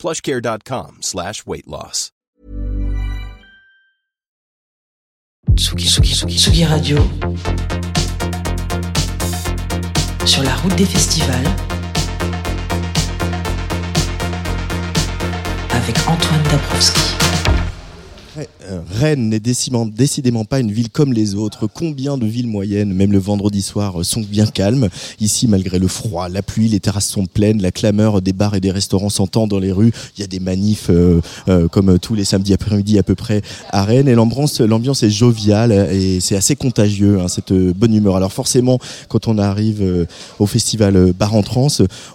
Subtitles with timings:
[0.00, 2.10] plushcare.com slash weight loss.
[5.56, 6.98] Tsugi, Tsugi, Tsugi, Tsugi Radio.
[10.24, 11.44] Sur la route des festivals.
[15.70, 17.19] Avec Antoine Dabrowski.
[18.38, 21.66] Euh, Rennes n'est décidément, pas une ville comme les autres.
[21.66, 24.88] Combien de villes moyennes, même le vendredi soir, sont bien calmes
[25.20, 28.60] Ici, malgré le froid, la pluie, les terrasses sont pleines, la clameur des bars et
[28.60, 29.92] des restaurants s'entend dans les rues.
[30.16, 33.42] Il y a des manifs euh, euh, comme tous les samedis après-midi à peu près
[33.70, 34.08] à Rennes.
[34.08, 38.16] Et l'ambiance, est joviale et c'est assez contagieux, hein, cette bonne humeur.
[38.16, 38.78] Alors forcément,
[39.08, 40.06] quand on arrive
[40.38, 41.68] au festival Bar en Trans,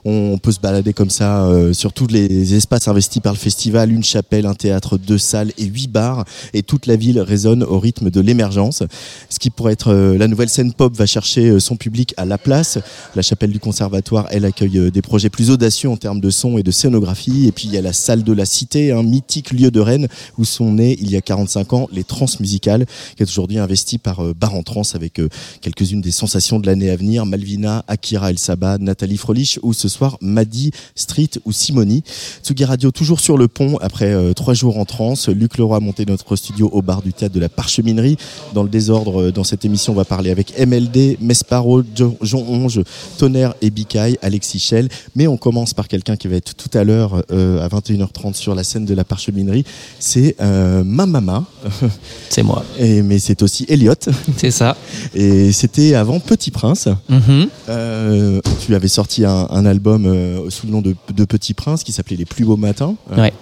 [0.04, 4.04] on peut se balader comme ça sur tous les espaces investis par le festival, une
[4.04, 6.05] chapelle, un théâtre, deux salles et huit bars
[6.54, 8.84] et toute la ville résonne au rythme de l'émergence.
[9.30, 12.26] Ce qui pourrait être euh, la nouvelle scène pop va chercher euh, son public à
[12.26, 12.80] la place.
[13.16, 16.58] La chapelle du conservatoire, elle accueille euh, des projets plus audacieux en termes de son
[16.58, 17.48] et de scénographie.
[17.48, 20.08] Et puis il y a la salle de la Cité, un mythique lieu de Rennes
[20.38, 24.22] où sont nés il y a 45 ans les transmusicales, qui est aujourd'hui investi par
[24.36, 25.22] Bar en Trans avec
[25.62, 29.88] quelques-unes des sensations de l'année à venir, Malvina, Akira El Saba, Nathalie Frolich ou ce
[29.88, 32.04] soir Maddy, Street ou Simoni.
[32.44, 35.16] Tsugi Radio toujours sur le pont après trois jours en trans.
[35.28, 38.18] Luc Leroy notre studio au bar du théâtre de la Parcheminerie.
[38.54, 42.82] Dans le désordre, euh, dans cette émission, on va parler avec MLD, Mesparo, Jean Onge,
[43.18, 44.90] Tonnerre et Bicaille, Alexis Schell.
[45.16, 48.56] Mais on commence par quelqu'un qui va être tout à l'heure euh, à 21h30 sur
[48.56, 49.64] la scène de la Parcheminerie.
[50.00, 51.46] C'est euh, ma maman.
[52.30, 52.66] C'est moi.
[52.80, 53.94] Et, mais c'est aussi Elliot.
[54.38, 54.76] C'est ça.
[55.14, 56.90] Et c'était avant Petit Prince.
[57.10, 57.48] Mhm.
[57.70, 60.04] Euh, tu avais sorti un, un album
[60.50, 62.96] sous le nom de, de, Petit Prince qui s'appelait Les plus beaux matins.
[63.16, 63.34] Ouais.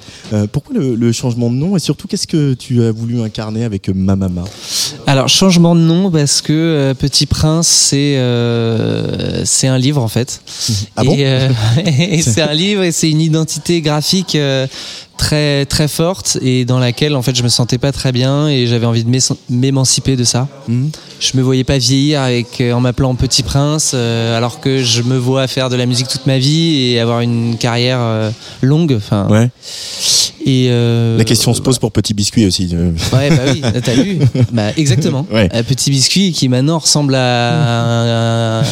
[0.52, 1.76] Pourquoi le, le, changement de nom?
[1.76, 4.44] Et surtout qu'est-ce que tu as voulu incarner avec Ma Mama
[5.08, 10.08] Alors changement de nom parce que euh, Petit Prince c'est euh, c'est un livre en
[10.08, 10.42] fait.
[10.96, 11.16] Ah bon?
[11.16, 14.38] Et c'est un livre et c'est une identité graphique
[15.18, 18.68] très très forte et dans laquelle en fait je me sentais pas très bien et
[18.68, 19.20] j'avais envie de
[19.50, 20.48] m'émanciper de ça.
[20.68, 20.88] Mmh.
[21.20, 25.18] Je me voyais pas vieillir avec en m'appelant Petit Prince euh, alors que je me
[25.18, 28.32] vois faire de la musique toute ma vie et avoir une carrière euh,
[28.62, 28.94] longue.
[28.98, 29.28] Enfin.
[29.30, 29.50] Ouais.
[30.46, 32.70] Et euh, la question se pose pour Petit Biscuit aussi.
[33.14, 34.20] Ouais bah oui, t'as vu
[34.52, 35.26] Bah exactement.
[35.32, 35.48] Ouais.
[35.64, 38.64] Petit Biscuit qui maintenant ressemble à un,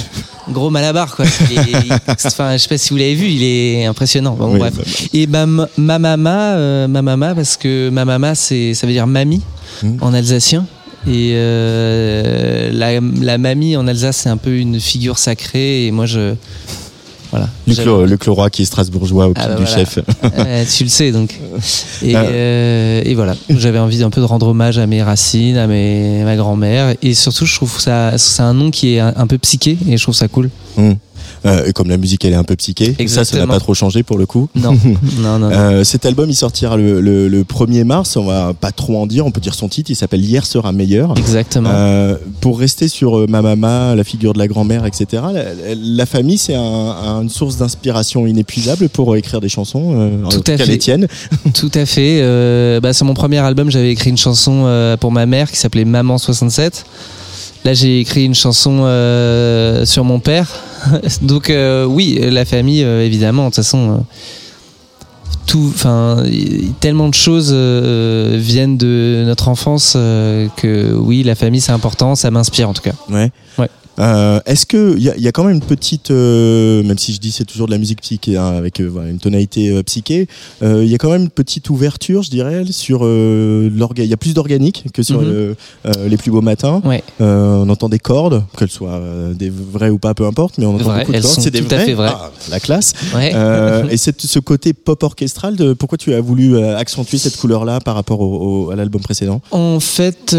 [0.50, 1.26] gros malabar quoi.
[2.26, 4.34] Enfin, je sais pas si vous l'avez vu, il est impressionnant.
[4.34, 4.74] Bon, oui, bref.
[4.78, 5.46] bah, Et bah,
[5.78, 9.42] ma mama, euh, ma mama, parce que ma mama, c'est, ça veut dire mamie
[9.84, 9.98] Mmh.
[10.02, 10.66] en alsacien.
[11.08, 15.88] Et euh, la, la mamie en Alsace, c'est un peu une figure sacrée.
[15.88, 16.36] Et moi, je
[17.32, 17.48] voilà.
[17.66, 19.78] Luc, Le, Luc Leroy qui est strasbourgeois au pied Ah bah du voilà.
[19.78, 20.00] chef.
[20.38, 21.40] Euh, tu le sais donc.
[22.04, 22.24] Et, Ah.
[22.24, 26.24] euh, et voilà, j'avais envie un peu de rendre hommage à mes racines, à mes,
[26.24, 26.96] ma grand-mère.
[27.02, 29.78] Et surtout, je trouve que ça, c'est un nom qui est un, un peu psyché
[29.88, 30.50] et je trouve ça cool.
[30.78, 30.92] Mmh.
[31.46, 33.48] Euh, comme la musique elle est un peu psyché, ça ça n'a Exactement.
[33.48, 34.48] pas trop changé pour le coup.
[34.56, 34.74] Non,
[35.20, 35.40] non, non.
[35.40, 35.52] non.
[35.52, 39.08] Euh, cet album il sortira le, le, le 1er mars, on va pas trop en
[39.08, 41.18] dire, on peut dire son titre, il s'appelle Hier sera meilleur.
[41.18, 41.70] Exactement.
[41.72, 45.24] Euh, pour rester sur euh, ma maman, la figure de la grand-mère, etc.
[45.34, 45.44] La,
[45.76, 50.22] la famille, c'est un, un- une source d'inspiration inépuisable pour écrire des chansons.
[50.26, 50.66] En Tout à fait.
[50.68, 51.08] les tiennes.
[51.56, 52.20] Tout à fait.
[52.22, 55.86] Euh, bah, sur mon premier album, j'avais écrit une chanson pour ma mère qui s'appelait
[55.86, 56.86] Maman 67.
[57.64, 60.50] Là, j'ai écrit une chanson euh, sur mon père.
[61.22, 63.44] Donc euh, oui, la famille, euh, évidemment.
[63.44, 63.98] De toute façon, euh,
[65.46, 66.24] tout, enfin,
[66.80, 72.16] tellement de choses euh, viennent de notre enfance euh, que oui, la famille, c'est important.
[72.16, 72.94] Ça m'inspire en tout cas.
[73.10, 73.32] Ouais.
[73.58, 73.70] Ouais.
[74.00, 76.98] Euh, Est-ce que il y, a- il y a quand même une petite, euh, même
[76.98, 80.28] si je dis c'est toujours de la musique psyché hein, avec euh, une tonalité psyché,
[80.62, 84.04] il y a quand même une petite ouverture, je dirais, sur l'orga.
[84.04, 85.28] Il y a plus d'organique que sur Mhm.
[85.30, 85.56] le-
[86.08, 86.82] les plus beaux matins.
[86.86, 87.04] Ouais.
[87.20, 89.02] On entend des cordes, qu'elles soient
[89.34, 91.40] des vraies ou pas, peu importe, mais on entend Vraies, beaucoup de elles cordes.
[91.42, 92.10] C'est des tout à fait vraies.
[92.12, 92.94] Ah, la classe.
[93.16, 93.34] Ouais.
[93.92, 98.22] Et ce côté pop orchestral, de, pourquoi tu as voulu accentuer cette couleur-là par rapport
[98.22, 99.42] au, au- à l'album précédent?
[99.52, 100.36] En fait,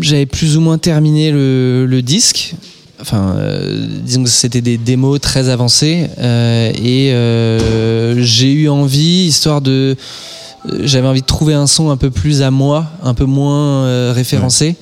[0.00, 2.17] j'avais plus ou moins terminé le, le disque.
[3.00, 9.26] Enfin, euh, disons que c'était des démos très avancées euh, et euh, j'ai eu envie,
[9.26, 9.96] histoire de,
[10.80, 14.76] j'avais envie de trouver un son un peu plus à moi, un peu moins référencé.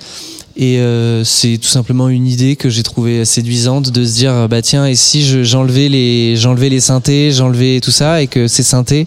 [0.58, 4.62] Et euh, c'est tout simplement une idée que j'ai trouvée séduisante de se dire bah
[4.62, 8.62] tiens et si je- j'enlevais les j'enlevais les synthés, j'enlevais tout ça et que ces
[8.62, 9.06] synthés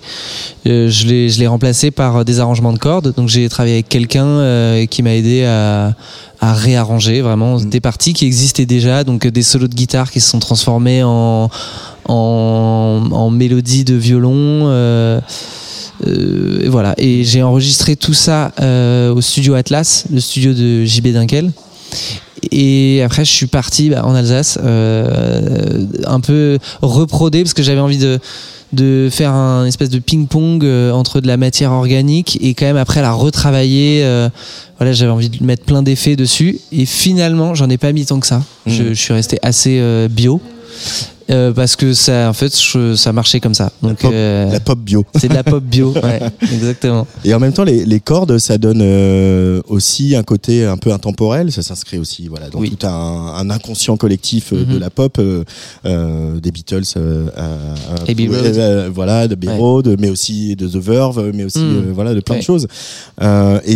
[0.67, 3.15] euh, je les je les remplaçais par des arrangements de cordes.
[3.17, 5.95] Donc j'ai travaillé avec quelqu'un euh, qui m'a aidé à
[6.39, 10.21] à réarranger vraiment des parties qui existaient déjà, donc euh, des solos de guitare qui
[10.21, 11.49] se sont transformés en
[12.05, 15.19] en, en mélodie de violon.
[16.07, 16.93] Euh, et voilà.
[16.97, 21.51] Et j'ai enregistré tout ça euh, au studio Atlas, le studio de JB Dunkel.
[22.51, 27.81] Et après, je suis parti bah, en Alsace, euh, un peu reprodé parce que j'avais
[27.81, 28.19] envie de
[28.71, 32.77] de faire un espèce de ping-pong euh, entre de la matière organique et quand même
[32.77, 34.01] après la retravailler.
[34.03, 34.29] euh,
[34.77, 38.19] voilà, j'avais envie de mettre plein d'effets dessus et finalement, j'en ai pas mis tant
[38.19, 38.43] que ça.
[38.67, 39.81] Je, je suis resté assez
[40.11, 40.39] bio.
[41.29, 43.71] Euh, parce que ça, en fait, je- ça marchait comme ça.
[43.81, 45.05] Donc, pop- euh, La pop bio.
[45.19, 47.05] c'est de la pop bio, ouais, exactement.
[47.23, 50.91] Et en même temps, les, les cordes, ça donne euh, aussi un côté un peu
[50.91, 51.51] intemporel.
[51.51, 52.71] Ça s'inscrit aussi voilà, dans Oui.
[52.75, 52.89] tout un,
[53.35, 54.79] un inconscient collectif de Mhm.
[54.79, 59.55] la pop, des Beatles, euh, voilà, de Abbey Ouais.
[59.55, 62.67] Road, mais aussi de The Verve, mais aussi euh, voilà, de plein de choses.
[63.21, 63.75] Et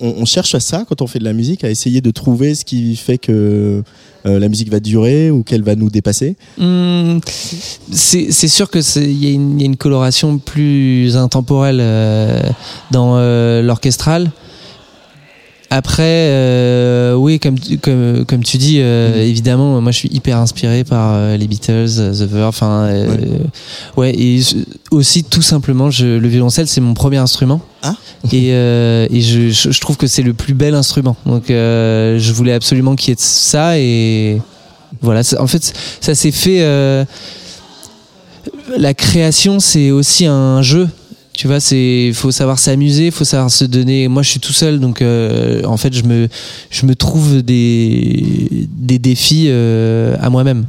[0.00, 2.64] on cherche à ça quand on fait de la musique, à essayer de trouver ce
[2.64, 3.82] qui fait que
[4.26, 6.36] euh, la musique va durer ou qu'elle va nous dépasser.
[6.60, 7.20] Hum,
[7.92, 11.78] c'est sûr que c'est il y, a une- il y a une coloration plus intemporelle
[11.80, 12.40] euh,
[12.90, 14.30] dans euh, l'orchestral.
[15.68, 20.38] Après, euh, oui, comme tu, comme comme tu dis, euh, évidemment, moi je suis hyper
[20.38, 23.38] inspiré par euh, les Beatles, euh, The Verve, enfin, euh,
[23.96, 24.14] ouais.
[24.16, 24.56] et je-
[24.92, 27.60] aussi tout simplement, je, le violoncelle c'est mon premier instrument.
[27.82, 27.96] Ah.
[28.32, 31.16] et euh, et je, je, trouve que c'est le plus bel instrument.
[31.26, 34.40] Donc euh, je voulais absolument qu'il y ait ça et
[35.02, 35.22] voilà.
[35.40, 36.62] En fait, ça s'est fait.
[36.62, 37.04] euh,
[38.78, 40.88] la création, c'est aussi un jeu.
[41.36, 44.08] Tu vois, c'est faut savoir s'amuser, faut savoir se donner.
[44.08, 46.28] Moi, je suis tout seul, donc euh, en fait, je me
[46.70, 50.64] je me trouve des des défis euh, à moi-même.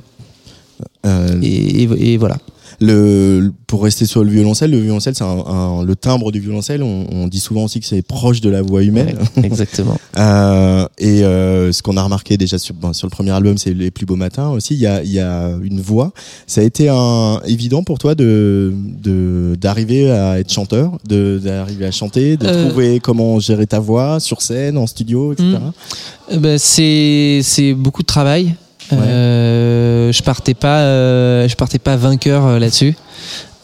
[1.06, 2.38] Euh, Et, et, et voilà.
[2.80, 6.84] Le, pour rester sur le violoncelle, le violoncelle, c'est un, un- le timbre du violoncelle.
[6.84, 9.18] On, on dit souvent aussi que c'est proche de la voix humaine.
[9.38, 9.98] Ouais, exactement.
[10.18, 13.74] Euh, et euh, ce qu'on a remarqué déjà sur, bon, sur le premier album, c'est
[13.74, 14.74] les plus beaux matins aussi.
[14.74, 16.12] Il y a, il y a une voix.
[16.48, 21.86] Ça a été un, évident pour toi de de- d'arriver à être chanteur, de d'arriver
[21.86, 22.68] à chanter, de Euh.
[22.70, 25.50] trouver comment gérer ta voix sur scène, en studio, etc.
[25.50, 26.34] Mm.
[26.34, 28.56] Euh, bah, c'est c'est beaucoup de travail.
[28.94, 32.96] Euh, je partais pas euh, je partais pas vainqueur euh, là-dessus.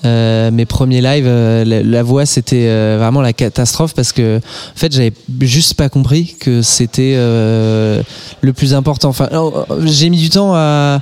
[0.06, 2.68] Euh, mes premiers lives, euh, la, la voix c'était
[2.98, 8.74] vraiment la catastrophe parce que en fait j'avais juste pas compris que c'était le plus
[8.74, 9.10] important.
[9.10, 11.00] Enfin, alors, j'ai mis du temps à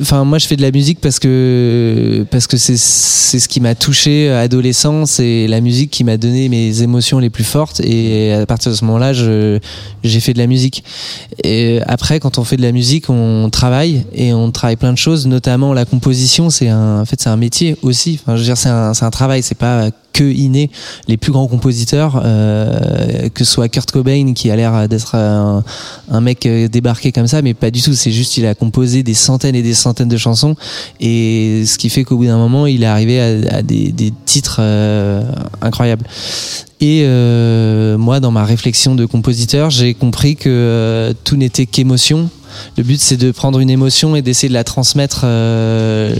[0.00, 3.60] Enfin, moi, je fais de la musique parce que parce que c'est c'est ce qui
[3.60, 7.80] m'a touché adolescent, c'est la musique qui m'a donné mes émotions les plus fortes.
[7.80, 9.58] Et à partir de ce moment-là, je
[10.04, 10.84] j'ai fait de la musique.
[11.42, 14.98] Et après, quand on fait de la musique, on travaille et on travaille plein de
[14.98, 16.50] choses, notamment la composition.
[16.50, 18.20] C'est un, en fait, c'est un métier aussi.
[18.22, 19.42] Enfin, je veux dire, c'est un, c'est un travail.
[19.42, 20.70] C'est pas que inné.
[21.08, 25.62] Les plus grands compositeurs, euh, que soit Kurt Cobain qui a l'air d'être un,
[26.10, 27.92] un mec euh, débarqué comme ça, mais pas du tout.
[27.92, 30.56] C'est juste il a composé des centaines et des centaines de chansons
[31.00, 34.12] et ce qui fait qu'au bout d'un moment, il est arrivé à, à des, des
[34.24, 35.22] titres euh,
[35.60, 36.06] incroyables.
[36.80, 42.28] Et euh, moi, dans ma réflexion de compositeur, j'ai compris que euh, tout n'était qu'émotion.
[42.76, 46.14] Le but, c'est de prendre une émotion et d'essayer de la transmettre, euh,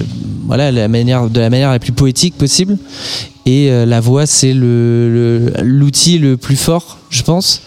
[0.46, 2.76] voilà, de la manière la plus poétique possible.
[3.46, 7.62] Et euh, la voix, c'est le le- l'outil le, plus fort, je pense.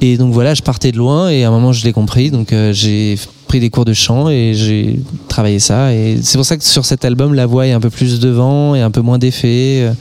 [0.00, 2.30] Et donc voilà, je partais de loin et à un moment, je l'ai compris.
[2.30, 3.16] Donc euh, j'ai
[3.52, 5.92] pris des cours de chant et j'ai travaillé ça.
[5.92, 8.74] Et c'est pour ça que sur cet album, la voix est un peu plus devant
[8.74, 9.92] et un peu moins d'effet.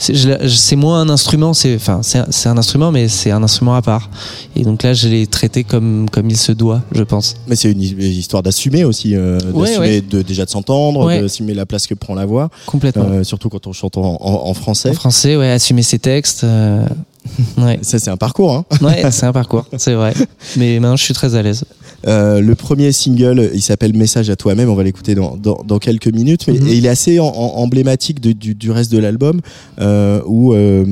[0.00, 4.10] C'est moins un instrument, c'est enfin c'est un- instrument, mais c'est un instrument à part.
[4.56, 7.34] Et donc là, je l'ai traité comme comme il se doit, je pense.
[7.46, 10.00] Mais c'est une hi- histoire d'assumer aussi, euh, Ouais, d'assumer ouais.
[10.00, 11.20] de, déjà de s'entendre, Ouais.
[11.20, 13.04] d'assumer la place que prend la voix, Complètement.
[13.08, 14.90] euh, surtout quand on chante en, en- en français.
[14.90, 16.42] En français, ouais, assumer ses textes.
[16.42, 16.84] euh,
[17.58, 18.52] ouais, Ça, c'est un parcours.
[18.52, 18.64] Hein.
[18.82, 20.12] ouais, c'est un parcours, c'est vrai.
[20.56, 21.64] Mais maintenant, je suis très à l'aise.
[22.06, 24.68] Euh, le premier single, il s'appelle Message à toi-même.
[24.70, 26.46] On va l'écouter dans, dans, dans quelques minutes.
[26.46, 26.68] Mais Mhm.
[26.68, 29.40] et il est assez en- en- emblématique de- du, du reste de l'album,
[29.80, 30.84] euh, où euh,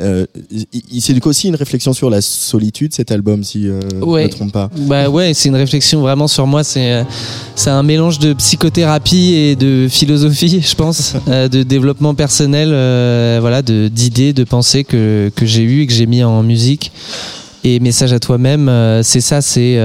[0.00, 0.26] euh,
[1.00, 2.92] c'est aussi une réflexion sur la solitude.
[2.94, 4.24] Cet album, si euh, je Ouais.
[4.24, 4.70] me trompe pas.
[4.88, 6.62] Bah ouais, c'est une réflexion vraiment sur moi.
[6.64, 7.04] C'est
[7.56, 12.68] c'est un mélange de psychothérapie et de philosophie, je pense, euh, de développement personnel,
[13.40, 16.90] voilà, de d'idées, de pensées que que j'ai eues et que j'ai mis en musique.
[17.66, 19.78] Et message à toi-même, euh, c'est ça, c'est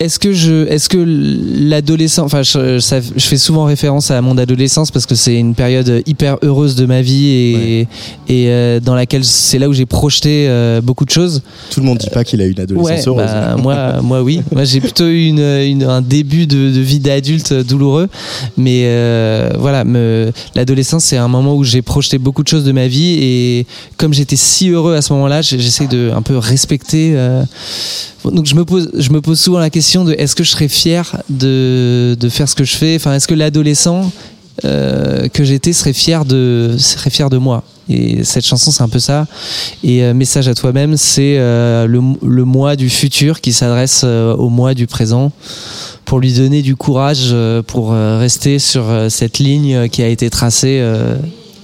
[0.00, 4.38] est-ce que je, est-ce que l'adolescent, enfin, je, ça- je fais souvent référence à mon
[4.38, 7.80] adolescence parce que c'est une période hyper heureuse de ma vie et,
[8.28, 11.42] et euh, dans laquelle c'est là où j'ai projeté euh, beaucoup de choses.
[11.70, 13.26] Tout le monde dit pas qu'il a eu une adolescence Ouais, heureuse.
[13.26, 14.40] bah, moi, moi oui.
[14.52, 18.08] Moi, j'ai plutôt eu une, une- un début de, de vie d'adulte douloureux,
[18.56, 19.84] mais euh, voilà,
[20.54, 24.12] l'adolescence c'est un moment où j'ai projeté beaucoup de choses de ma vie et comme
[24.14, 27.14] j'étais si heureux à ce moment-là, j'essaie de un peu respecter.
[28.24, 30.68] Donc je me pose, je me pose souvent la question de est-ce que je serais
[30.68, 32.96] fier de, de faire ce que je fais?
[32.96, 34.12] Enfin, est-ce que l'adolescent
[34.64, 37.64] euh, que j'étais serait fier de serait fier de moi?
[37.88, 39.26] Et cette chanson, c'est un peu ça.
[39.82, 44.34] Et euh, message à toi-même, c'est euh, le, le moi du futur qui s'adresse euh,
[44.36, 45.32] au moi du présent
[46.04, 50.30] pour lui donner du courage euh, pour euh, rester sur cette ligne qui a été
[50.30, 50.82] tracée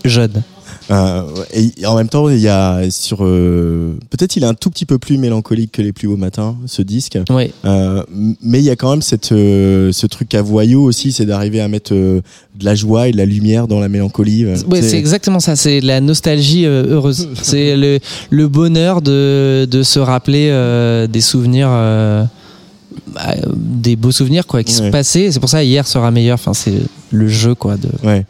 [0.05, 0.43] jeune.
[0.91, 4.71] Euh, et en même temps, il y a sur euh, peut-être il est un tout
[4.71, 7.19] petit peu plus mélancolique que les plus hauts matins, ce disque.
[7.31, 8.03] Oui, Euh,
[8.43, 11.61] mais il y a quand même cette, euh, ce truc à voyou aussi, c'est d'arriver
[11.61, 12.23] à mettre euh,
[12.59, 14.45] de la joie et de la lumière dans la mélancolie.
[14.47, 15.57] euh, Ouais, c'est exactement ça.
[15.57, 17.29] C'est la nostalgie euh, heureuse.
[17.43, 17.99] c'est le,
[18.31, 22.25] le bonheur de, de se rappeler euh, des souvenirs, euh,
[23.15, 24.87] bah, des beaux souvenirs quoi, qui Ouais.
[24.87, 25.31] sont passés.
[25.33, 26.35] C'est pour ça hier sera meilleur.
[26.35, 26.81] Enfin, c'est
[27.11, 27.77] le jeu quoi.
[27.77, 27.89] De...
[28.07, 28.25] Ouais.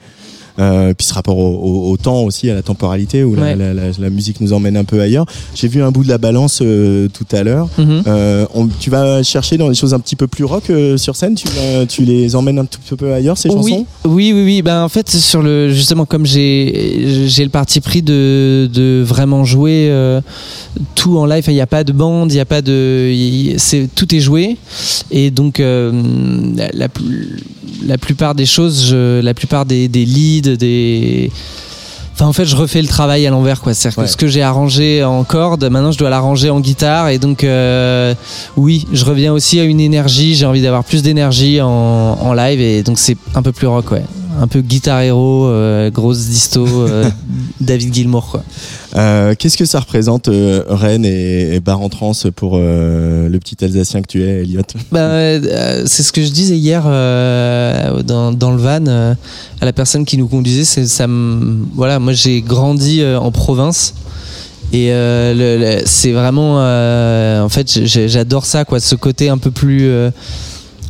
[0.58, 3.56] Euh, puis ce rapport au, au- au temps aussi, à la temporalité, où la- Ouais.
[3.56, 5.24] la, la- la musique nous emmène un peu ailleurs.
[5.54, 7.68] J'ai vu un bout de la balance euh, tout à l'heure.
[7.78, 8.02] Mhm.
[8.06, 10.64] Euh, on- tu vas chercher dans des choses un petit peu plus rock
[10.96, 11.36] sur scène?
[11.88, 13.86] Tu, les emmènes un tout petit peu ailleurs, ces chansons?
[14.04, 14.62] Oui, oui, oui.
[14.62, 19.44] Ben en fait, sur le justement comme j'ai j'ai le parti pris de de vraiment
[19.44, 19.90] jouer
[20.94, 21.44] tout en live.
[21.48, 24.56] Il n'y a pas de bande, il n'y a pas de, c'est tout est joué
[25.10, 26.88] et donc la,
[27.98, 31.30] plupart des choses, je, la plupart des, des leads, des
[32.14, 33.74] Enfin, en fait, je refais le travail à l'envers, quoi.
[33.74, 34.04] C'est-à-dire Ouais.
[34.06, 37.10] que ce que j'ai arrangé en corde, maintenant, je dois l'arranger en guitare.
[37.10, 38.12] Et donc, euh,
[38.56, 40.34] oui, je reviens aussi à une énergie.
[40.34, 42.60] J'ai envie d'avoir plus d'énergie en, en live.
[42.60, 44.02] Et donc, c'est un peu plus rock, ouais.
[44.40, 47.10] Un peu guitare héros, euh, grosse disto, euh,
[47.60, 48.44] David Gilmour, quoi.
[48.96, 50.30] Euh, Qu'est-ce que ça représente
[50.68, 54.62] Rennes et, et Bar en Trans pour le petit Alsacien que tu es, Elliot?
[54.92, 55.40] Bah,
[55.86, 58.86] c'est ce que je disais hier dans, dans le van
[59.60, 60.64] à la personne qui nous conduisait.
[60.64, 61.06] C'est ça.
[61.74, 63.94] Voilà, moi j'ai grandi en province
[64.72, 66.56] et euh, le- le- c'est vraiment.
[66.60, 68.80] euh, en fait, j'adore ça, quoi.
[68.80, 70.10] Ce côté un peu plus euh,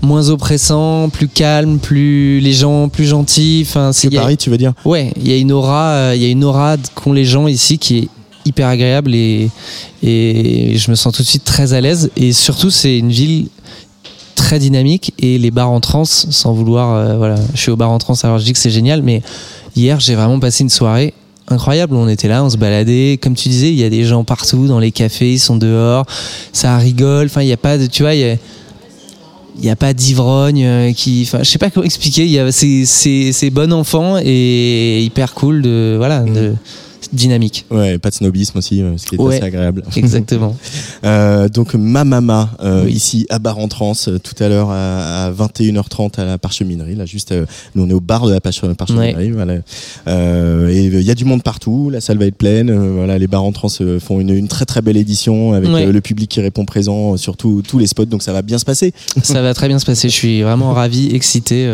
[0.02, 3.64] moins oppressant, plus calme, plus les gens plus gentils.
[3.66, 6.12] Enfin, c'est Que a- Paris, tu veux dire Ouais, il y a une aura, euh,
[6.16, 8.08] il y a une aura qu'ont les gens ici qui est
[8.44, 9.50] hyper agréable et,
[10.02, 12.10] et je me sens tout de suite très à l'aise.
[12.16, 13.48] Et surtout, c'est une ville
[14.34, 17.90] très dynamique et les bars en trans, sans vouloir, euh, voilà, je suis au bar
[17.90, 19.20] en trans alors je dis que c'est génial, mais
[19.74, 21.12] hier j'ai vraiment passé une soirée
[21.48, 21.96] incroyable.
[21.96, 24.66] On était là, on se baladait, comme tu disais, il y a des gens partout
[24.68, 26.06] dans les cafés, ils sont dehors,
[26.52, 27.26] ça rigole.
[27.26, 28.36] Enfin, il n'y a pas de, tu vois, il y a
[29.58, 32.38] il n'y a pas d'ivrogne euh, qui enfin je sais pas comment expliquer il y
[32.38, 36.54] a c'est bon enfant et hyper cool de voilà de
[37.12, 39.36] dynamique Ouais, pas de snobisme aussi, euh, ce qui est Ouais.
[39.36, 39.82] assez agréable.
[39.96, 40.56] exactement
[41.04, 42.92] Euh, donc ma mama euh, Oui.
[42.92, 47.06] ici à Bar en Trans tout à l'heure à, à 21h30 à la parcheminerie là
[47.06, 49.54] juste euh, nous on est au bar de la parche- parcheminerie voilà
[50.06, 53.44] et il y a du monde partout la salle va être pleine voilà les bars
[53.44, 53.68] en trans
[54.00, 55.86] font une, une très très belle édition avec Ouais.
[55.86, 58.64] le public qui répond présent sur tout- tous les spots donc ça va bien se
[58.64, 61.66] passer ça va très bien se passer je suis vraiment ravi excité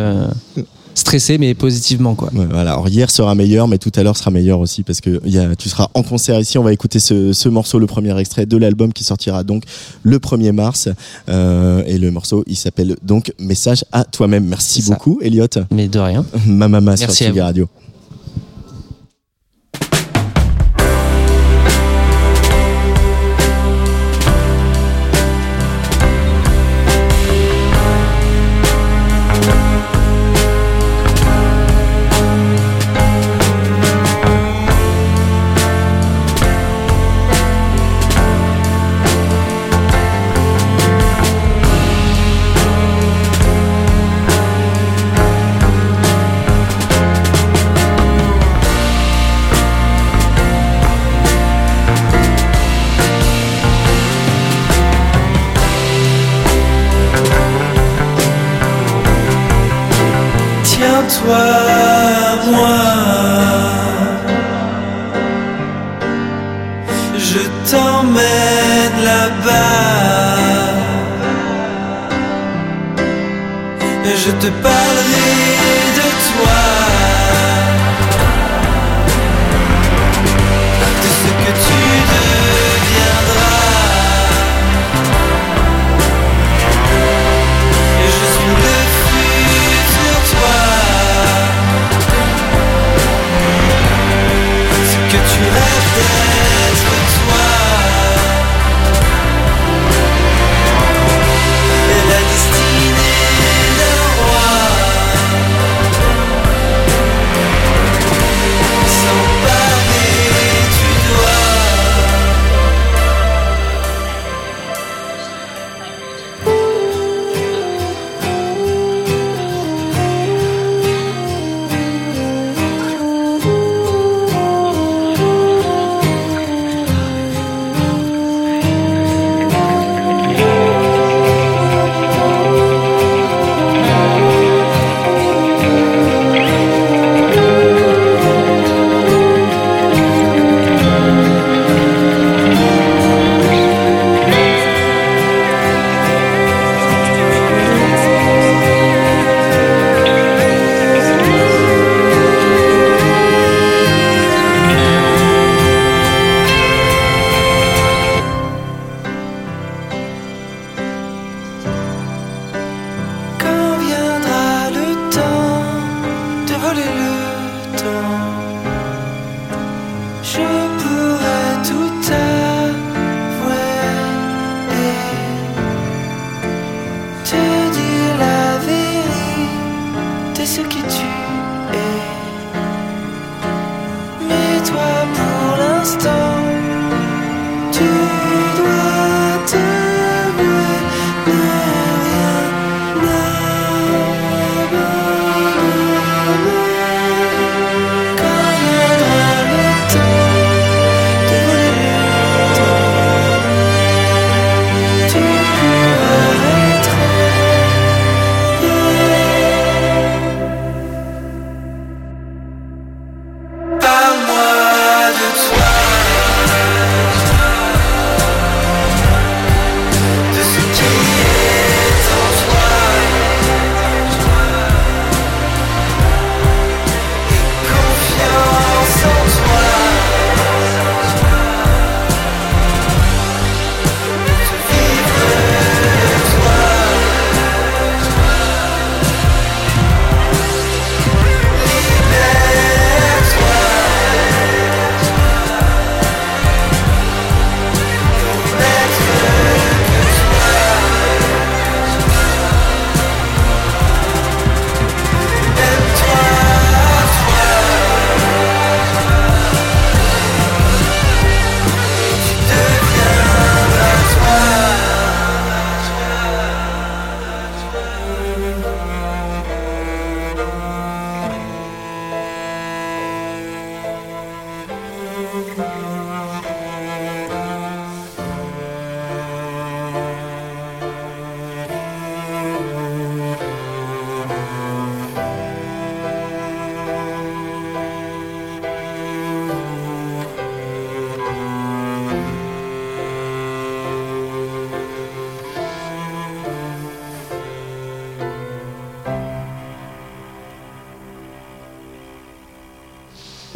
[0.95, 2.31] stressé mais positivement quoi.
[2.35, 2.73] Ouais, voilà.
[2.73, 5.39] Alors hier sera meilleur mais tout à l'heure sera meilleur aussi parce que il y
[5.39, 6.59] a, tu seras en concert ici.
[6.59, 9.65] On va écouter ce, ce morceau le premier extrait de l'album qui sortira donc
[10.03, 10.89] le 1er mars.
[11.29, 14.47] Euh, et le morceau il s'appelle donc message à toi-même.
[14.47, 15.47] Merci beaucoup Elliot.
[15.71, 16.25] Mais de rien.
[16.47, 17.45] Ma maman sur Merci Tsugi vous.
[17.45, 17.69] Radio.
[74.07, 75.33] Je te parlerai
[75.97, 76.94] de toi.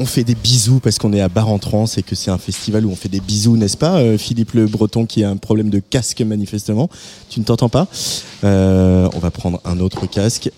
[0.00, 2.38] On fait des bisous parce qu'on est à Bar en Trans et que c'est un
[2.38, 5.36] festival où on fait des bisous, n'est-ce pas, euh, Philippe Le Breton qui a un
[5.36, 6.88] problème de casque manifestement.
[7.28, 7.88] Tu ne t'entends pas
[8.44, 10.50] Euh, On va prendre un autre casque.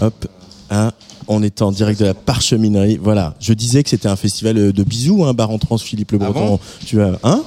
[0.00, 0.26] Hop,
[0.70, 0.92] un.
[1.28, 2.98] On est en direct de la parcheminerie.
[3.00, 3.34] Voilà.
[3.40, 6.18] Je disais que c'était un festival euh, de bisous, hein, Bar en Trans, Philippe Le
[6.22, 6.46] Ah Breton.
[6.46, 6.60] bon?
[6.86, 7.42] Tu as un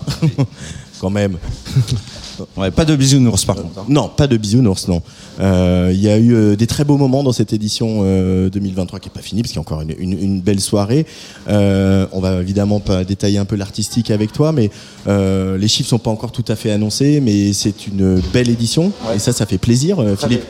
[1.02, 1.38] Quand même.
[2.58, 3.80] Ouais, pas de bisounours par contre.
[3.80, 3.86] hein.
[3.90, 5.02] Non, pas de bisounours, non.
[5.40, 9.00] Euh, Il y a eu euh, des très beaux moments dans cette édition euh, 2023
[9.00, 11.06] qui est pas finie parce qu'il y a encore une, une- une belle soirée.
[11.50, 14.70] Euh, on va évidemment pas détailler un peu l'artistique avec toi, mais
[15.08, 18.92] euh, les chiffres sont pas encore tout à fait annoncés, mais c'est une belle édition
[19.16, 20.44] et ça, ça fait plaisir, euh, Philippe.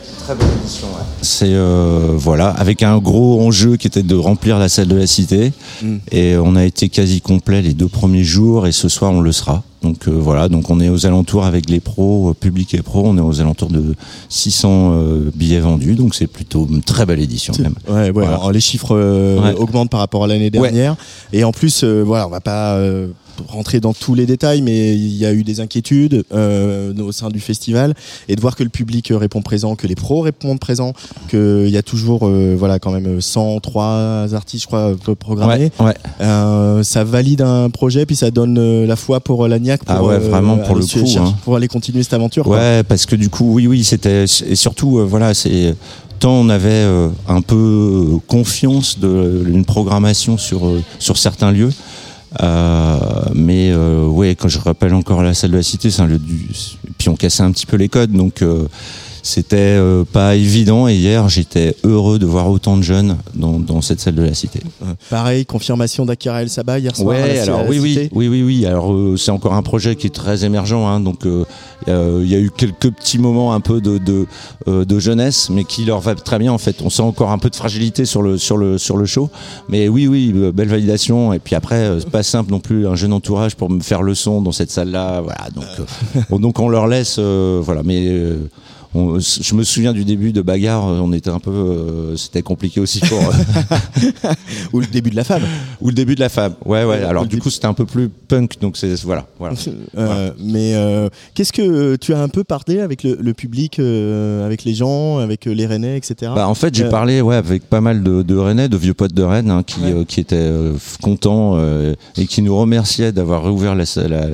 [1.22, 5.08] C'est euh, voilà, avec un gros enjeu qui était de remplir la salle de la
[5.08, 5.52] cité.
[5.82, 5.96] Mm.
[6.12, 9.32] Et on a été quasi complet les deux premiers jours et ce soir on le
[9.32, 9.64] sera.
[9.84, 13.04] Donc euh, voilà, donc on est aux alentours avec les pros, euh, public et pros,
[13.06, 13.96] on est aux alentours de
[14.30, 17.76] 600 euh, billets vendus, donc c'est plutôt une très belle édition même.
[17.90, 18.30] Ouais, ouais, Voilà.
[18.30, 19.54] alors, les chiffres euh, Ouais.
[19.60, 20.96] augmentent par rapport à l'année dernière.
[21.34, 23.08] Et en plus, euh, voilà, on va pas euh,
[23.48, 27.30] rentrer dans tous les détails, mais il y a eu des inquiétudes euh, au sein
[27.30, 27.94] du festival
[28.28, 30.94] et de voir que le public répond présent, que les pros répondent présent,
[31.30, 35.72] qu'il y a toujours, euh, voilà, quand même 103 artistes, je crois, euh, programmés.
[35.80, 35.94] Ouais, ouais.
[36.22, 39.96] Euh, ça valide un projet, puis ça donne euh, la foi pour euh, l'ANIAC pour,
[39.96, 41.34] Ah ouais, vraiment, pour le coup, hein.
[41.44, 42.44] pour aller continuer cette aventure.
[42.44, 42.58] quoi.
[42.58, 45.76] Ouais, parce que du coup, oui, oui, c'était et surtout, voilà, c'est
[46.24, 51.72] tant on avait euh, un peu confiance de une programmation sur euh, sur certains lieux.
[52.42, 53.00] Euh,
[53.34, 56.20] mais euh, ouais, quand je rappelle encore la salle de la cité, c'est un lieu
[56.20, 56.48] du.
[56.98, 58.68] Puis on cassait un petit peu les codes, donc euh,
[59.26, 60.88] c'était euh, pas évident.
[60.88, 64.34] Et hier, j'étais heureux de voir autant de jeunes dans, dans cette salle de la
[64.34, 64.60] cité.
[65.10, 67.16] Pareil, confirmation d'Akira El Sabah hier soir.
[67.16, 68.10] à Ouais, à alors la oui, oui, Cité.
[68.14, 68.66] oui, oui, oui.
[68.66, 71.46] Alors euh, c'est encore un projet qui est très émergent, hein, donc euh,
[71.88, 74.26] euh, il y a eu quelques petits moments un peu de de,
[74.68, 76.82] euh, de jeunesse, mais qui leur va très bien en fait.
[76.84, 79.30] On sent encore un peu de fragilité sur le sur le sur le show,
[79.70, 81.32] mais oui, oui, euh, belle validation.
[81.32, 84.02] Et puis après, euh, c'est pas simple non plus un jeune entourage pour me faire
[84.02, 85.48] le son dans cette salle-là, voilà.
[85.56, 88.06] Donc euh, donc on leur laisse, euh, voilà, mais.
[88.08, 88.38] euh,
[88.96, 92.80] on- je me souviens du début de bagarre, on était un peu, euh, c'était compliqué
[92.80, 93.20] aussi pour,
[94.74, 95.44] Ou le début de la femme.
[95.82, 96.54] ou le début de la femme.
[96.66, 97.04] Ouais, ouais.
[97.04, 99.56] Alors du coup, c'était un peu plus punk, donc c'est voilà, voilà.
[99.98, 104.46] Euh, Mais euh, qu'est-ce que tu as un peu parlé avec le, le public, euh,
[104.46, 106.32] avec les gens, avec euh, les Rennais, etc.
[106.36, 108.94] Bah, en fait, j'ai Euh, parlé ouais, avec pas mal de, de Rennais, de vieux
[108.94, 109.94] potes de Rennes, hein, qui, Ouais.
[109.94, 114.26] euh, qui étaient euh, contents euh, et qui nous remerciaient d'avoir réouvert la, salle- la,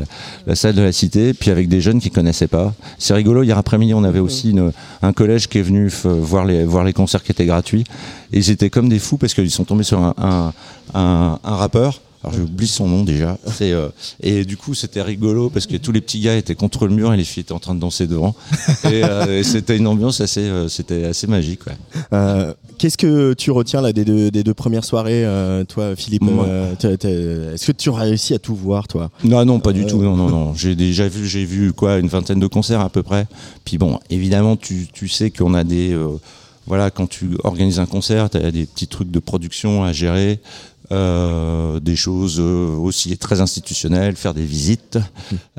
[0.48, 2.74] la salle de la cité, puis avec des jeunes qui connaissaient pas.
[2.98, 4.49] C'est rigolo, hier après-midi, on avait aussi
[5.02, 7.84] un collège qui est venu f- voir les, voir les concerts qui étaient gratuits,
[8.34, 10.54] et ils étaient comme des fous parce qu'ils sont tombés sur un,
[10.94, 13.38] un, rappeur Alors j'oublie son nom déjà.
[13.62, 13.90] Euh,
[14.22, 17.14] et du coup c'était rigolo parce que tous les petits gars étaient contre le mur
[17.14, 18.36] et les filles étaient en train de danser devant.
[18.86, 21.62] Et, euh, c'était une ambiance assez, euh, c'était assez magique.
[22.80, 26.74] Qu'est-ce que tu retiens là des deux, des deux premières soirées, euh, toi, Philippe euh,
[27.54, 29.12] Est-ce que tu as réussi à tout voir, toi?
[29.26, 30.02] Non, non, pas du Euh, tout.
[30.02, 30.54] Non, non, non.
[30.56, 33.28] J'ai déjà vu, j'ai vu quoi, une vingtaine de concerts à peu près.
[33.66, 35.94] Puis bon, évidemment, tu, tu sais qu'on a des,
[36.68, 40.40] voilà, quand tu organises un concert, tu as des petits trucs de production à gérer,
[40.92, 44.98] euh, des choses euh, aussi très institutionnelles, faire des visites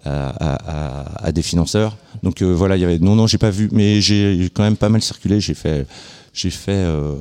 [0.05, 1.97] à, à- à- à des financeurs.
[2.23, 4.77] Donc euh, voilà, il y avait, non, non, j'ai pas vu, mais j'ai quand même
[4.77, 5.41] pas mal circulé.
[5.41, 5.87] J'ai fait.
[6.33, 7.15] J'ai fait euh,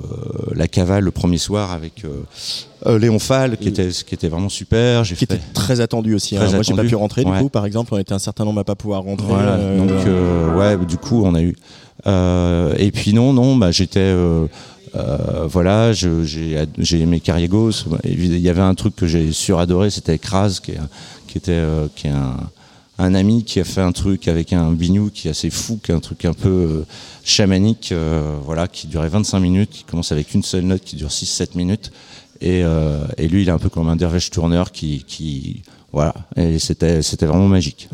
[0.54, 5.02] la cavale le premier soir avec euh, Léon Fall, qui était, qui était vraiment super.
[5.02, 5.26] Qui fait...
[5.26, 6.38] était très attendu aussi.
[6.38, 6.42] hein.
[6.46, 6.90] Très Moi, j'ai pas attendu.
[6.90, 7.92] pu rentrer, du coup, par exemple.
[7.96, 9.26] On était un certain nombre à pas pouvoir rentrer.
[9.28, 11.56] Voilà, euh, donc ouais, du coup on a eu.
[12.78, 14.14] et puis non, non, bah j'étais,
[14.96, 17.86] euh, voilà, j'ai aimé Carriegos.
[18.04, 20.80] Il y avait un truc que j'ai suradoré, c'était Kraz, qui est,
[21.28, 22.38] qui était, euh, qui un,
[22.98, 25.92] un ami qui a fait un truc avec un bignou qui est assez fou, qui
[25.92, 26.86] est un truc un peu euh,
[27.24, 27.94] chamanique,
[28.44, 31.92] voilà, qui durait 25 minutes, qui commence avec une seule note, qui dure 6-7 minutes.
[32.42, 32.62] Et,
[33.18, 37.02] et lui, il est un peu comme un derviche tourneur qui, qui voilà, et c'était,
[37.02, 37.90] vraiment magique.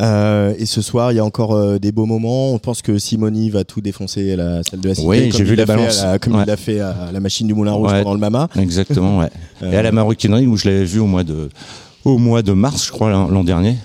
[0.00, 2.52] Euh, et ce soir, il y a encore euh, des beaux moments.
[2.52, 5.06] On pense que Simoni va tout défoncer à la salle de la Cité.
[5.06, 6.00] Oui, j'ai vu l'a balance.
[6.00, 6.42] à la- comme Ouais.
[6.44, 7.98] il l'a fait à la machine du Moulin Rouge Ouais.
[8.02, 8.48] pendant le Mama.
[8.58, 9.30] Exactement, ouais.
[9.62, 11.48] Et à la Maroquinerie où je l'avais vu au mois de
[12.04, 13.76] au mois de mars, je crois l'an dernier.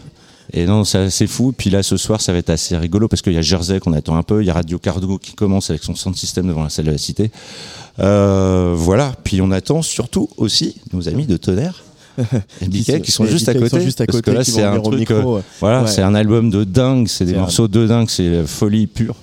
[0.52, 1.54] Et non, c'est assez fou.
[1.56, 3.94] Puis là, ce soir, ça va être assez rigolo parce qu'il y a Jersey qu'on
[3.94, 4.42] attend un peu.
[4.42, 6.92] Il y a Radio Cargo qui commence avec son sound système devant la salle de
[6.92, 7.30] la Cité.
[8.00, 9.14] Euh, voilà.
[9.24, 11.84] Puis on attend surtout aussi nos amis de Tonnerre.
[13.02, 13.70] Qui sont juste à côté.
[13.70, 15.10] sont juste à parce côté, que là, c'est un truc.
[15.12, 15.88] euh, voilà, ouais.
[15.88, 17.08] c'est un album de dingue.
[17.08, 18.10] C'est des un- morceaux de dingue.
[18.10, 19.16] C'est folie pure.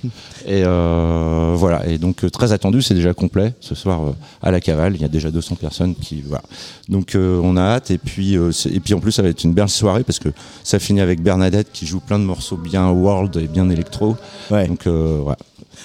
[0.48, 1.86] Et euh, voilà.
[1.88, 2.80] Et donc euh, très attendu.
[2.82, 4.94] C'est déjà complet ce soir euh, à la Cavale.
[4.94, 6.42] Il y a déjà 200 personnes qui voilà.
[6.88, 7.90] Donc on a hâte.
[7.90, 10.28] Et puis et puis en plus ça va être une belle soirée parce que
[10.62, 14.16] ça finit avec Bernadette qui joue plein de morceaux bien world et bien électro.
[14.50, 14.66] Ouais.
[14.68, 15.38] Donc voilà.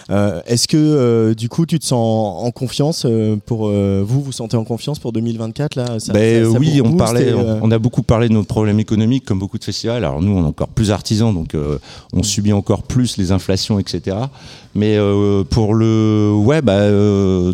[0.09, 4.31] Euh, Est-ce que euh, du coup tu te sens en confiance euh, pour vous vous
[4.31, 5.99] sentez en confiance pour 2024 là?
[5.99, 9.25] Ça, Ben ça- ça oui, on parlait, on, a beaucoup parlé de nos problèmes économiques,
[9.25, 9.97] comme beaucoup de festivals.
[10.03, 11.55] Alors nous, on est encore plus artisans, donc
[12.13, 14.17] on subit encore plus les inflations, etc.
[14.75, 14.97] Mais
[15.49, 16.89] pour le, ouais, bah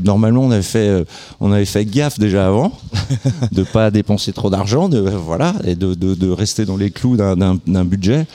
[0.03, 1.05] normalement, on avait fait,
[1.39, 2.71] on avait fait gaffe déjà avant
[3.51, 7.17] de pas dépenser trop d'argent, de voilà, et de, de, de rester dans les clous
[7.17, 8.25] d'un budget.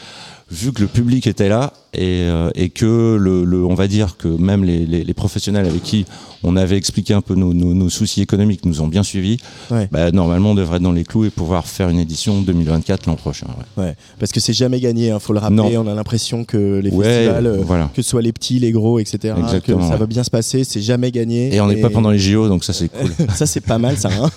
[0.51, 4.17] Vu que le public était là et, euh, et que le, le- on va dire
[4.17, 6.05] que même les, les, les professionnels avec qui
[6.45, 9.37] on avait expliqué un peu nos, nos, nos soucis économiques nous ont bien suivis.
[9.71, 9.89] Ouais.
[9.93, 13.15] Bah, normalement, on devrait être dans les clous et pouvoir faire une édition 2024 l'an
[13.15, 13.47] prochain.
[13.77, 13.85] ouais.
[13.85, 16.91] ouais, parce que c'est jamais gagné hein, faut le rappeler on a l'impression que les
[16.91, 17.91] Ouais, festivals euh, voilà.
[17.95, 20.81] que ce soit les petits les gros etc que ça va bien se passer c'est
[20.81, 23.11] jamais gagné Et on n'est pas pendant les JO, donc ça c'est cool.
[23.35, 24.31] ça c'est pas mal ça hein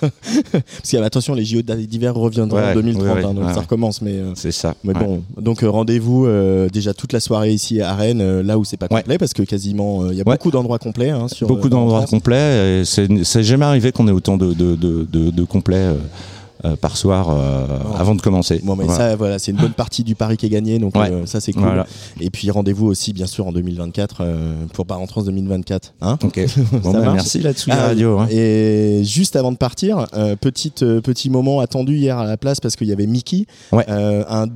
[0.52, 4.02] parce que attention les JO d'hiver reviendront en 2030 ouais, ouais, hein, donc ça recommence
[4.02, 4.74] mais euh, C'est ça.
[4.84, 8.64] Mais bon, donc rendez-vous euh, déjà toute la soirée ici à Rennes, euh, là où
[8.64, 9.00] c'est pas Ouais.
[9.02, 11.10] complet, parce que quasiment euh, il y a beaucoup d'endroits complets.
[11.10, 12.80] Hein, sur, Beaucoup euh, en d'endroits complets.
[12.80, 15.94] et C'est jamais arrivé qu'on ait autant de, de, de, de, de complets euh,
[16.64, 17.66] euh, par soir euh,
[17.98, 18.60] avant de commencer.
[18.64, 19.10] Bon, mais Voilà.
[19.10, 21.10] ça, voilà, c'est une bonne partie du pari qui est gagné, donc Ouais.
[21.12, 21.62] euh, ça c'est cool.
[21.64, 21.86] Voilà.
[22.18, 25.92] Et puis rendez-vous aussi, bien sûr, en 2024 euh, pour Bar en Trans 2024.
[26.00, 26.40] Hein Ok.
[26.82, 28.18] Bon, bah, merci là-dessus, Ah, radio.
[28.20, 28.26] hein.
[28.30, 32.58] Et juste avant de partir, euh, petite, euh, petit moment attendu hier à la place
[32.58, 33.84] parce qu'il y avait Mickey, Ouais.
[33.90, 34.46] Euh, un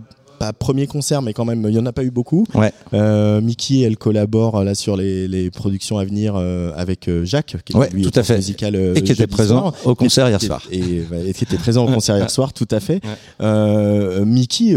[0.40, 2.46] pas premier concert, mais quand même, il y en a pas eu beaucoup.
[2.55, 2.72] Ouais.
[2.94, 7.57] Euh, Mickey, elle collabore euh, là sur les, les productions à venir euh, avec Jacques,
[7.64, 8.37] qui Ouais, lui tout est à fait.
[8.37, 9.74] musical Et qui était présent soir.
[9.85, 10.62] au concert hier Et- soir.
[10.72, 13.00] Et, et qui était présent au concert hier soir, tout à fait.
[13.40, 14.24] Ouais.
[14.24, 14.74] Mickey,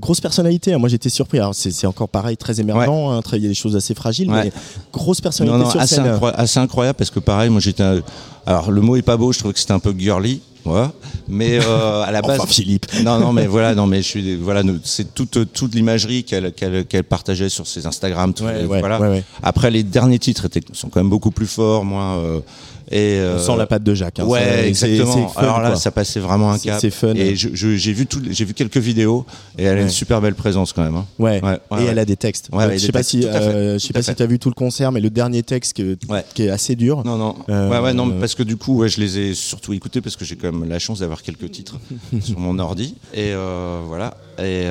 [0.00, 0.72] grosse personnalité.
[0.72, 0.78] hein.
[0.78, 1.38] Moi, j'étais surpris.
[1.52, 2.88] C'est encore pareil, très émergent.
[2.88, 4.44] hein, Il y a des choses assez fragiles, Ouais.
[4.44, 4.52] mais
[4.92, 6.06] grosse personnalité Non, non, sur assez, scène.
[6.06, 7.82] incroyable, assez incroyable parce que pareil, moi j'étais.
[8.46, 10.92] Alors le mot est pas beau, je trouvais que c'était un peu girly, voilà.
[11.28, 12.40] Mais euh, à la base.
[12.40, 12.86] Enfin, Philippe.
[13.04, 16.52] Non, non, mais voilà, non, mais je suis, voilà, nous- c'est toute toute l'imagerie qu'elle
[16.52, 19.00] qu'elle qu'elle partageait sur ses Instagram, tout, Ouais, et ouais, voilà.
[19.00, 19.24] ouais, ouais.
[19.42, 22.20] Après les derniers titres étaient sont quand même beaucoup plus forts, moins.
[22.92, 24.18] Euh, et On euh, sent la patte de Jacques.
[24.20, 24.24] hein.
[24.24, 25.28] Ouais, exactement.
[25.28, 25.76] fun, Alors là, quoi.
[25.78, 26.78] ça passait vraiment un cap.
[26.80, 27.14] c'est fun.
[27.14, 29.24] Et j'ai vu tout, j'ai vu quelques vidéos
[29.58, 30.96] et elle a une super belle présence quand même.
[30.96, 31.06] hein.
[31.18, 31.40] Ouais.
[31.80, 32.48] Et elle a des textes.
[32.52, 34.38] Ouais, Euh, je sais pas si, euh, je sais tout pas si tu as vu
[34.38, 35.96] tout le concert, mais le dernier texte que-
[36.34, 37.02] qui est assez dur.
[37.04, 37.34] Non, non.
[37.48, 40.16] Euh, ouais, ouais, non, parce que du coup, ouais, je les ai surtout écoutés parce
[40.16, 41.78] que j'ai quand même la chance d'avoir quelques titres
[42.20, 42.94] sur mon ordi.
[43.14, 43.32] Et
[43.88, 44.14] voilà.
[44.38, 44.66] Et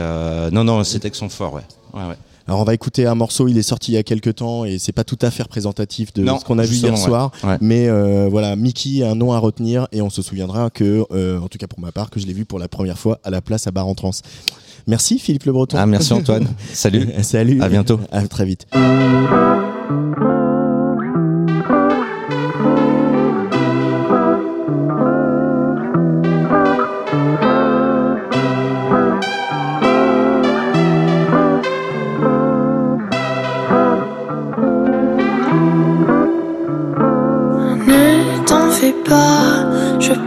[0.51, 1.62] non, non, ces textes sont forts, ouais.
[1.93, 2.15] ouais, ouais.
[2.47, 4.80] Alors on va écouter un morceau, il est sorti il y a quelques temps et
[4.80, 7.32] c'est pas tout à fait représentatif de Non, ce qu'on a vu hier soir.
[7.43, 7.58] Ouais.
[7.62, 11.39] Mais euh, voilà, Mickey a un nom à retenir et on se souviendra que, euh,
[11.39, 13.30] en tout cas pour ma part, que je l'ai vu pour la première fois à
[13.30, 14.12] la place à Bar en Trans.
[14.88, 15.77] Merci Philippe Le Breton.
[15.80, 16.47] Ah, merci Antoine.
[16.73, 17.08] Salut.
[17.21, 17.62] Salut.
[17.62, 17.99] À bientôt.
[18.12, 18.67] À très vite.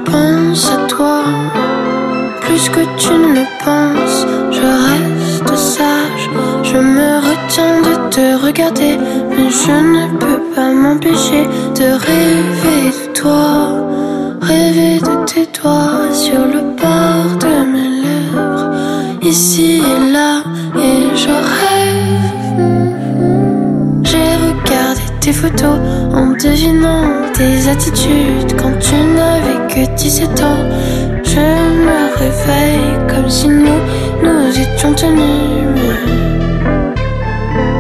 [0.05, 1.23] Pense à toi,
[2.43, 4.27] plus que tu ne le penses.
[4.51, 6.31] Je reste sage,
[6.63, 8.97] je me retiens de te regarder,
[9.31, 11.45] mais je ne peux pas m'empêcher
[11.79, 13.53] de rêver de toi,
[14.43, 18.71] rêver de tes doigts sur le bord de mes lèvres,
[19.23, 20.43] ici et là,
[20.77, 21.64] et je.
[25.33, 25.79] Photos
[26.13, 30.65] en devinant tes attitudes quand tu n'avais que 17 ans.
[31.25, 33.81] Je me réveille comme si nous,
[34.23, 35.65] nous étions tenus.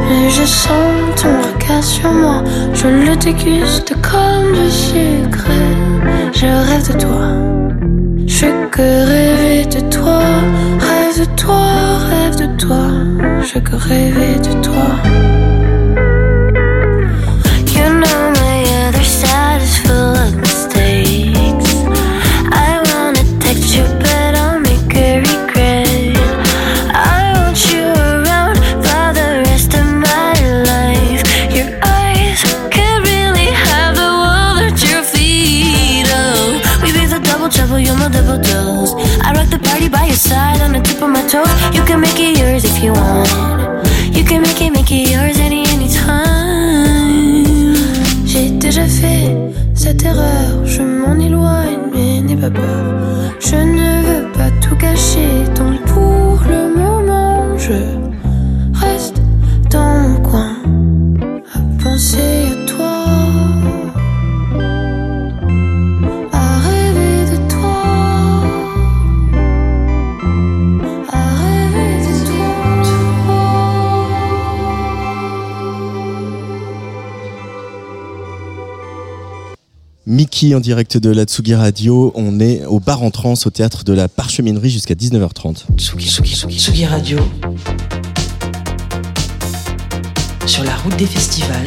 [0.08, 5.50] Mais, je sens ton regard sur moi, je le déguste comme du sucre.
[6.32, 7.28] Je rêve de toi,
[8.26, 10.22] je que rêver de toi.
[10.80, 11.66] Rêve de toi,
[12.10, 12.88] rêve de toi,
[13.42, 15.33] je que rêver de toi.
[40.24, 41.44] Side on the tip of my toe.
[41.76, 43.28] You can make it yours if you want.
[44.16, 47.44] You can make it, make it yours any, anytime.
[48.24, 49.36] J'ai déjà fait
[49.74, 52.84] cette erreur, je m'en éloigne, mais n'aie pas peur.
[53.40, 55.73] Je ne veux pas tout gâcher, donc
[80.14, 82.12] Mickey en direct de la Tsugi Radio.
[82.14, 85.64] On est au bar en trans au théâtre de la Parcheminerie jusqu'à 19h30.
[85.76, 87.18] Tsugi, Tsugi, Tsugi, Tsugi Radio.
[90.46, 91.66] Sur la route des festivals.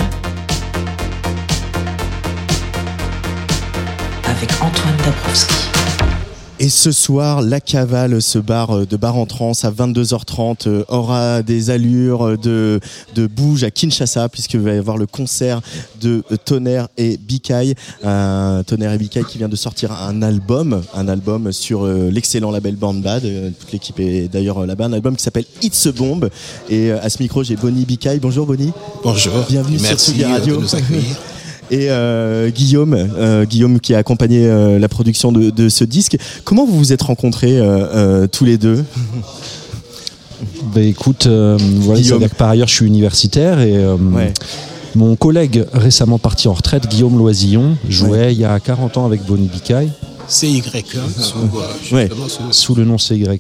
[4.24, 5.77] Avec Antoine Dabrowski.
[6.60, 10.84] Et ce soir, la cavale, ce bar euh, de bar en trans à 22h30 euh,
[10.88, 12.80] aura des allures euh, de,
[13.14, 15.62] de bouge à Kinshasa puisqu'il va y avoir le concert
[16.02, 17.76] de euh, Tonnerre et Bikai.
[18.04, 22.50] Un Tonnerre et Bikai qui vient de sortir un album, un album sur euh, l'excellent
[22.50, 23.24] label Born Bad.
[23.26, 24.86] Euh, toute l'équipe est d'ailleurs euh, là-bas.
[24.86, 26.28] Un album qui s'appelle It's a Bomb.
[26.70, 28.18] Et euh, à ce micro, j'ai Bonnie Bikai.
[28.20, 28.72] Bonjour Bonnie.
[29.04, 29.46] Bonjour.
[29.48, 30.56] Bienvenue sur Merci euh, Radio.
[30.58, 31.16] de nous accueillir.
[31.70, 36.18] Et euh, Guillaume, euh, Guillaume qui a accompagné euh, la production de, de ce disque.
[36.46, 37.64] Comment vous vous êtes rencontrés euh,
[38.24, 38.84] euh, tous les deux?
[40.74, 42.20] Bah écoute, euh, voilà, Guillaume.
[42.20, 44.32] c'est-à-dire que par ailleurs je suis universitaire et euh, Ouais.
[44.96, 49.24] mon collègue récemment parti en retraite, Guillaume Loisillon, jouait il y a 40 ans avec
[49.26, 49.92] Bonnie Bicaille
[50.30, 50.84] CY1,
[51.20, 52.08] sous, euh, Ouais.
[52.08, 53.40] justement, ce- sous le nom CY1.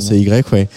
[0.00, 0.68] C'est Y, ouais.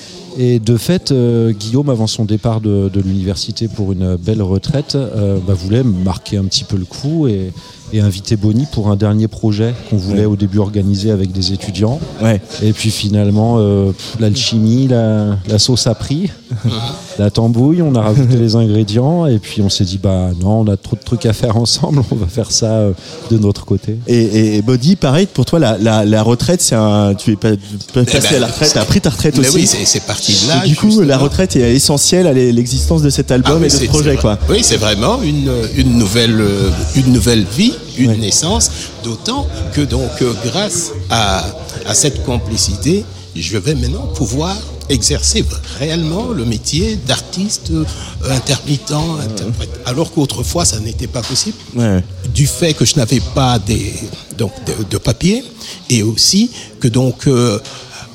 [0.42, 5.38] Et de fait, euh, Guillaume, avant son départ de, l'université pour une belle retraite, euh,
[5.46, 7.52] bah, voulait marquer un petit peu le coup et,
[7.94, 10.26] et inviter Bonnie pour un dernier projet qu'on voulait Ouais.
[10.26, 12.00] au début organiser avec des étudiants.
[12.22, 12.42] Ouais.
[12.62, 16.30] Et puis finalement, euh, l'alchimie, la, la sauce a pris,
[17.20, 20.68] la tambouille, on a rajouté les ingrédients et puis on s'est dit, bah non, on
[20.68, 22.92] a trop de trucs à faire ensemble, on va faire ça euh,
[23.32, 23.98] de notre côté.
[24.08, 27.14] Et, et, Body, pareil, pour toi, la, la, la retraite, c'est un.
[27.16, 29.48] Tu es pas Eh passer ben, à la retraite, tu as pris ta retraite Mais
[29.48, 29.58] aussi.
[29.58, 30.66] oui, c'est parti de là.
[30.66, 31.08] Et du coup, justement.
[31.08, 34.16] la retraite est essentielle à l'existence de cet Ah album oui, et de ce projet,
[34.16, 34.38] quoi.
[34.50, 38.18] Oui, c'est vraiment une, une, nouvelle, euh, une nouvelle vie, une Ouais.
[38.18, 38.70] naissance,
[39.04, 41.46] d'autant que donc euh, grâce à,
[41.86, 43.04] à cette complicité,
[43.36, 44.56] je vais maintenant pouvoir
[44.90, 45.46] exercer
[45.78, 47.86] réellement le métier d'artiste euh,
[48.32, 49.70] intermittent, interprète.
[49.86, 52.04] Alors qu'autrefois, ça n'était pas possible Ouais.
[52.34, 53.94] du fait que je n'avais pas des,
[54.38, 55.44] donc, de, de papier
[55.90, 57.60] et aussi que donc euh,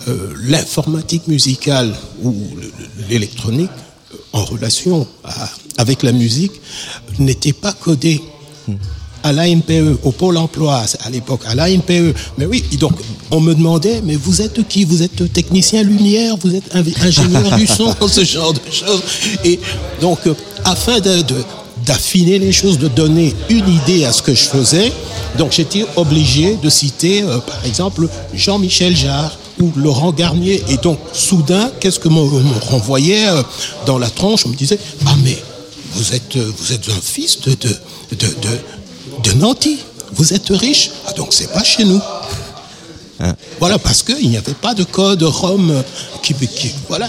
[0.09, 2.73] euh, l'informatique musicale ou le-
[3.09, 3.71] l'électronique
[4.33, 6.53] en relation à- avec la musique
[7.21, 8.21] n'était pas codée
[9.25, 12.15] à l'AMPE, au Pôle emploi à l'époque, à l'AMPE.
[12.39, 12.93] Mais oui, donc
[13.31, 14.85] on me demandait, mais vous êtes qui?
[14.85, 16.37] Vous êtes technicien lumière?
[16.41, 17.93] Vous êtes ingénieur du son?
[18.07, 19.03] Ce genre de choses.
[19.45, 19.59] Et
[20.01, 20.35] donc, euh,
[20.65, 21.25] afin de,
[21.87, 24.93] d'affiner les choses, de donner une idée à ce que je faisais,
[25.39, 30.63] donc j'étais obligé de citer, euh, par exemple, Jean-Michel Jarre ou Laurent Garnier.
[30.69, 32.21] Et donc, soudain, qu'est-ce que me,
[32.61, 33.43] renvoyait euh,
[33.87, 34.45] dans la tronche?
[34.45, 35.39] On me disait, ah mais
[35.95, 37.57] vous êtes, vous êtes un fils de,
[39.25, 39.79] de Nanty.
[40.15, 40.91] Vous êtes riche.
[41.07, 42.01] Ah, donc c'est pas chez nous.
[43.59, 45.73] Voilà, parce qu'il n'y avait pas de code ROM
[46.23, 47.09] qui, qui- voilà,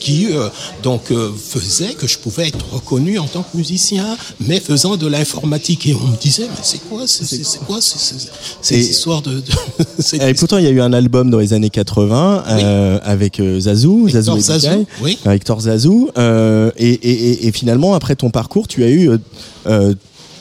[0.00, 0.48] qui euh,
[0.82, 5.06] donc euh, faisait que je pouvais être reconnu en tant que musicien, mais faisant de
[5.06, 5.86] l'informatique.
[5.86, 9.42] Et on me disait, mais c'est quoi, c'est quoi ces- histoires de...
[10.14, 14.08] Et pourtant, il y a eu un album dans les années 80 euh, avec Zazou,
[14.08, 15.18] Hector Zazou, et Zazou, Bikaï, oui.
[15.26, 16.10] Hector Zazou.
[16.16, 19.10] et, et- et- et finalement, après ton parcours, tu as eu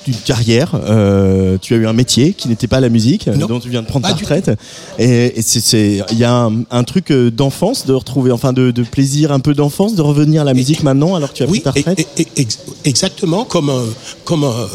[0.08, 3.48] une carrière, euh, tu as eu un métier qui n'était pas la musique, Non.
[3.48, 4.52] dont tu viens de prendre ta retraite.
[5.00, 8.54] Et, et c'est- c'est, il y a un, un truc euh, d'enfance, de retrouver, enfin,
[8.54, 11.44] de, de plaisir un peu d'enfance, de revenir à la musique maintenant, alors que tu
[11.44, 12.08] as Oui, pris ta et- retraite.
[12.18, 13.84] et- et- ex- exactement comme un,
[14.26, 14.68] comme un,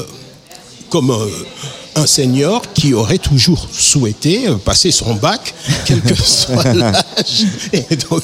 [0.90, 5.54] comme un, un senior qui aurait toujours souhaité euh, passer son bac,
[5.86, 7.02] quel que soit l'âge.
[7.72, 8.22] Et donc,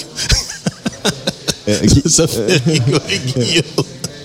[2.07, 3.65] ça fait rigoler Guillaume.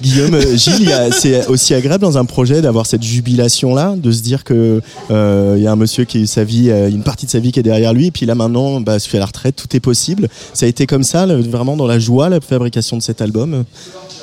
[0.02, 4.44] Guillaume, euh, Gilles, c'est aussi agréable dans un projet d'avoir cette jubilation-là, de se dire
[4.44, 4.82] que
[5.12, 7.32] euh, il y a un monsieur qui a eu sa vie, euh, une partie de
[7.32, 9.56] sa vie qui est derrière lui, et puis là maintenant, bah, se fait la retraite,
[9.56, 10.30] tout est possible.
[10.54, 13.66] Ça a été comme ça, vraiment dans la joie, la fabrication de cet album?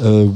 [0.02, 0.26] Euh,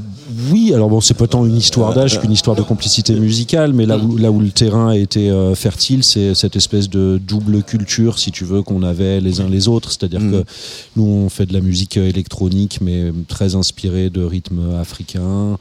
[0.51, 3.87] oui, alors bon, c'est pas tant une histoire d'âge qu'une histoire de complicité musicale, mais
[3.87, 7.63] là où, là où le terrain a été euh, fertile, c'est cette espèce de double
[7.63, 9.91] culture, si tu veux, qu'on avait les uns les autres.
[9.91, 10.31] C'est-à-dire Mm.
[10.33, 10.45] que
[10.97, 15.59] nous, on fait de la musique euh, électronique, mais très inspirée de rythmes africains,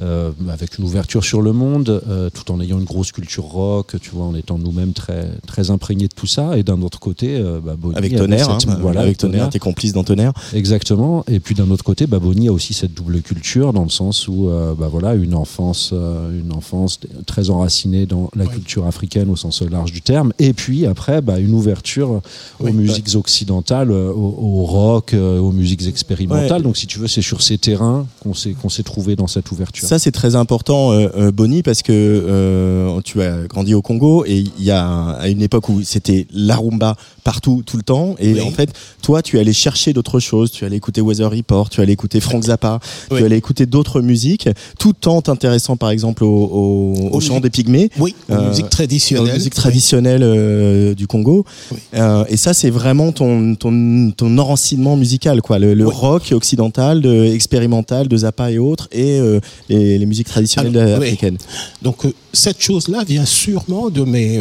[0.00, 3.94] euh, avec une ouverture sur le monde, euh, tout en ayant une grosse culture rock,
[4.00, 6.56] tu vois, en étant nous-mêmes très, très imprégnés de tout ça.
[6.58, 9.58] Et d'un autre côté, euh, bah, Bonnie Avec Tonnerre, cette- hein, voilà, avec Tonnerre, t'es
[9.58, 10.32] complice dans Tonnerre.
[10.54, 11.24] Exactement.
[11.28, 14.11] Et puis d'un autre côté, bah, Bonnie a aussi cette double culture dans le sens
[14.28, 19.28] où, euh, bah, voilà, une enfance, euh, une enfance très enracinée dans la culture africaine
[19.30, 20.32] au sens large du terme.
[20.38, 22.20] Et puis après, bah, une ouverture
[22.60, 26.58] aux musiques occidentales, euh, au, au rock, aux musiques expérimentales.
[26.58, 26.62] Ouais.
[26.62, 29.50] Donc si tu veux, c'est sur ces terrains qu'on s'est qu'on s'est trouvé dans cette
[29.50, 29.88] ouverture.
[29.88, 34.64] Ça, c'est très important, euh, Bonnie, parce que tu as grandi au Congo et il
[34.64, 38.14] y a un- à une époque où c'était la rumba partout, tout le temps.
[38.18, 38.40] Et Oui.
[38.42, 38.70] en fait,
[39.02, 40.50] toi, tu allais chercher d'autres choses.
[40.50, 44.48] Tu allais écouter Weather Report, tu allais écouter Frank Zappa, tu allais écouter d'autres musiques,
[44.78, 47.90] tout en t'intéressant, par exemple, au, au, chant des pygmées.
[47.98, 51.44] Oui, Euh, aux musiques traditionnelles euh, du Congo.
[51.70, 51.78] Oui.
[51.94, 55.58] Euh, et ça, c'est vraiment ton, ton, ton enracinement musical, quoi.
[55.58, 55.94] Le, le Oui.
[55.94, 60.98] rock occidental, de, expérimental, de Zappa et autres, et euh, les, les musiques traditionnelles Alors,
[61.02, 61.38] africaines.
[61.82, 64.40] Donc cette chose-là vient sûrement de mes,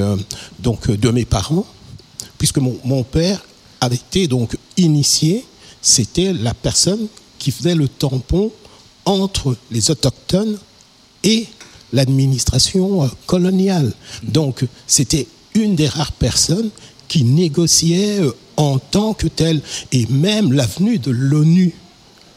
[0.59, 1.65] donc, de mes parents,
[2.37, 3.39] puisque mon, mon père
[3.79, 5.43] avait été donc initié,
[5.81, 7.07] c'était la personne
[7.39, 8.51] qui faisait le tampon
[9.11, 10.57] entre les autochtones
[11.23, 11.47] et
[11.93, 13.93] l'administration euh, coloniale.
[14.23, 16.69] Donc c'était une des rares personnes
[17.07, 21.73] qui négociait euh, en tant que telle, et même l'avenue de l'ONU.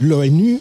[0.00, 0.60] L'ONU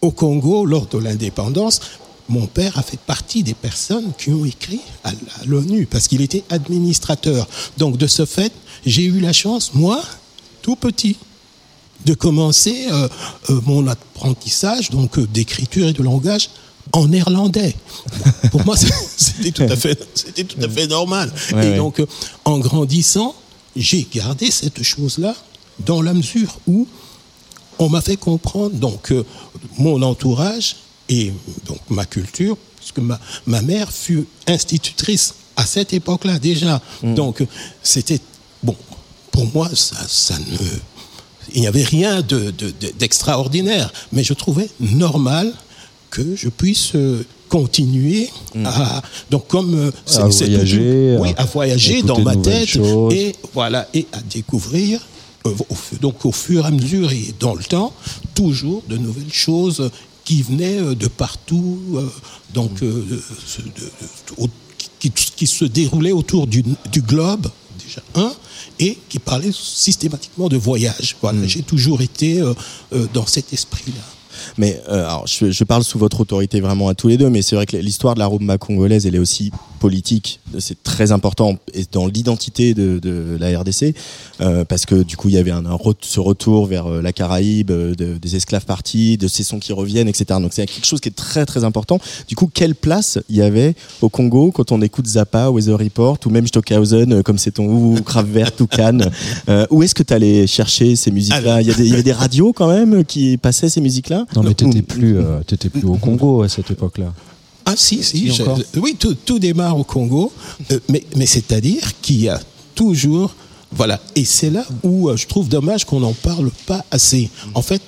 [0.00, 1.80] au Congo lors de l'indépendance,
[2.28, 5.12] mon père a fait partie des personnes qui ont écrit à
[5.44, 7.46] l'ONU parce qu'il était administrateur.
[7.76, 8.52] Donc de ce fait,
[8.86, 10.00] j'ai eu la chance, moi,
[10.62, 11.16] tout petit,
[12.04, 13.08] de commencer euh,
[13.50, 16.50] euh, mon apprentissage donc euh, d'écriture et de langage
[16.92, 17.74] en néerlandais.
[18.50, 18.76] Pour moi,
[19.16, 21.32] c'était tout à fait, c'était tout à fait normal.
[21.52, 21.76] Ouais, et ouais.
[21.76, 22.02] donc,
[22.44, 23.34] en grandissant,
[23.76, 25.34] j'ai gardé cette chose-là
[25.86, 26.86] dans la mesure où
[27.78, 29.14] on m'a fait comprendre donc
[29.78, 30.76] mon entourage
[31.08, 31.32] et
[31.66, 36.80] donc ma culture, puisque ma, ma mère fut institutrice à cette époque-là déjà.
[37.02, 37.46] Donc euh,
[37.82, 38.20] c'était
[38.62, 38.76] bon
[39.30, 40.56] pour moi ça, ça ne
[41.54, 45.52] il n'y avait rien de- de- de- d'extraordinaire, mais je trouvais normal
[46.10, 48.28] que je puisse euh, continuer
[48.64, 49.90] à donc comme euh,
[50.20, 51.44] À voyager, oui, à
[52.06, 53.12] dans ma tête choses.
[53.14, 55.00] et voilà et à découvrir
[55.46, 55.50] euh,
[56.00, 57.92] donc au fur et à mesure et dans le temps
[58.34, 59.90] toujours de nouvelles choses
[60.24, 62.06] qui venaient de partout euh,
[62.54, 64.48] donc euh, de- de- de- au-
[65.00, 67.48] qui, se déroulaient autour du, du globe
[67.84, 68.32] déjà un
[68.78, 71.16] et qui parlaient systématiquement de voyage.
[71.20, 72.54] Voilà j'ai toujours été euh,
[72.92, 74.02] euh, dans cet esprit là
[74.58, 77.42] Mais euh, alors, je, je parle sous votre autorité vraiment à tous les deux, mais
[77.42, 79.50] c'est vrai que l'histoire de la rumba congolaise, elle est aussi
[79.82, 80.38] politique.
[80.60, 83.94] C'est très important et dans l'identité de, de la RDC,
[84.40, 87.02] euh, parce que du coup, il y avait un, un re- ce retour vers euh,
[87.02, 90.24] la Caraïbe, euh, de- des esclaves partis, de ces sons qui reviennent, etc.
[90.40, 91.98] Donc c'est quelque chose qui est très très important.
[92.28, 96.18] Du coup, quelle place il y avait au Congo quand on écoute Zappa, Weather Report,
[96.26, 98.98] ou même Stockhausen, euh, comme c'est ton ou Kraftwerk, Toucan
[99.48, 102.52] euh, Où est-ce que tu allais chercher ces musiques-là il, y il avait des radios
[102.52, 104.26] quand même qui passaient ces musiques-là?
[104.36, 107.12] Non, mais t'étais Ou- plus, euh, t'étais plus au Congo à cette époque-là.
[107.64, 110.32] Ah si, si, je- encore oui, tout, tout démarre au Congo,
[110.70, 112.40] euh, mais, mais c'est-à-dire qu'il y a
[112.74, 113.34] toujours,
[113.70, 117.30] voilà, et c'est là où euh, je trouve dommage qu'on n'en parle pas assez.
[117.54, 117.82] En fait,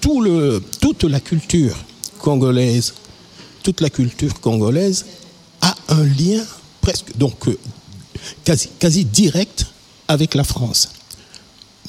[0.00, 1.76] tout le, toute la culture
[2.18, 2.94] congolaise,
[3.62, 5.04] toute la culture congolaise
[5.60, 6.42] a un lien
[6.80, 7.58] presque, donc euh,
[8.44, 9.66] quasi, quasi direct
[10.08, 10.88] avec la France.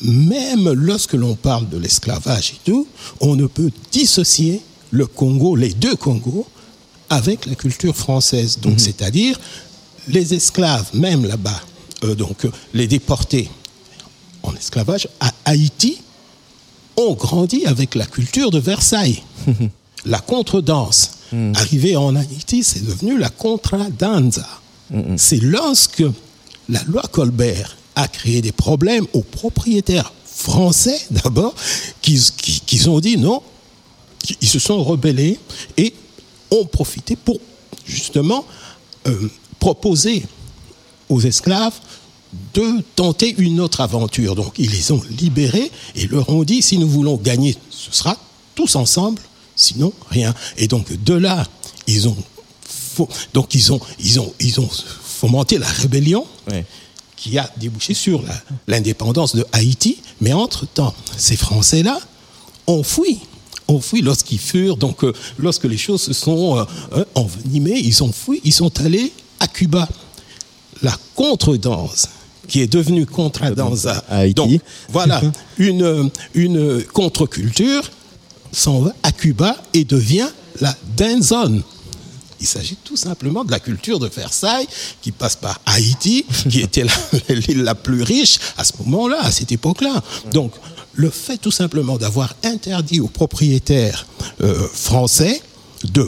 [0.01, 2.87] même lorsque l'on parle de l'esclavage et tout,
[3.19, 6.45] on ne peut dissocier le Congo, les deux Congos,
[7.09, 8.59] avec la culture française.
[8.59, 9.39] Donc, c'est-à-dire
[10.07, 11.61] les esclaves, même là-bas,
[12.03, 13.49] euh, donc euh, les déportés
[14.43, 15.99] en esclavage à Haïti,
[16.95, 19.21] ont grandi avec la culture de Versailles.
[20.05, 21.11] la contredanse.
[21.55, 24.47] Arrivée en Haïti, c'est devenu la contradanza.
[25.17, 26.03] C'est lorsque
[26.69, 31.53] la loi Colbert a créé des problèmes aux propriétaires français d'abord,
[32.01, 33.41] qu'ils qui, qu'ils ont dit non,
[34.41, 35.37] ils se sont rebellés
[35.75, 35.93] et
[36.51, 37.37] ont profité pour
[37.85, 38.45] justement
[39.07, 39.29] euh,
[39.59, 40.23] proposer
[41.09, 41.73] aux esclaves
[42.53, 44.35] de tenter une autre aventure.
[44.35, 48.17] Donc ils les ont libérés et leur ont dit si nous voulons gagner, ce sera
[48.55, 49.21] tous ensemble,
[49.55, 50.33] sinon rien.
[50.57, 51.47] Et donc de là,
[51.87, 52.17] ils ont
[52.97, 54.69] fo- donc ils ont ils ont ils ont
[55.03, 56.25] fomenté la rébellion
[57.15, 58.21] qui a débouché sur
[58.67, 59.97] l'indépendance de Haïti.
[60.21, 61.99] Mais entre-temps, ces Français-là
[62.67, 63.19] ont fui.
[63.69, 66.63] Ont fui lorsqu'ils furent, donc euh, lorsque les choses se sont euh,
[66.95, 69.11] euh, envenimées, ils ont fui, ils sont allés
[69.41, 69.87] à Cuba.
[70.83, 72.07] La contredanse,
[72.47, 74.35] qui est devenue contradanse à, À Haïti.
[74.35, 75.21] donc, voilà,
[75.57, 76.03] une, euh,
[76.33, 77.91] une contre-culture
[78.53, 80.29] s'en va à Cuba et devient
[80.61, 81.61] la danzone.
[82.39, 84.67] Il s'agit tout simplement de la culture de Versailles
[85.01, 89.31] qui passe par Haïti, qui était la- l'île la plus riche à ce moment-là, à
[89.31, 90.01] cette époque-là.
[90.31, 90.53] Donc,
[90.97, 94.05] le fait tout simplement d'avoir interdit aux propriétaires
[94.41, 95.41] euh, français
[95.93, 96.05] de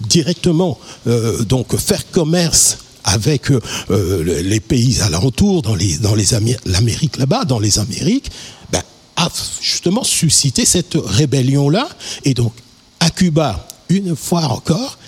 [0.00, 6.58] directement euh, donc faire commerce avec euh, les pays alentours, dans les dans les Amé-
[6.64, 8.30] l'Amérique là-bas, dans les Amériques,
[8.72, 8.82] ben,
[9.16, 9.28] a
[9.60, 11.88] justement suscité cette rébellion-là.
[12.24, 12.52] Et donc,
[13.00, 14.98] à Cuba, une fois encore,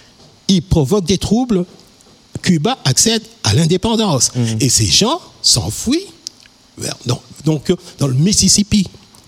[0.48, 1.64] il provoque des troubles.
[2.42, 4.32] Cuba accède à l'indépendance.
[4.60, 6.10] Et ces gens s'enfuient
[6.76, 8.86] vers, dans, donc, dans le Mississippi.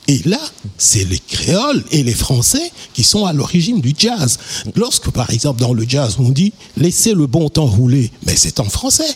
[0.09, 0.41] Et là,
[0.79, 4.39] c'est les créoles et les Français qui sont à l'origine du jazz.
[4.77, 8.61] Lorsque, par exemple, dans le jazz, on dit laissez le bon temps rouler, mais c'est
[8.61, 9.13] en français.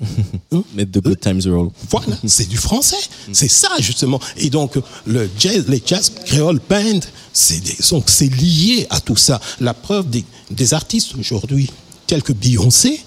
[0.76, 1.70] Let the good times roll.
[1.90, 2.96] Voilà, c'est du français.
[3.32, 4.20] C'est ça, justement.
[4.36, 4.76] Et donc,
[5.06, 7.00] le jazz, les jazz créole band,
[7.32, 9.40] c'est des- donc, c'est lié à tout ça.
[9.60, 11.70] La preuve des, des artistes aujourd'hui,
[12.08, 13.00] tels que Beyoncé,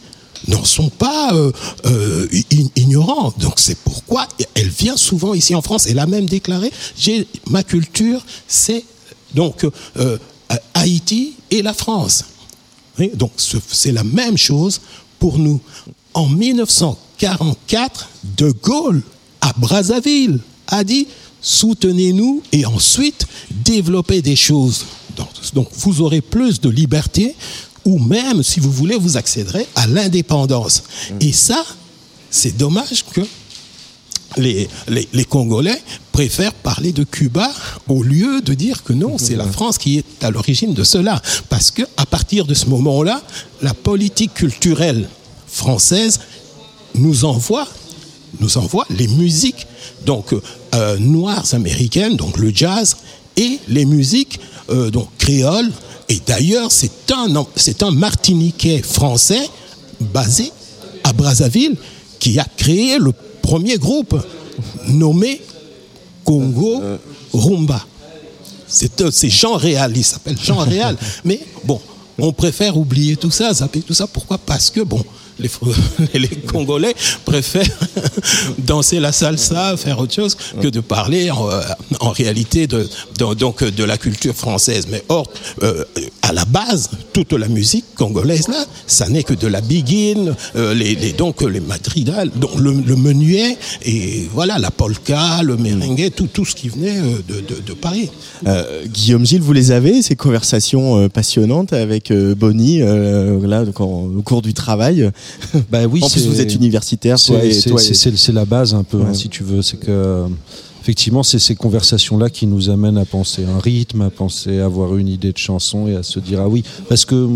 [0.47, 1.51] n'en sont pas euh,
[1.85, 2.27] euh,
[2.75, 3.33] ignorants.
[3.39, 5.85] Donc, c'est pourquoi elle vient souvent ici en France.
[5.87, 8.83] Elle a même déclaré j'ai ma culture, c'est
[9.33, 9.65] donc
[9.97, 10.17] euh,
[10.73, 12.23] Haïti et la France.
[13.15, 14.81] Donc ce- c'est la même chose
[15.19, 15.59] pour nous.
[16.13, 19.01] En 1944, De Gaulle,
[19.41, 21.07] à Brazzaville, a dit
[21.41, 24.85] soutenez-nous et ensuite développez des choses.
[25.53, 27.35] Donc vous aurez plus de liberté
[27.87, 30.83] ou même, si vous voulez, vous accéderez à l'indépendance.
[31.21, 31.65] Et ça,
[32.29, 33.21] c'est dommage que
[34.35, 35.81] les, les, les Congolais
[36.11, 37.49] préfèrent parler de Cuba
[37.87, 41.21] au lieu de dire que non, c'est la France qui est à l'origine de cela.
[41.47, 43.21] Parce que à partir de ce moment-là,
[43.61, 45.07] la politique culturelle
[45.47, 46.19] française
[46.93, 47.69] nous envoie,
[48.41, 49.65] nous envoie les musiques
[50.05, 50.35] donc
[50.75, 52.97] euh, noires américaines, donc le jazz,
[53.37, 55.71] et les musiques euh, donc créoles.
[56.09, 59.49] Et d'ailleurs, c'est un, c'est un Martiniquais français
[59.99, 60.51] basé
[61.03, 61.75] à Brazzaville
[62.19, 64.15] qui a créé le premier groupe
[64.87, 65.41] nommé
[66.23, 66.81] Congo
[67.33, 67.85] Rumba.
[68.67, 70.97] C'est c'est Jean Réal, il s'appelle Jean Réal.
[71.25, 71.79] Mais bon,
[72.19, 74.07] on préfère oublier tout ça, zapper tout ça.
[74.07, 74.37] Pourquoi?
[74.37, 75.03] Parce que bon,
[76.13, 77.67] les, Congolais préfèrent
[78.57, 81.61] danser la salsa, faire autre chose que de parler en, euh,
[82.11, 82.87] réalité de,
[83.19, 84.87] de- donc de la culture française.
[84.89, 85.27] Mais or,
[85.63, 85.83] euh,
[86.29, 90.73] à la base, toute la musique congolaise là, ça n'est que de la biguine, euh,
[90.73, 96.11] les, les- donc les madrigals, donc le, le menuet et voilà la polka, le merengue,
[96.15, 98.09] tout, tout ce qui venait euh, de, de- de Paris.
[98.45, 103.63] Euh, Guillaume Gilles, vous les avez, ces conversations euh, passionnantes avec euh, Bonnie, euh, là,
[103.65, 105.09] donc en- au cours du travail?
[105.71, 107.17] Bah oui, En plus, vous êtes universitaire,
[108.17, 109.61] C'est la base un peu, hein, si tu veux.
[109.61, 110.27] C'est que euh,
[110.87, 114.95] effectivement, c'est ces conversations-là qui nous amènent à penser un rythme, à penser à avoir
[114.95, 117.27] une idée de chanson et à se dire ah oui, parce que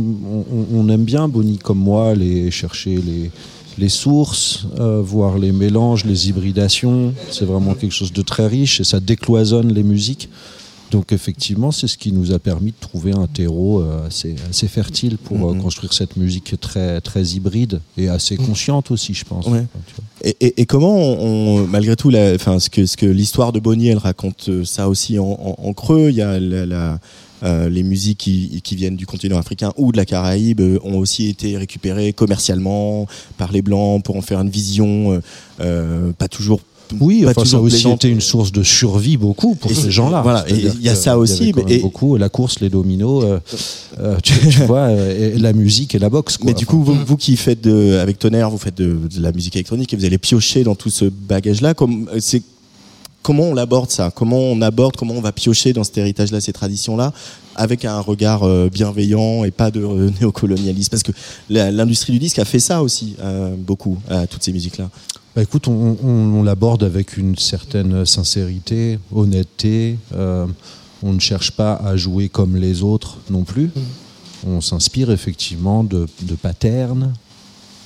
[0.73, 3.29] on, aime bien Bonnie comme moi aller chercher les
[3.77, 7.13] les sources, euh, voir les mélanges, les hybridations.
[7.29, 10.29] C'est vraiment quelque chose de très riche et ça décloisonne les musiques.
[10.91, 14.67] Donc effectivement, c'est ce qui nous a permis de trouver un terreau euh, assez, assez
[14.67, 19.47] fertile pour euh, construire cette musique très, très hybride et assez consciente aussi, je pense.
[19.47, 19.65] Ouais.
[20.23, 23.59] Et, et- et comment, on, on- malgré tout, la, ce que, ce que l'histoire de
[23.61, 26.09] Bonnie, elle raconte euh, ça aussi en, en- en creux.
[26.09, 26.99] Il y a la, la-
[27.43, 30.97] euh, les musiques qui, qui viennent du continent africain ou de la Caraïbe euh, ont
[30.99, 33.07] aussi été récupérées commercialement
[33.39, 35.19] par les blancs pour en faire une vision
[35.59, 36.59] euh, pas toujours
[36.99, 39.91] Oui, pas enfin, ça a aussi été une source de survie beaucoup pour Et ces
[39.91, 40.21] gens-là.
[40.21, 43.39] voilà, il y a ça aussi, mais- et- beaucoup la course, les dominos, euh,
[43.99, 46.37] euh, tu, tu vois, euh, et la musique et la boxe.
[46.37, 46.47] Quoi.
[46.47, 49.31] Mais du coup, vous, vous qui faites de, avec Tonnerre, vous faites de, de la
[49.31, 51.73] musique électronique et vous allez piocher dans tout ce bagage-là.
[51.73, 52.41] Comme, c'est,
[53.21, 54.11] comment on l'aborde ça?
[54.13, 57.13] Comment on aborde, comment on va piocher dans cet héritage-là, ces traditions-là,
[57.55, 61.11] avec un regard bienveillant et pas de néocolonialisme Parce que
[61.49, 63.15] l'industrie du disque a fait ça aussi,
[63.57, 64.89] beaucoup, à toutes ces musiques-là.
[65.36, 66.07] Bah écoute, on, on-
[66.39, 69.97] on l'aborde avec une certaine sincérité, honnêteté.
[70.13, 70.45] euh,
[71.03, 73.71] on ne cherche pas à jouer comme les autres non plus.
[74.45, 77.13] On s'inspire effectivement de, de patterns,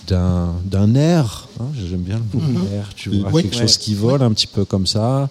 [0.07, 1.47] d'un air.
[1.59, 3.43] hein, J'aime bien le mot air, tu vois, Oui.
[3.43, 3.61] quelque Ouais.
[3.61, 5.29] chose qui vole un petit peu comme ça.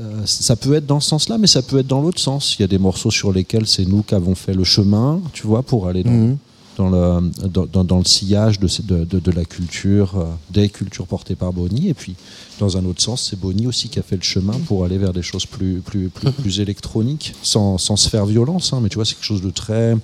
[0.00, 2.56] Euh, ça peut être dans ce sens-là, mais ça peut être dans l'autre sens.
[2.58, 5.46] Il y a des morceaux sur lesquels c'est nous qui avons fait le chemin, tu
[5.46, 6.36] vois, pour aller dans, Mhm.
[6.76, 8.66] Dans le, dans, dans- le sillage de,
[9.04, 11.88] de, de- la culture, euh, des cultures portées par Bonnie.
[11.88, 12.14] Et puis,
[12.58, 15.12] dans un autre sens, c'est Bonnie aussi qui a fait le chemin pour aller vers
[15.12, 18.72] des choses plus, plus, plus, plus électroniques, sans, sans se faire violence.
[18.72, 18.80] hein.
[18.82, 19.96] mais tu vois, c'est quelque chose de très.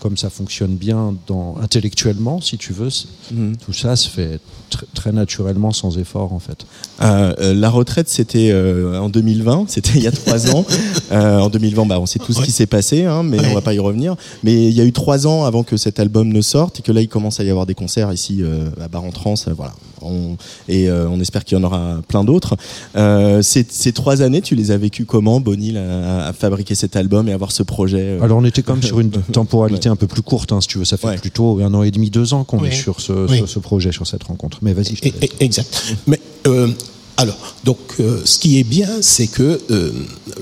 [0.00, 2.88] Comme ça fonctionne bien dans, intellectuellement, si tu veux,
[3.32, 3.56] Mhm.
[3.56, 4.38] tout ça se fait
[4.70, 6.66] tr- très naturellement, sans effort, en fait.
[7.02, 10.64] Euh, euh, la retraite, c'était euh, en 2020, c'était il y a trois ans.
[11.10, 13.60] Euh, en 2020, bah, on sait tout ce qui s'est passé, hein, mais on va
[13.60, 14.14] pas y revenir.
[14.44, 16.92] Mais il y a eu trois ans avant que cet album ne sorte et que
[16.92, 19.48] là, il commence à y avoir des concerts ici euh, à Bar-en-Trance.
[19.48, 19.72] euh, voilà.
[20.02, 20.36] On-
[20.68, 22.56] et euh, on espère qu'il y en aura plein d'autres.
[22.96, 26.74] Euh, ces, ces trois années, tu les as vécues comment, Bonnie, là, à, à fabriquer
[26.74, 29.88] cet album et avoir ce projet euh, Alors on était quand même sur une temporalité
[29.88, 30.84] un peu plus courte, hein, si tu veux.
[30.84, 31.16] Ça fait Ouais.
[31.18, 32.68] plutôt un an et demi, deux ans qu'on Oui.
[32.68, 33.40] est sur ce, Oui.
[33.40, 34.58] ce- ce projet, sur cette rencontre.
[34.62, 35.30] Mais vas-y, je te Et- laisse.
[35.40, 35.96] Exact.
[36.06, 36.68] Mais euh,
[37.16, 39.92] alors, donc, euh, ce qui est bien, c'est que euh,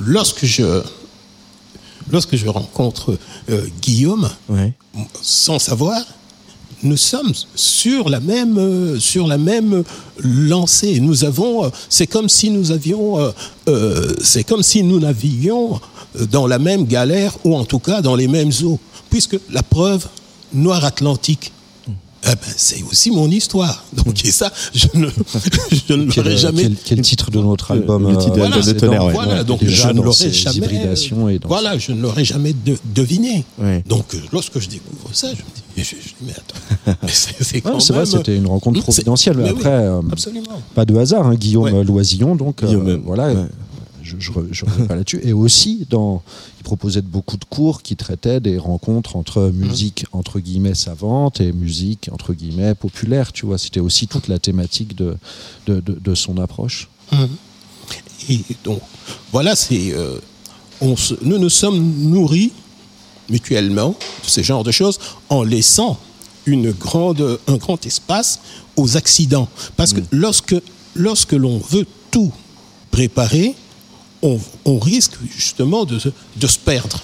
[0.05, 0.83] lorsque je
[2.11, 3.19] lorsque je rencontre
[3.51, 4.73] euh, Guillaume, Ouais.
[5.23, 6.01] sans savoir,
[6.87, 9.83] nous sommes sur la même euh, sur la même
[10.23, 11.01] lancée.
[11.01, 13.31] Nous avons, euh, c'est comme si nous avions, euh,
[13.69, 15.81] euh, c'est comme si nous navigions
[16.21, 18.79] euh, dans la même galère ou en tout cas dans les mêmes eaux,
[19.11, 20.07] puisque la preuve
[20.55, 21.53] Noir Atlantique.
[22.25, 23.85] eh ben, c'est aussi mon histoire.
[23.93, 25.09] Donc, et ça, je ne,
[25.89, 26.63] je ne Quel, l'aurais jamais.
[26.63, 29.13] quel- quel titre de notre album le titre de euh, l'album de Tonnerre, ouais.
[29.13, 31.35] Voilà, donc je ne dans l'aurais jamais.
[31.35, 33.45] et dans voilà, je ne l'aurais jamais de- deviné.
[33.59, 33.83] Ouais.
[33.89, 37.43] Donc, lorsque je découvre ça, je me dis, mais, je, je mais attends, mais c'est
[37.43, 39.37] c'est Ouais, quand c'est vrai, même- c'était une rencontre C'est- providentielle.
[39.39, 40.63] Mais après, oui, euh, absolument.
[40.75, 41.27] pas de hasard.
[41.27, 41.85] hein, Guillaume Ouais.
[41.85, 43.29] Loisillon, donc euh, Guillaume, voilà.
[43.33, 43.47] ouais.
[44.03, 45.21] Je, je reviens pas là-dessus.
[45.25, 46.23] Et aussi, dans,
[46.61, 51.51] il proposait beaucoup de cours qui traitaient des rencontres entre musique entre guillemets savante et
[51.53, 53.33] musique entre guillemets populaire.
[53.33, 55.17] Tu vois, c'était aussi toute la thématique de,
[55.67, 56.89] de, de- de son approche.
[58.29, 58.81] Et donc,
[59.33, 59.93] voilà, c'est.
[59.93, 60.19] euh,
[60.83, 61.79] nous nous sommes
[62.11, 62.53] nourris
[63.29, 64.99] mutuellement ce genre de choses
[65.29, 65.99] en laissant
[66.47, 68.41] une grande, un grand espace
[68.77, 69.49] aux accidents.
[69.77, 70.55] Parce que lorsque,
[70.95, 72.33] lorsque l'on veut tout
[72.91, 73.55] préparer,
[74.23, 77.01] on, on risque justement de, se- de se perdre.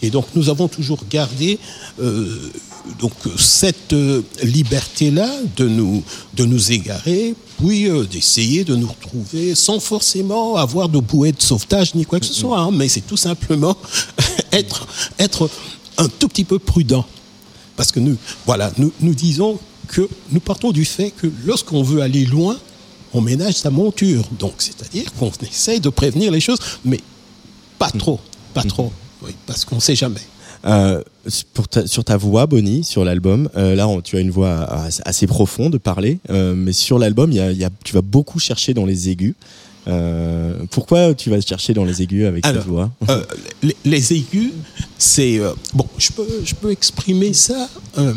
[0.00, 1.58] Et donc nous avons toujours gardé
[2.00, 2.50] euh,
[2.98, 6.02] donc cette euh, liberté-là de nous
[6.34, 11.42] de nous égarer, puis euh, d'essayer de nous retrouver sans forcément avoir de bouée de
[11.42, 12.58] sauvetage ni quoi que ce soit.
[12.58, 13.76] hein, mais c'est tout simplement
[14.52, 14.86] être
[15.18, 15.50] être
[15.98, 17.06] un tout petit peu prudent.
[17.76, 18.16] Parce que nous,
[18.46, 19.58] voilà, nous, nous disons
[19.88, 22.56] que nous partons du fait que lorsqu'on veut aller loin,
[23.12, 24.24] on ménage sa monture.
[24.38, 27.00] Donc, c'est-à-dire qu'on essaye de prévenir les choses, mais
[27.78, 28.20] pas trop,
[28.54, 30.22] pas trop, oui, parce qu'on ne sait jamais.
[30.66, 31.02] Euh,
[31.54, 34.66] pour ta- sur ta voix, Bonnie, sur l'album, euh, là, on- tu as une voix
[35.04, 37.94] assez- profonde de parler, euh, mais sur l'album, il y a- il y a- tu
[37.94, 39.34] vas beaucoup chercher dans les aigus.
[40.72, 42.90] Pourquoi tu vas chercher dans les aigus avec Alors, ta voix
[43.62, 44.50] les, les aigus,
[44.98, 45.40] c'est
[45.72, 45.86] bon.
[45.98, 48.12] Je peux, je peux exprimer ça de,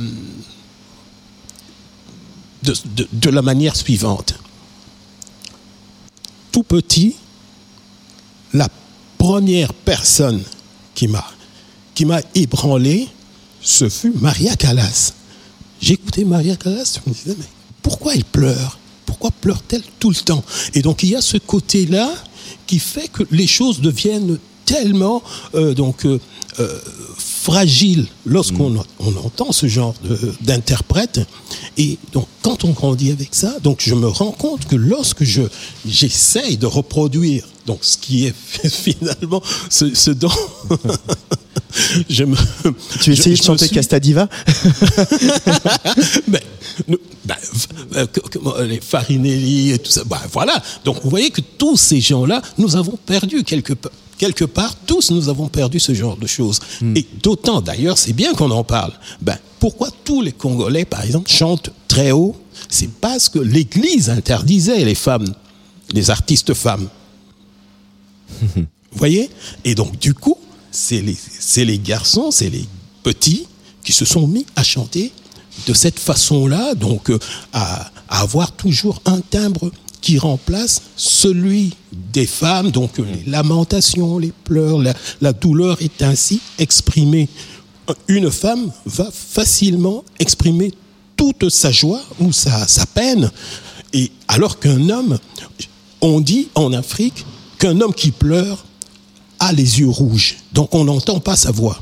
[2.96, 4.34] de- de la manière suivante.
[6.52, 7.16] Tout petit,
[8.54, 8.68] la
[9.20, 10.42] première personne
[10.96, 11.24] qui m'a
[12.06, 13.08] m'a ébranlé,
[13.62, 15.14] ce fut Maria Callas.
[15.82, 17.46] J'écoutais Maria Callas, je me disais mais
[17.82, 18.78] pourquoi elle pleure?
[19.06, 20.44] Pourquoi pleure-t-elle tout le temps?
[20.74, 22.12] Et donc il y a ce côté-là
[22.68, 25.24] qui fait que les choses deviennent tellement
[25.56, 26.20] euh, donc euh,
[27.50, 29.96] fragiles lorsqu'on on entend ce genre
[30.42, 31.20] d'interprète.
[31.78, 35.42] Et donc quand on grandit avec ça, donc je me rends compte que lorsque je
[35.88, 38.36] j'essaye de reproduire donc ce qui est
[38.70, 40.30] finalement ce, ce dont
[42.10, 42.36] je me
[43.02, 44.28] Tu essayais de chanter suis- Castadiva
[46.28, 46.40] ben,
[47.26, 48.08] ben, v-
[48.46, 50.04] euh, les Farinelli et tout ça.
[50.06, 50.62] Ben, voilà.
[50.86, 53.92] Donc vous voyez que tous ces gens-là, nous avons perdu quelque part.
[54.20, 56.60] Quelque part, tous nous avons perdu ce genre de choses.
[56.96, 58.92] Et d'autant d'ailleurs, c'est bien qu'on en parle.
[59.22, 62.36] Ben, pourquoi tous les Congolais, par exemple, chantent très haut?
[62.70, 65.34] C'est parce que l'Église interdisait les femmes
[65.94, 66.88] les artistes femmes.
[68.56, 69.30] Vous voyez?
[69.64, 70.38] Et donc, du coup,
[70.72, 72.66] c'est les, garçons, c'est les
[73.04, 73.48] petits
[73.84, 75.12] qui se sont mis à chanter
[75.68, 77.20] de cette façon-là, donc euh,
[77.54, 84.18] à, à avoir toujours un timbre qui remplace celui des femmes, donc euh, les lamentations,
[84.18, 87.28] les pleurs, la, la douleur est ainsi exprimée.
[88.08, 90.72] Une femme va facilement exprimer
[91.18, 93.32] toute sa joie ou sa, sa peine,
[93.94, 95.18] et alors qu'un homme,
[96.02, 97.26] on dit en Afrique
[97.58, 98.66] qu'un homme qui pleure
[99.40, 101.82] a les yeux rouges, donc on n'entend pas sa voix.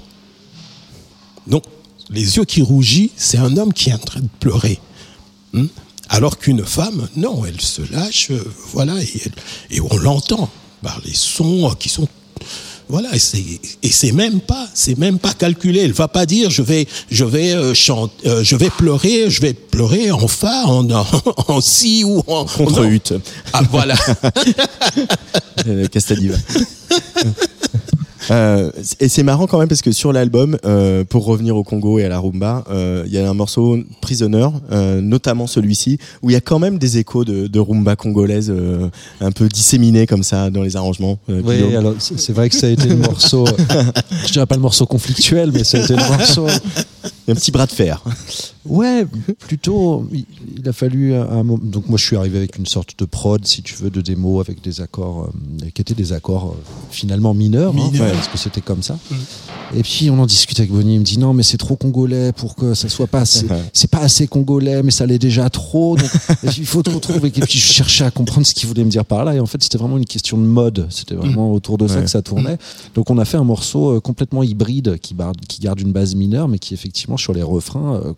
[1.45, 1.63] Donc
[2.09, 4.79] les yeux qui rougissent, c'est un homme qui est en train de pleurer.
[5.53, 5.67] Hmm?
[6.09, 8.31] Alors qu'une femme, non, elle se lâche,
[8.73, 10.49] voilà, et, elle- et on l'entend
[10.81, 12.07] par les sons qui sont,
[12.89, 13.43] voilà, et c'est,
[13.83, 15.81] et c'est même pas, c'est même pas calculé.
[15.81, 19.41] Elle va pas dire, je vais, je vais euh, chanter, euh, je vais pleurer, je
[19.41, 21.05] vais pleurer en fa, en, en,
[21.49, 23.13] en si ou en Contre hutte.
[23.53, 23.95] Ah voilà.
[25.67, 26.37] Euh, Castadiva.
[28.31, 31.99] Euh, et c'est marrant quand même parce que sur l'album, euh, pour revenir au Congo
[31.99, 34.47] et à la rumba, euh, il y a un morceau Prisoner,
[35.01, 38.53] notamment celui-ci, où il y a quand même des échos de, de rumba congolaise
[39.21, 41.19] un peu disséminés comme ça dans les arrangements.
[41.27, 43.45] Oui, alors c'est vrai que ça a été le morceau,
[44.25, 46.47] je dirais pas le morceau conflictuel, mais ça a été le morceau.
[47.27, 48.03] Un petit bras de fer.
[48.65, 49.05] Ouais,
[49.39, 50.07] plutôt.
[50.11, 50.25] Il,
[50.57, 51.59] il a fallu un, un moment.
[51.63, 54.39] Donc moi, je suis arrivé avec une sorte de prod, si tu veux, de démo
[54.41, 55.29] avec des accords
[55.63, 58.07] euh, qui étaient des accords euh, finalement mineurs, hein, Mineurs.
[58.07, 58.97] ouais, parce que c'était comme ça.
[59.75, 60.95] Et puis on en discute avec Bonnie.
[60.95, 63.21] Il me dit non, mais c'est trop congolais pour que ça soit pas.
[63.21, 65.95] assez- C'est pas assez congolais, mais ça l'est déjà trop.
[65.95, 66.09] Donc
[66.57, 67.27] il faut trop trouver.
[67.29, 69.33] Et puis je cherchais à comprendre ce qu'il voulait me dire par là.
[69.35, 70.87] Et en fait, c'était vraiment une question de mode.
[70.89, 72.57] C'était vraiment autour de ça que ça tournait.
[72.95, 75.15] Donc on a fait un morceau euh, complètement hybride qui
[75.61, 78.13] garde une base mineure, mais qui effectivement sur les refrains euh,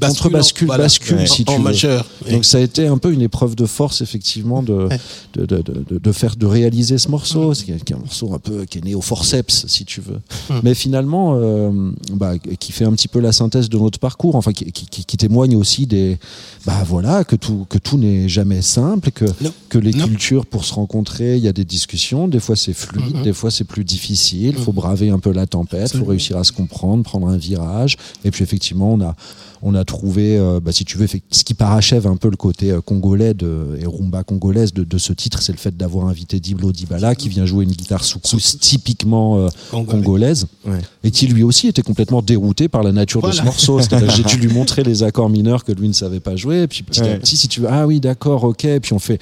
[0.00, 0.84] contre bascule, Voilà.
[0.84, 1.26] bascule Ouais.
[1.26, 1.64] si en tu veux.
[1.64, 2.06] majeur.
[2.30, 4.88] Donc ça a été un peu une épreuve de force effectivement de,
[5.34, 8.38] de, de, de, de faire de réaliser ce morceau, c'est qui est un morceau un
[8.38, 10.20] peu qui est né au forceps si tu veux,
[10.62, 14.52] mais finalement euh, bah, qui fait un petit peu la synthèse de notre parcours, enfin
[14.52, 16.18] qui, qui, qui- qui témoigne aussi des
[16.66, 19.52] bah voilà que tout que tout n'est jamais simple, que Non.
[19.68, 20.06] que les Non.
[20.06, 23.50] cultures pour se rencontrer, il y a des discussions, des fois c'est fluide, des fois
[23.50, 27.28] c'est plus difficile, faut braver un peu la tempête, faut réussir à se comprendre, prendre
[27.28, 27.64] un virage,
[28.24, 29.14] et puis effectivement on a
[29.66, 32.70] on a trouvé, euh, bah, si tu veux, ce qui parachève un peu le côté
[32.70, 36.38] euh, congolais de, et rumba congolaise de, de ce titre, c'est le fait d'avoir invité
[36.38, 39.90] Diblo Dibala qui vient jouer une guitare soukous typiquement euh, Congolais.
[40.02, 40.80] congolaise Ouais.
[41.02, 43.80] et qui lui aussi était complètement dérouté par la nature de ce morceau.
[43.80, 46.82] J'ai dû lui montrer les accords mineurs que lui ne savait pas jouer, et puis
[46.82, 49.18] petit à petit, si tu veux, ah oui, d'accord, ok, et puis on fait,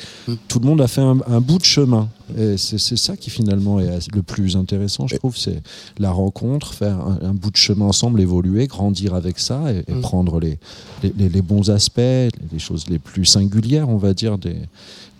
[0.48, 2.08] tout le monde a fait un, un bout de chemin.
[2.38, 5.62] Et c'est ça qui finalement est le plus intéressant, je trouve, c'est
[5.98, 10.00] la rencontre, faire un, un bout de chemin ensemble, évoluer, grandir avec ça et, et
[10.00, 10.58] prendre les,
[11.02, 14.56] les, les- les bons aspects, les choses les plus singulières, on va dire, des,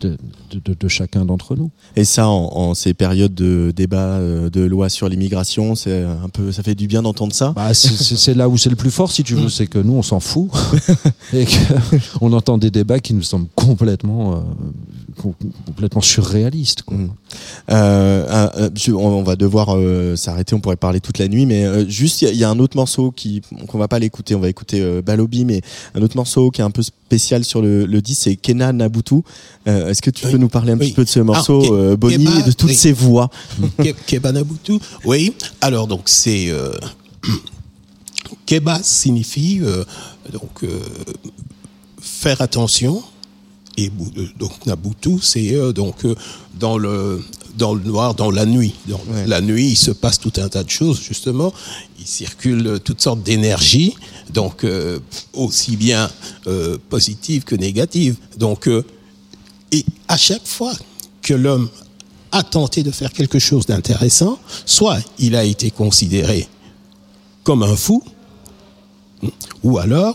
[0.00, 0.16] de,
[0.50, 1.70] de, de- de chacun d'entre nous.
[1.94, 6.28] Et ça, en, en ces périodes de débat euh, de loi sur l'immigration, c'est un
[6.28, 7.52] peu, ça fait du bien d'entendre ça?
[7.54, 10.02] Bah, c'est- là où c'est le plus fort, si tu veux, c'est que nous, on
[10.02, 10.50] s'en fout
[11.32, 11.46] et
[12.18, 14.40] qu'on entend des débats qui nous semblent complètement, euh,
[15.16, 16.82] complètement surréalistes.
[16.82, 16.96] Quoi.
[16.96, 17.10] Mm.
[17.70, 21.88] Euh, euh, on, va devoir euh, s'arrêter, on pourrait parler toute la nuit, mais euh,
[21.88, 24.34] juste il y, a- il y a un autre morceau qui qu'on va pas l'écouter,
[24.34, 25.60] on va écouter euh, Balobi, mais
[25.94, 29.22] un autre morceau qui est un peu spécial sur le, le disque, c'est Kena Nabutu.
[29.68, 30.32] Euh, Est-ce que tu Oui.
[30.32, 30.86] peux nous parler un Oui.
[30.88, 32.74] petit peu de ce morceau, Ke- euh, Bonnie, Keba, et de toutes oui.
[32.76, 33.30] ces voix?
[33.78, 34.78] Ke- Keba Nabutu.
[35.04, 35.34] Oui.
[35.60, 36.72] Alors donc c'est euh,
[38.46, 39.84] Keba signifie euh,
[40.32, 40.80] donc euh,
[42.00, 43.02] faire attention
[43.77, 46.14] et euh, donc Nabutu c'est euh, donc euh,
[46.59, 47.23] dans le
[47.57, 49.27] dans le noir dans la nuit dans Ouais.
[49.27, 51.53] la nuit il se passe tout un tas de choses justement
[51.99, 53.95] il circule toutes sortes d'énergies
[54.33, 54.99] donc euh,
[55.33, 56.11] aussi bien
[56.89, 58.68] positives que négatives donc
[59.70, 60.73] et à chaque fois
[61.23, 61.68] que l'homme
[62.33, 66.49] a tenté de faire quelque chose d'intéressant, soit il a été considéré
[67.45, 68.03] comme un fou,
[69.62, 70.14] ou alors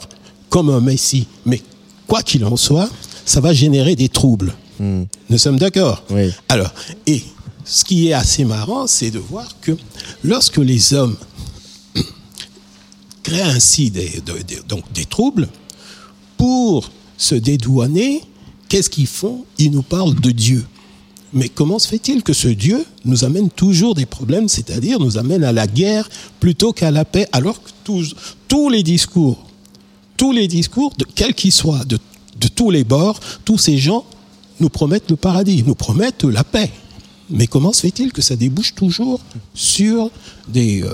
[0.49, 1.27] comme un messie.
[1.45, 1.61] Mais
[2.07, 2.89] quoi qu'il en soit,
[3.27, 4.53] ça va générer des troubles.
[4.79, 6.31] Nous sommes d'accord Oui.
[6.49, 6.71] Alors,
[7.05, 7.21] et
[7.65, 9.73] ce qui est assez marrant, c'est de voir que
[10.23, 11.17] lorsque les hommes
[13.23, 15.47] créent ainsi des, de- des- donc des troubles,
[16.37, 18.21] pour se dédouaner,
[18.69, 19.43] qu'est-ce qu'ils font?
[19.57, 20.63] Ils nous parlent de Dieu.
[21.33, 25.43] Mais comment se fait-il que ce Dieu nous amène toujours des problèmes, c'est-à-dire nous amène
[25.43, 26.07] à la guerre
[26.39, 28.15] plutôt qu'à la paix, alors que tous,
[28.47, 29.43] tous les discours,
[30.15, 31.97] tous les discours, de quels qu'ils soient, de,
[32.39, 34.05] de tous les bords, tous ces gens
[34.59, 36.69] nous promettent le paradis, nous promettent la paix.
[37.29, 39.19] Mais comment se fait-il que ça débouche toujours
[39.53, 40.09] sur
[40.47, 40.93] des, euh,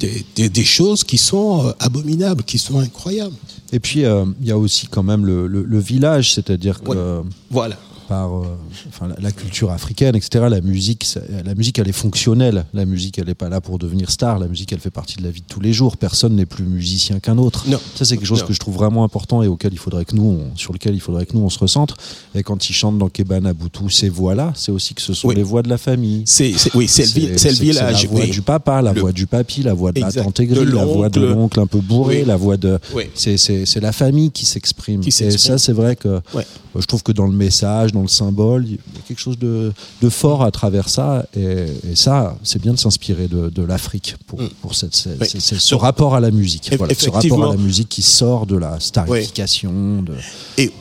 [0.00, 3.36] des, des- des choses qui sont euh, abominables, qui sont incroyables?
[3.72, 7.22] Et puis, euh, il y a aussi quand même le, le- le village, c'est-à-dire que.
[7.50, 7.76] Voilà.
[8.10, 8.44] Par euh,
[8.88, 10.46] enfin, la, la culture africaine, etc.
[10.50, 12.64] La musique, ça- la musique, elle est fonctionnelle.
[12.74, 14.40] La musique, elle n'est pas là pour devenir star.
[14.40, 15.96] La musique, elle fait partie de la vie de tous les jours.
[15.96, 17.66] Personne n'est plus musicien qu'un autre.
[17.68, 17.78] Non.
[17.94, 18.48] Ça, c'est quelque chose Non.
[18.48, 21.00] que je trouve vraiment important et auquel il faudrait que nous, on- sur lequel il
[21.00, 21.96] faudrait que nous, on se recentre.
[22.34, 25.36] Et quand ils chantent dans Kebana Boutou, ces voix-là, c'est aussi que ce sont Oui.
[25.36, 26.22] les voix de la famille.
[26.26, 28.02] C'est, oui, c'est le, village.
[28.02, 28.30] la voix oui.
[28.30, 30.16] du papa, la Le- voix du papy, la voix de Exact.
[30.16, 31.60] la tante aigrie, la voix de l'oncle.
[31.60, 32.26] un peu bourré, Oui.
[32.26, 32.78] la voix de.
[33.14, 35.00] C'est, c'est, c'est la famille qui s'exprime.
[35.06, 36.44] Et ça, c'est vrai que Ouais.
[36.76, 39.72] je trouve que dans le message, dans le symbole, il y a quelque chose de,
[40.02, 41.26] de fort à travers ça.
[41.36, 44.48] Et, et ça, c'est bien de s'inspirer de, de l'Afrique pour, Mm.
[44.62, 45.28] pour cette, Oui.
[45.40, 46.70] ce rapport à la musique.
[46.76, 50.02] Voilà, ce rapport à la musique qui sort de la starification.
[50.02, 50.14] De...
[50.58, 50.72] Et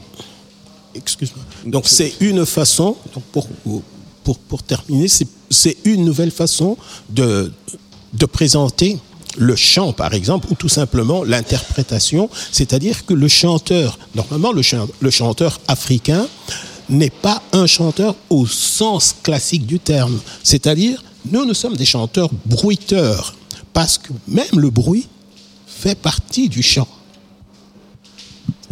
[0.96, 1.44] excuse-moi.
[1.66, 3.48] Donc c'est une façon, donc pour,
[4.24, 6.78] pour, pour terminer, c'est, c'est une nouvelle façon
[7.10, 7.52] de,
[8.14, 8.98] de présenter
[9.38, 15.60] le chant, par exemple, ou tout simplement l'interprétation, c'est-à-dire que le chanteur, normalement le chanteur
[15.68, 16.28] africain
[16.90, 22.30] n'est pas un chanteur au sens classique du terme, c'est-à-dire nous, nous sommes des chanteurs
[22.46, 23.36] bruiteurs,
[23.74, 25.08] parce que même le bruit
[25.68, 26.88] fait partie du chant,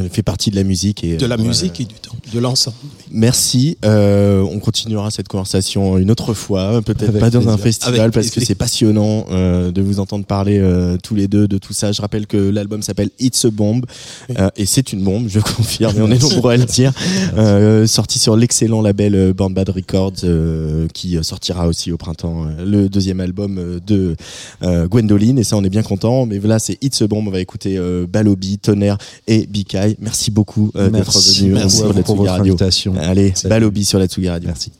[0.09, 2.75] fait partie de la musique et de la euh, musique et du temps, de l'ensemble.
[3.11, 3.77] Merci.
[3.85, 8.29] Euh, on continuera cette conversation une autre fois, peut-être pas dans un festival Avec parce
[8.29, 11.91] que c'est passionnant euh, de vous entendre parler euh, tous les deux de tout ça.
[11.91, 13.85] Je rappelle que l'album s'appelle It's a Bomb
[14.37, 15.97] euh, et c'est une bombe, je confirme.
[15.97, 16.91] Et on est nombreux à le dire.
[17.37, 22.89] Euh, sorti sur l'excellent label Born Bad Records euh, qui sortira aussi au printemps le
[22.89, 24.15] deuxième album de
[24.63, 26.25] euh, Gwendoline et ça on est bien content.
[26.25, 27.27] Mais voilà, c'est It's a Bomb.
[27.27, 29.86] On va écouter euh, Balobi, Tonnerre et Bikai.
[29.99, 32.53] Merci beaucoup euh, d'être Merci, venu merci pour votre Radio.
[32.53, 32.95] invitation.
[32.99, 33.49] Allez, Salut.
[33.49, 34.47] Balobi sur la Tsugi Radio.
[34.47, 34.71] Merci.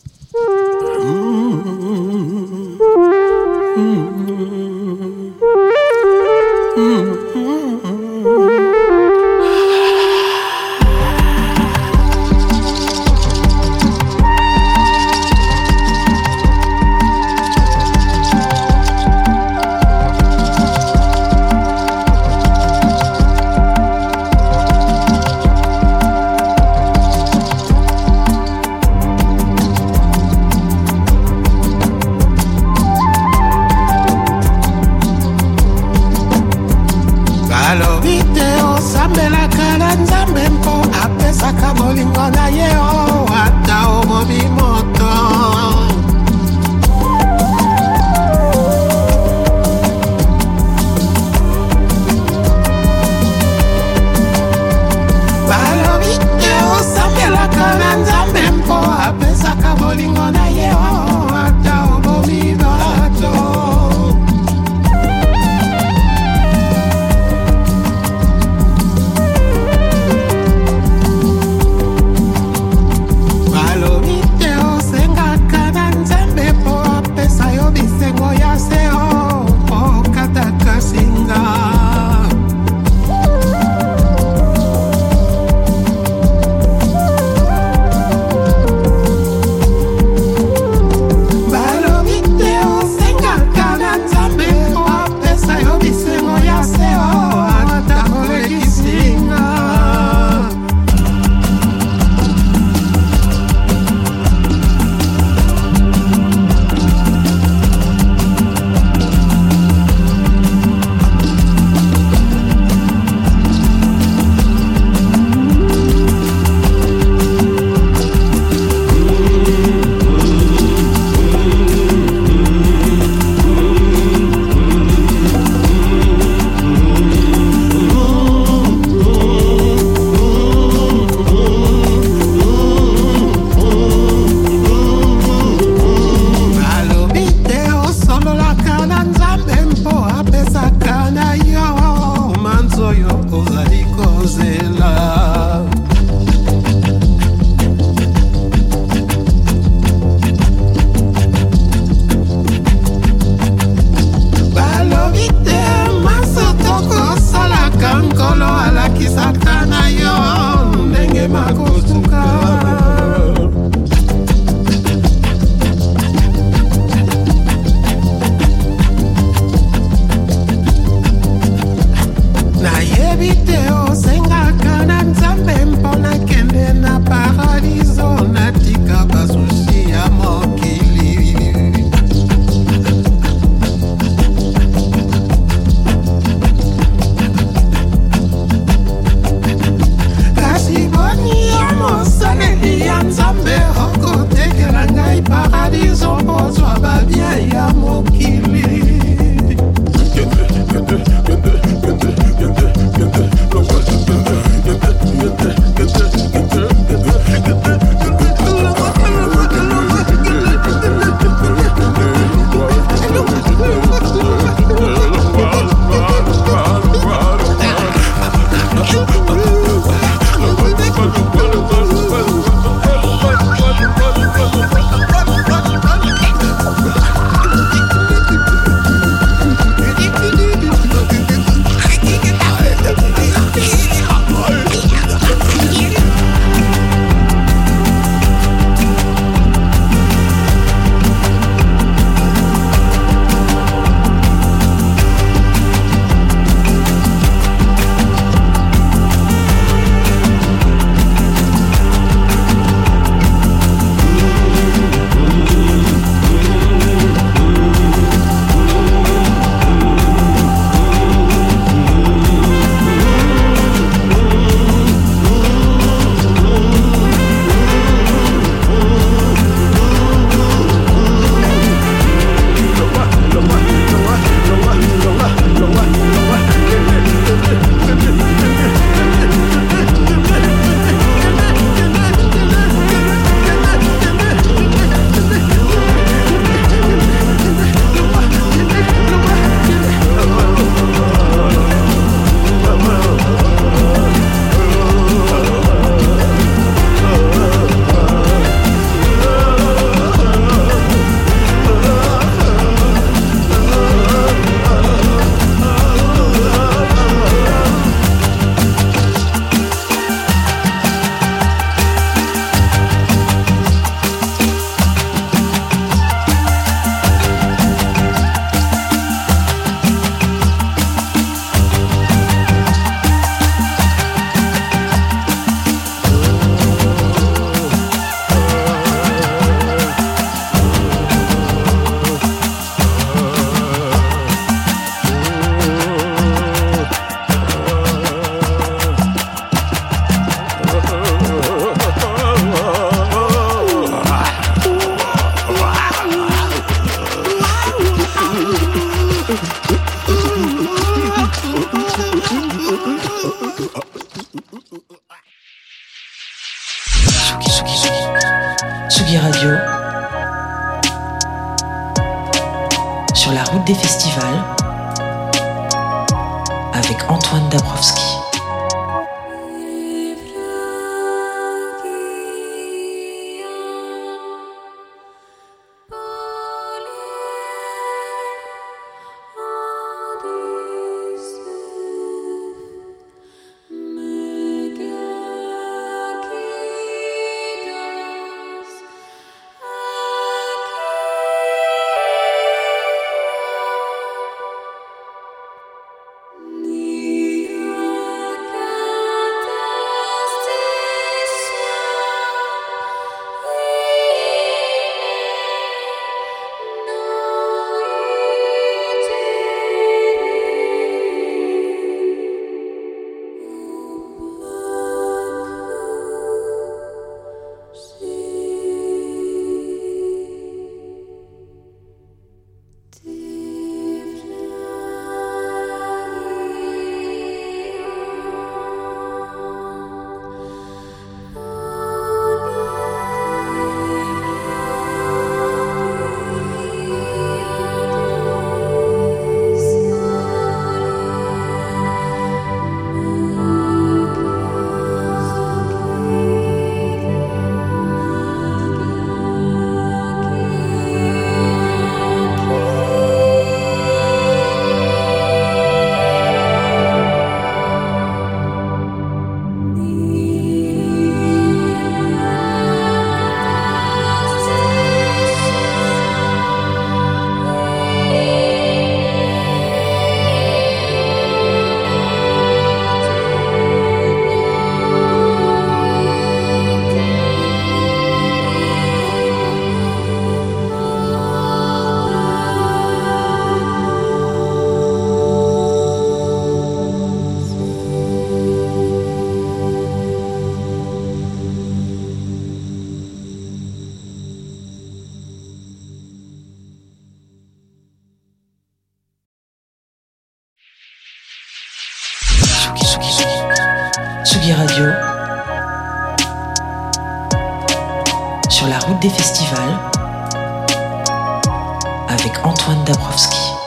[512.10, 513.67] Avec Antoine Dabrowski.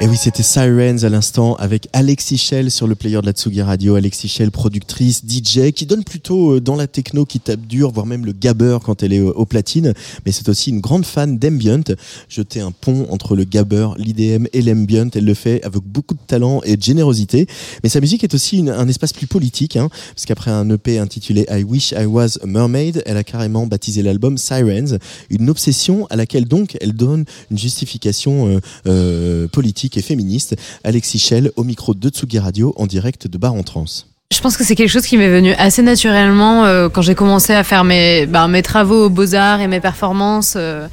[0.00, 3.62] Et oui, c'était Sirens à l'instant avec Alexis Shell sur le player de la Tsugi
[3.62, 3.96] Radio.
[3.96, 8.06] Alexis Shell, productrice, DJ, qui donne plutôt euh, dans la techno qui tape dur, voire
[8.06, 9.94] même le gabber quand elle est au, au platine.
[10.24, 11.82] Mais c'est aussi une grande fan d'ambient.
[12.28, 15.08] Jeter un pont entre le gabber, l'IDM et l'ambient.
[15.16, 17.48] Elle le fait avec beaucoup de talent et de générosité.
[17.82, 21.44] Mais sa musique est aussi un espace plus politique, hein, parce qu'après un EP intitulé
[21.50, 26.14] I Wish I Was a Mermaid, elle a carrément baptisé l'album Sirens, une obsession à
[26.14, 30.56] laquelle donc elle donne une justification euh, euh, politique et féministe.
[30.84, 33.86] Alexis Shell au micro de Tsugi Radio en direct de Bar en Trans.
[34.30, 37.54] Je pense que c'est quelque chose qui m'est venu assez naturellement euh, quand j'ai commencé
[37.54, 40.52] à faire mes, bah, mes travaux aux beaux-arts et mes performances.
[40.54, 40.86] euh,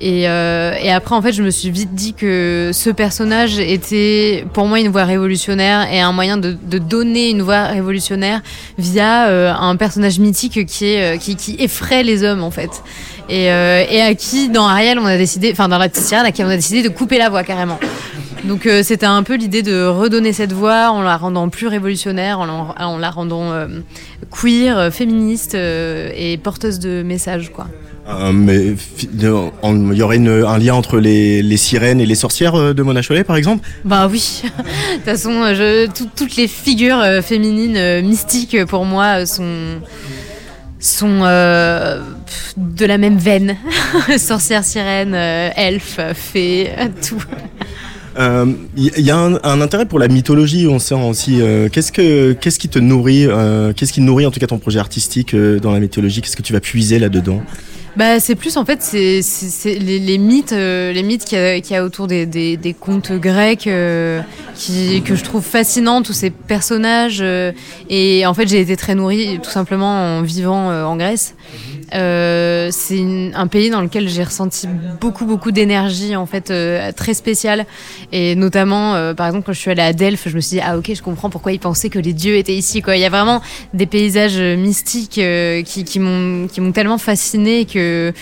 [0.00, 4.44] et, euh, et après, en fait, je me suis vite dit que ce personnage était
[4.52, 8.42] pour moi une voix révolutionnaire et un moyen de, donner une voix révolutionnaire
[8.76, 12.82] via un personnage mythique qui, effraie les hommes, en fait.
[13.28, 16.42] Et, à qui, dans Ariel, on a décidé, enfin dans la petite sirène, à qui
[16.42, 17.78] on a décidé de couper la voix carrément.
[18.44, 22.38] Donc euh, c'était un peu l'idée de redonner cette voix en la rendant plus révolutionnaire,
[22.40, 23.66] en la, en la rendant euh,
[24.30, 27.66] queer, euh, féministe euh, et porteuse de messages quoi.
[28.32, 28.74] Mais
[29.12, 33.02] il y aurait une- un lien entre les, les sirènes et les sorcières de Mona
[33.02, 33.68] Chollet, par exemple?
[33.84, 41.20] Bah oui, de toute façon, je, tout- toutes les figures féminines mystiques pour moi sont
[41.22, 42.00] euh,
[42.56, 43.56] de la même veine.
[44.18, 46.68] Sorcière, sirène, euh, elfe, fée,
[47.06, 47.22] tout.
[48.20, 48.46] Euh,
[48.76, 51.40] Il y, y a un, intérêt pour la mythologie, on sent aussi.
[51.40, 54.58] euh, qu'est-ce que qu'est-ce qui te nourrit euh, Qu'est-ce qui nourrit en tout cas ton
[54.58, 56.20] projet artistique euh, dans la mythologie?
[56.20, 57.40] Qu'est-ce que tu vas puiser là-dedans?
[57.96, 62.76] Bah, c'est plus en fait les, mythes euh, les mythes qu'il y, a- autour des,
[62.78, 64.20] contes grecs euh,
[65.04, 67.50] que je trouve fascinants tous ces personnages euh,
[67.88, 71.34] et en fait j'ai été très nourrie tout simplement en vivant euh, en Grèce.
[71.94, 74.68] Euh, c'est un pays dans lequel j'ai ressenti
[75.00, 77.66] beaucoup beaucoup d'énergie en fait euh, très spéciale.
[78.12, 80.62] Et notamment euh, par exemple quand je suis allée à Delphes je me suis dit
[80.64, 82.96] ah ok je comprends pourquoi ils pensaient que les dieux étaient ici quoi.
[82.96, 83.40] Il y a vraiment
[83.74, 85.20] des paysages mystiques
[85.64, 88.12] qui, m'ont qui m'ont tellement fasciné que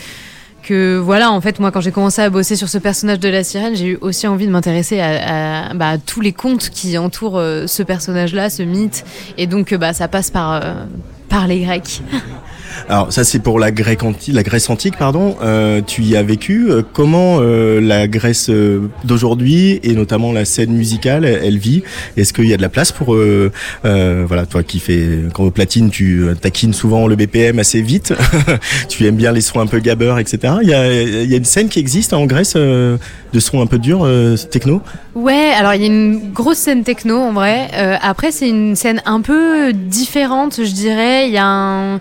[0.62, 3.44] que voilà en fait moi quand j'ai commencé à bosser sur ce personnage de la
[3.44, 7.82] sirène j'ai eu aussi envie de m'intéresser à, bah, tous les contes qui entourent ce
[7.82, 9.04] personnage là ce mythe.
[9.36, 10.62] Et donc bah ça passe par
[11.28, 12.00] par les grecs
[12.88, 15.36] Alors ça c'est pour la Grèce antique, la Grèce antique pardon.
[15.42, 16.70] Euh, tu y as vécu.
[16.70, 21.82] Euh, comment euh, la Grèce euh, d'aujourd'hui et notamment la scène musicale, elle, vit?
[22.16, 23.52] Est-ce qu'il y a de la place pour euh,
[23.84, 28.14] euh, voilà toi qui fais quand au platine tu taquines souvent le BPM assez vite.
[28.88, 30.54] tu aimes bien les sons un peu gabber etc.
[30.62, 32.98] Il y a, y a une scène qui existe en Grèce de
[33.40, 34.08] sons un peu durs
[34.50, 34.82] techno?
[35.14, 37.68] Ouais, alors il y a une grosse scène techno en vrai.
[38.00, 41.28] Après, c'est une scène un peu différente, je dirais.
[41.28, 42.00] Il y a un.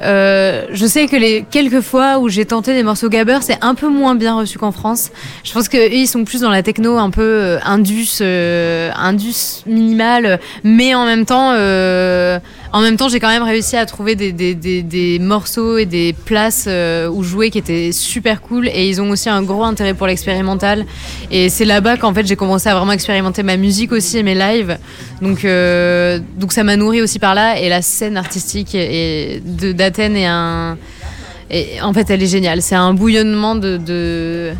[0.00, 3.74] Euh, je sais que les quelques fois où j'ai tenté des morceaux gabber, c'est un
[3.74, 5.10] peu moins bien reçu qu'en France.
[5.44, 9.62] Je pense que ils sont plus dans la techno un peu euh, indus, euh, indus
[9.66, 12.38] minimal, mais en même temps, euh,
[12.72, 15.86] en même temps, j'ai quand même réussi à trouver des, des, des, des morceaux et
[15.86, 18.68] des places euh, où jouer qui étaient super cool.
[18.68, 20.84] Et ils ont aussi un gros intérêt pour l'expérimental.
[21.30, 24.34] Et c'est là-bas qu'en fait j'ai commencé à vraiment expérimenter ma musique aussi et mes
[24.34, 24.78] lives.
[25.22, 27.58] Donc, euh, donc ça m'a nourri aussi par là.
[27.58, 28.76] Et la scène artistique
[29.44, 30.76] d'Athènes est un,
[31.50, 32.60] et en fait elle est géniale.
[32.60, 34.52] C'est un bouillonnement de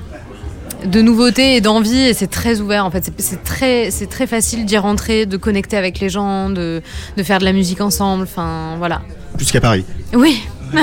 [0.85, 3.11] de nouveautés et d'envie et c'est très ouvert en fait.
[3.19, 6.83] C'est- très c'est très facile d'y rentrer de connecter avec les gens de,
[7.17, 9.03] de faire de la musique ensemble enfin voilà.
[9.37, 9.85] Plus qu'à Paris.
[10.15, 10.43] oui.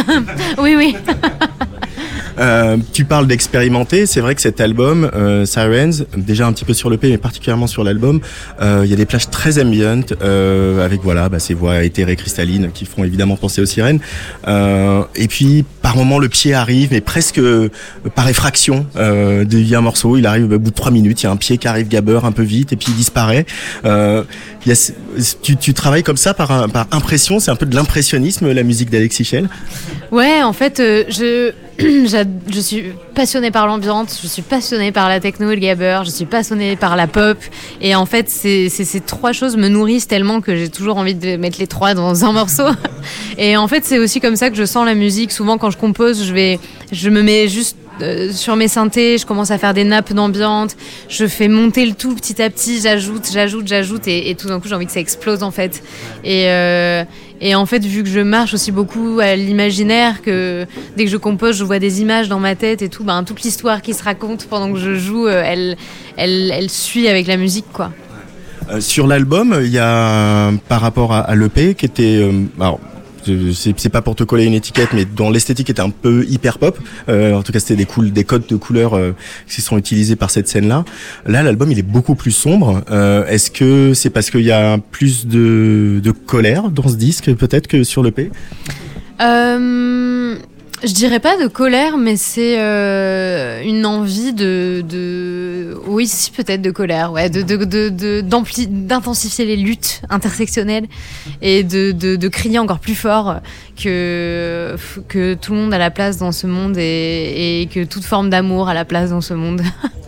[0.57, 0.95] Oui oui
[2.39, 6.73] Euh, tu parles d'expérimenter, c'est vrai que cet album, euh, Sirens, déjà un petit peu
[6.73, 8.19] sur le P, mais particulièrement sur l'album,
[8.61, 12.15] euh, il y a des plages très ambiantes, euh, avec voilà, bah, ces voix éthérées
[12.15, 13.99] cristallines qui font évidemment penser aux sirènes.
[15.15, 17.41] Et puis par moment le pied arrive, mais presque
[18.15, 18.85] par effraction.
[18.95, 21.37] Euh, a un morceau, il arrive au bout de trois minutes, il y a un
[21.37, 23.45] pied qui arrive gabber un peu vite, et puis il disparaît.
[23.83, 24.91] Y a,
[25.41, 28.89] tu, tu travailles comme ça par, par impression, c'est un peu de l'impressionnisme la musique
[28.89, 29.49] d'Alexis Chell.
[30.11, 35.49] Ouais, en fait, je, je suis passionnée par l'ambiance, je suis passionnée par la techno
[35.49, 37.37] le gabber, je suis passionnée par la pop.
[37.81, 41.59] Et en fait, ces trois choses me nourrissent tellement que j'ai toujours envie de mettre
[41.59, 42.63] les trois dans un morceau.
[43.37, 45.31] Et en fait, c'est aussi comme ça que je sens la musique.
[45.31, 46.59] Souvent, quand je compose, je, vais,
[46.91, 50.75] je me mets juste euh, sur mes synthés, je commence à faire des nappes d'ambiance,
[51.09, 54.59] je fais monter le tout petit à petit, j'ajoute, j'ajoute, j'ajoute, et, et tout d'un
[54.59, 55.83] coup j'ai envie que ça explose en fait.
[56.23, 57.03] Et, euh,
[57.41, 60.65] et en fait, vu que je marche aussi beaucoup à l'imaginaire, que
[60.95, 63.41] dès que je compose, je vois des images dans ma tête et tout, ben, toute
[63.41, 65.75] l'histoire qui se raconte pendant que je joue, euh, elle,
[66.17, 67.91] elle, elle suit avec la musique quoi.
[68.71, 72.27] Euh, sur l'album, il y a par rapport à, à l'EP qui était
[72.59, 72.79] alors
[73.53, 76.57] c'est c'est pas pour te coller une étiquette, mais dont l'esthétique était un peu hyper
[76.57, 76.77] pop.
[77.09, 79.11] Euh, en tout cas, c'était des, des codes de couleurs euh,
[79.47, 80.85] qui sont utilisés par cette scène-là.
[81.25, 82.83] Là, l'album, il est beaucoup plus sombre.
[82.91, 87.33] Euh, Est-ce que c'est parce qu'il y a plus de, de colère dans ce disque,
[87.35, 88.31] peut-être, que sur l'EP
[89.21, 90.35] Euh,
[90.85, 96.61] je dirais pas de colère, mais c'est euh, une envie de, de, oui, si peut-être
[96.61, 98.21] de colère, ouais, de, de,
[98.67, 100.87] d'intensifier les luttes intersectionnelles
[101.41, 103.37] et de, crier encore plus fort
[103.77, 104.75] que
[105.41, 108.73] tout le monde a la place dans ce monde et que toute forme d'amour a
[108.73, 109.61] la place dans ce monde.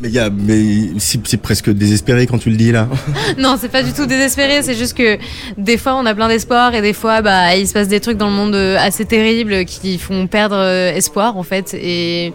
[0.00, 2.88] Mais, y a, mais c'est presque désespéré quand tu le dis là.
[3.38, 5.18] non, c'est pas du tout désespéré, c'est juste que
[5.58, 8.16] des fois on a plein d'espoir et des fois bah il se passe des trucs
[8.16, 12.32] dans le monde euh, assez terribles qui font perdre euh, espoir en fait et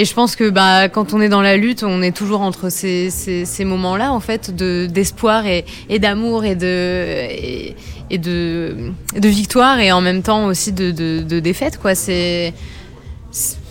[0.00, 2.70] et je pense que bah quand on est dans la lutte, on est toujours entre
[2.70, 5.64] ces, ces, moments-là en fait de d'espoir et,
[5.98, 7.74] d'amour et de
[8.08, 11.96] et, de de victoire et en même temps aussi de de, de défaite quoi.
[11.96, 12.54] C'est-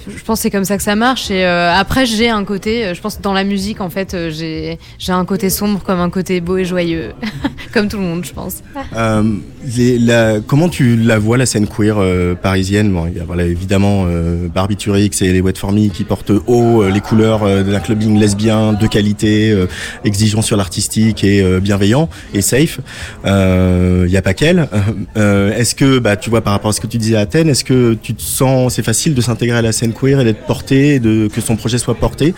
[0.08, 2.86] je pense que c'est comme ça que ça marche et euh, après j'ai un côté
[2.86, 4.78] euh, je pense que dans la musique en fait euh, j'ai
[5.12, 7.12] un côté sombre comme un côté beau et joyeux
[7.74, 8.64] comme tout le monde je pense
[10.48, 11.98] comment tu la vois la scène queer
[12.42, 12.92] parisienne?
[12.92, 14.06] Bon, il y a évidemment
[14.54, 18.88] Barbiturix et les Wet For Me qui portent haut les couleurs d'un clubbing lesbien de
[18.88, 19.56] qualité,
[20.06, 22.80] exigeant sur l'artistique et bienveillant et safe.
[23.26, 24.70] Il y a pas qu'elle.
[25.16, 27.66] Est-ce que bah tu vois par rapport à ce que tu disais à Athènes, est-ce
[27.66, 31.28] que tu te sens c'est facile de s'intégrer à la scène et d'être porté, de
[31.34, 32.34] que son projet soit porté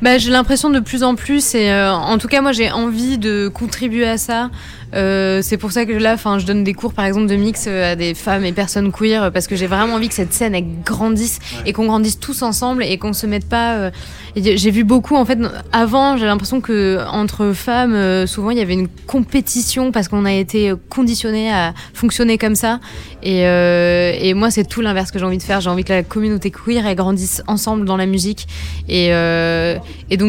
[0.00, 3.18] Bah, j'ai l'impression de plus en plus et euh, en tout cas moi j'ai envie
[3.18, 4.50] de contribuer à ça.
[4.94, 7.64] Euh, c'est pour ça que là, enfin, je donne des cours par exemple de mix
[7.66, 10.32] euh, à des femmes et personnes queer euh, parce que j'ai vraiment envie que cette
[10.32, 13.74] scène elle grandisse et qu'on grandisse tous ensemble et qu'on se mette pas.
[13.76, 13.90] euh,
[14.36, 15.38] J'ai vu beaucoup en fait
[15.72, 20.24] avant, j'ai l'impression que entre femmes euh, souvent il y avait une compétition parce qu'on
[20.24, 22.80] a été conditionné à fonctionner comme ça
[23.22, 25.60] et, euh, et moi c'est tout l'inverse que j'ai envie de faire.
[25.60, 28.46] J'ai envie que la communauté queer elle grandisse ensemble dans la musique
[28.88, 29.76] et euh,
[30.10, 30.28] et donc,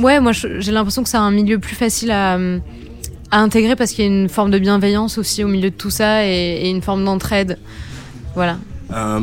[0.00, 2.38] ouais, moi j'ai l'impression que c'est un milieu plus facile à,
[3.34, 5.90] à intégrer parce qu'il y a une forme de bienveillance aussi au milieu de tout
[5.90, 7.58] ça et, et une forme d'entraide.
[8.36, 8.58] Voilà.
[8.92, 9.20] Euh,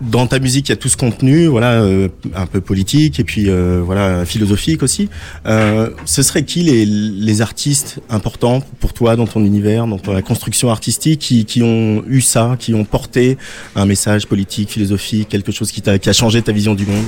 [0.00, 3.24] dans ta musique, il y a tout ce contenu, voilà, euh, un peu politique et
[3.24, 5.08] puis euh, voilà philosophique aussi.
[5.44, 10.68] Ce serait qui les, les artistes importants pour toi dans ton univers, dans ta construction
[10.68, 13.38] artistique, qui, qui ont eu ça, qui ont porté
[13.76, 17.04] un message politique, philosophique, quelque chose qui, t'a, qui a changé ta vision du monde?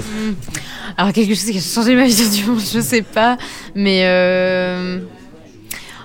[0.97, 3.39] Alors quelque chose qui a changé ma vision du monde, je sais pas,
[3.75, 4.05] mais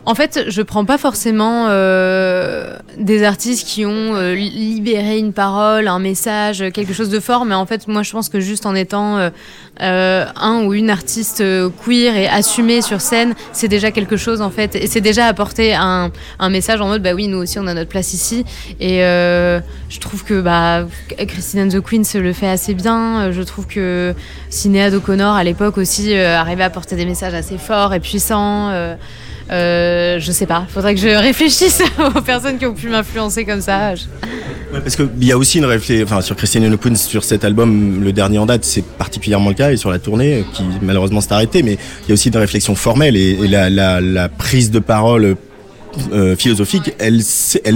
[0.10, 5.34] en fait, je prends pas forcément euh, des artistes qui ont euh, li- libéré une
[5.34, 8.66] parole, un message, quelque chose de fort, mais en fait, moi, je pense que juste
[8.66, 11.44] en étant euh, un ou une artiste
[11.86, 15.76] queer et assumée sur scène, c'est déjà quelque chose en fait, et c'est déjà apporter
[15.76, 16.12] un,
[16.50, 18.46] message en mode, bah oui, nous aussi, on a notre place ici,
[18.80, 20.86] et je trouve que bah
[21.28, 23.32] Christine and the Queens le fait assez bien.
[23.32, 24.16] Je trouve que
[24.50, 28.72] Sinéad O'Connor à l'époque aussi arrivait à porter des messages assez forts et puissants.
[29.52, 31.82] Euh, je sais pas, faudrait que je réfléchisse
[32.16, 33.94] aux personnes qui ont pu m'influencer comme ça.
[34.72, 38.04] Ouais, parce qu'il y a aussi une réflexion, enfin sur the Queens, sur cet album,
[38.04, 41.34] le dernier en date, c'est particulièrement le cas, et sur la tournée, qui malheureusement s'est
[41.34, 41.74] arrêtée, mais
[42.04, 45.36] il y a aussi une réflexion formelle et, et la, la, la prise de parole
[46.12, 47.20] euh, philosophique, elle,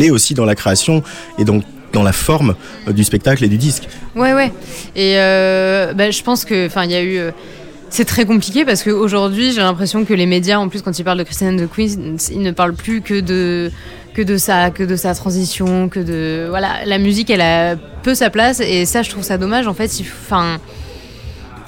[0.03, 1.01] est aussi dans la création
[1.39, 1.63] et donc
[1.93, 2.55] dans la forme
[2.87, 3.87] euh, du spectacle et du disque.
[4.15, 4.51] Ouais, ouais.
[4.95, 7.19] Et euh, bah, je pense que, enfin, il y a eu.
[7.93, 11.19] C'est très compliqué parce qu'aujourd'hui, j'ai l'impression que les médias, en plus, quand ils parlent
[11.19, 13.71] de Christiane de Queens, ils ne parlent plus que de
[14.15, 18.15] que de ça, que de sa transition, que de voilà, la musique, elle a peu
[18.15, 19.67] sa place et ça, je trouve ça dommage.
[19.67, 20.59] En fait, enfin.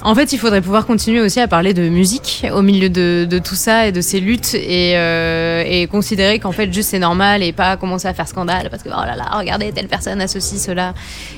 [0.07, 3.40] En fait, il faudrait pouvoir continuer aussi à parler de musique au milieu de, de
[3.40, 7.41] tout ça et de ces luttes et, euh, et considérer qu'en fait juste c'est normal
[7.41, 10.27] et pas commencer à faire scandale parce que oh là là, regardez telle personne a
[10.27, 10.94] ceci, cela.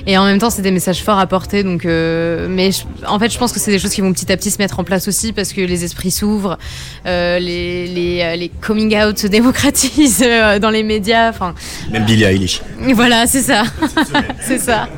[0.06, 1.62] Et en même temps, c'est des messages forts à porter.
[1.62, 4.30] Donc, euh, mais je- en fait, je pense que c'est des choses qui vont petit
[4.30, 6.58] à petit se mettre en place aussi parce que les esprits s'ouvrent,
[7.06, 10.22] euh, les, les, les coming out se démocratisent
[10.60, 11.30] dans les médias.
[11.30, 11.54] Enfin,
[11.90, 12.60] Même Billie Eilish.
[12.92, 13.62] voilà, c'est ça,
[14.46, 14.88] c'est ça.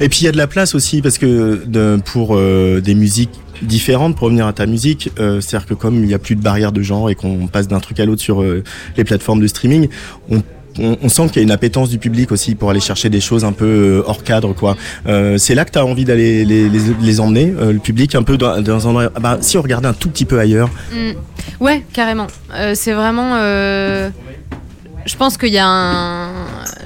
[0.00, 1.60] Et puis il y a de la place aussi parce que
[2.06, 3.30] pour euh, des musiques
[3.62, 6.40] différentes, pour revenir à ta musique, euh, c'est-à-dire que comme il n'y a plus de
[6.40, 8.64] barrière de genre et qu'on passe d'un truc à l'autre sur euh,
[8.96, 9.88] les plateformes de streaming,
[10.78, 13.44] on sent qu'il y a une appétence du public aussi pour aller chercher des choses
[13.44, 14.76] un peu hors cadre quoi.
[15.36, 18.88] C'est là que tu as envie d'aller les, emmener le public un peu dans, un
[18.88, 20.70] endroit ah bah, si on regardait un tout petit peu ailleurs.
[20.92, 21.62] Mm.
[21.62, 22.28] Ouais, carrément.
[22.74, 23.34] C'est vraiment.
[25.06, 26.30] Je pense qu'il y a un.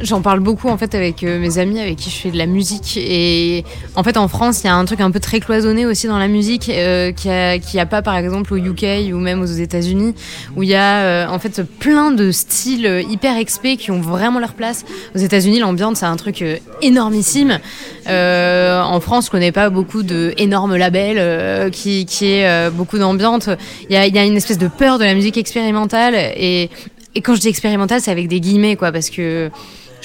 [0.03, 2.47] J'en parle beaucoup en fait avec euh, mes amis avec qui je fais de la
[2.47, 3.65] musique et
[3.97, 6.19] en fait en France il y a un truc un peu très cloisonné aussi dans
[6.19, 9.47] la musique euh, qui a qui a pas par exemple au UK ou même aux
[9.47, 10.15] États-Unis
[10.57, 14.01] où il y a euh, en fait plein de styles euh, hyper expé qui ont
[14.01, 14.85] vraiment leur place.
[15.15, 17.59] Aux États-Unis l'ambiance c'est un truc euh, énormissime.
[18.07, 23.49] En France je connais pas beaucoup de énormes labels qui qui est beaucoup d'ambiance.
[23.89, 26.69] Il y a y a une espèce de peur de la musique expérimentale et
[27.15, 29.51] et quand je dis expérimental, c'est avec des guillemets, quoi, parce que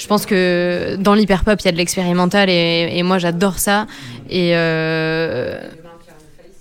[0.00, 3.86] je pense que dans l'hyperpop, il y a de l'expérimental et, moi, j'adore ça.
[4.30, 5.60] Et euh,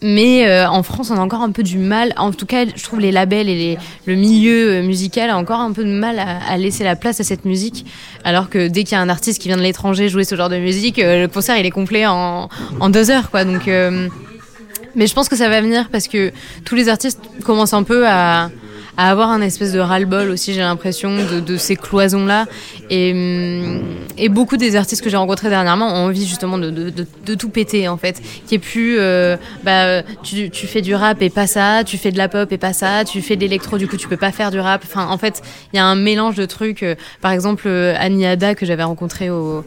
[0.02, 2.14] mais euh, en France, on a encore un peu du mal.
[2.18, 5.72] En tout cas, je trouve les labels et le milieu euh, musical a encore un
[5.72, 7.86] peu de mal à, laisser la place à cette musique.
[8.24, 10.50] Alors que dès qu'il y a un artiste qui vient de l'étranger jouer ce genre
[10.50, 12.50] de musique, le concert il est complet en,
[12.90, 13.46] deux heures, quoi.
[13.46, 13.70] Donc,
[14.96, 16.32] mais je pense que ça va venir parce que
[16.66, 18.50] tous les artistes commencent un peu à,
[19.08, 21.16] avoir un espèce de ras-le-bol aussi, j'ai l'impression,
[21.46, 22.46] de, ces cloisons-là.
[22.90, 23.82] Et, hum,
[24.18, 27.98] et beaucoup des artistes que j'ai rencontrés dernièrement ont envie justement de, tout péter, en
[27.98, 28.22] fait.
[28.48, 32.12] Qui est plus, euh, bah, tu, tu fais du rap et pas ça, tu fais
[32.12, 34.32] de la pop et pas ça, tu fais de l'électro, du coup tu peux pas
[34.32, 34.84] faire du rap.
[34.86, 35.42] Enfin, en fait,
[35.74, 36.84] il y a un mélange de trucs.
[36.84, 39.64] Euh, Par exemple, euh, Annie Ada, que j'avais rencontré au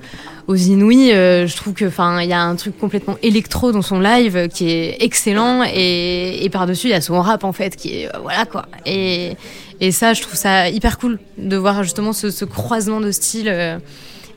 [0.48, 3.82] aux Inouïs, euh, je trouve que enfin il y a un truc complètement électro dans
[3.82, 7.76] son live qui est excellent et, et par-dessus il y a son rap en fait
[7.76, 8.66] qui est euh, voilà quoi.
[8.84, 9.36] Et,
[9.80, 13.48] et ça je trouve ça hyper cool de voir justement ce, ce croisement de styles
[13.48, 13.78] euh,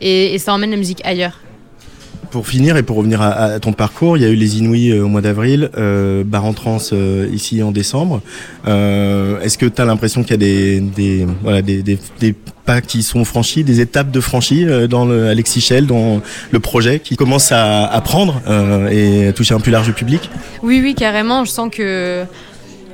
[0.02, 1.40] et, et ça emmène la musique ailleurs.
[2.36, 5.06] Pour finir et pour revenir à, ton parcours, il y a eu les Inouïs euh,
[5.06, 8.22] au mois d'avril, euh, Bar en Trans euh, ici en décembre.
[8.68, 12.36] Euh, Est-ce que tu as l'impression qu'il y a des, des, voilà, des, des, des
[12.66, 16.20] pas qui sont franchis, des étapes de franchis euh, dans le Alexis Shell, dans
[16.52, 18.42] le projet qui commence à, à prendre
[18.92, 20.30] et à toucher un plus large public?
[20.62, 22.26] Oui oui carrément, je sens que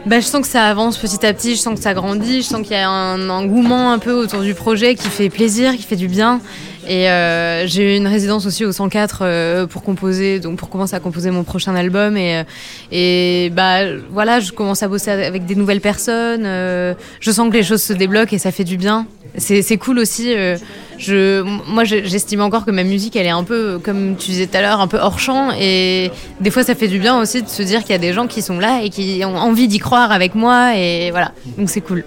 [0.06, 2.48] bah, je sens que ça avance petit à petit, je sens que ça grandit, je
[2.48, 5.84] sens qu'il y a un engouement un peu autour du projet qui fait plaisir, qui
[5.84, 6.42] fait du bien.
[6.88, 10.96] Et euh, j'ai eu une résidence aussi au 104 euh, pour composer, donc pour commencer
[10.96, 12.18] à composer mon prochain album.
[12.18, 12.44] Et, euh,
[12.92, 16.44] et bah voilà, je commence à bosser avec des nouvelles personnes.
[16.46, 19.06] euh, je sens que les choses se débloquent et ça fait du bien.
[19.38, 20.34] C'est cool aussi.
[20.36, 20.58] euh,
[20.98, 24.46] je, moi, je- j'estime encore que ma musique, elle est un peu, comme tu disais
[24.46, 25.50] tout à l'heure, un peu hors champ.
[25.60, 28.14] Et des fois, ça fait du bien aussi de se dire qu'il y a des
[28.14, 30.76] gens qui sont là et qui ont envie d'y croire avec moi.
[30.78, 32.04] Et voilà, donc c'est cool.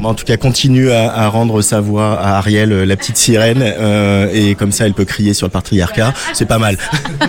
[0.00, 3.16] Bah, en tout cas, continue à, à rendre sa voix à Ariel, euh, la petite
[3.18, 6.14] sirène, euh, et comme ça, elle peut crier sur le patriarcat.
[6.32, 6.78] C'est pas mal.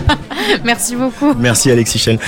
[0.64, 1.34] Merci beaucoup.
[1.38, 2.18] Merci Alexis Chen.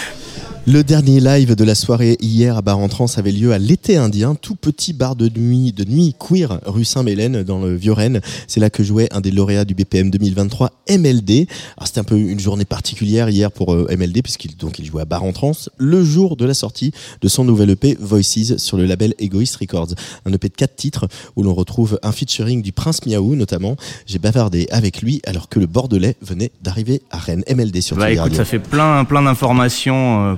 [0.64, 3.96] Le dernier live de la soirée hier à Bar en Trance avait lieu à l'été
[3.96, 8.20] indien, tout petit bar de nuit, de nuit queer rue Saint-Mélène dans le Vieux-Rennes.
[8.46, 11.48] C'est là que jouait un des lauréats du BPM 2023, MLD.
[11.76, 15.02] Alors c'était un peu une journée particulière hier pour euh, MLD puisqu'il donc il jouait
[15.02, 18.76] à Bar en Trance le jour de la sortie de son nouvel EP Voices sur
[18.76, 19.94] le label Egoist Records.
[20.26, 23.74] Un EP de quatre titres où l'on retrouve un featuring du Prince Miaou notamment.
[24.06, 27.42] J'ai bavardé avec lui alors que le Bordelais venait d'arriver à Rennes.
[27.52, 30.34] MLD sur Bah écoute, ça fait plein, plein d'informations euh,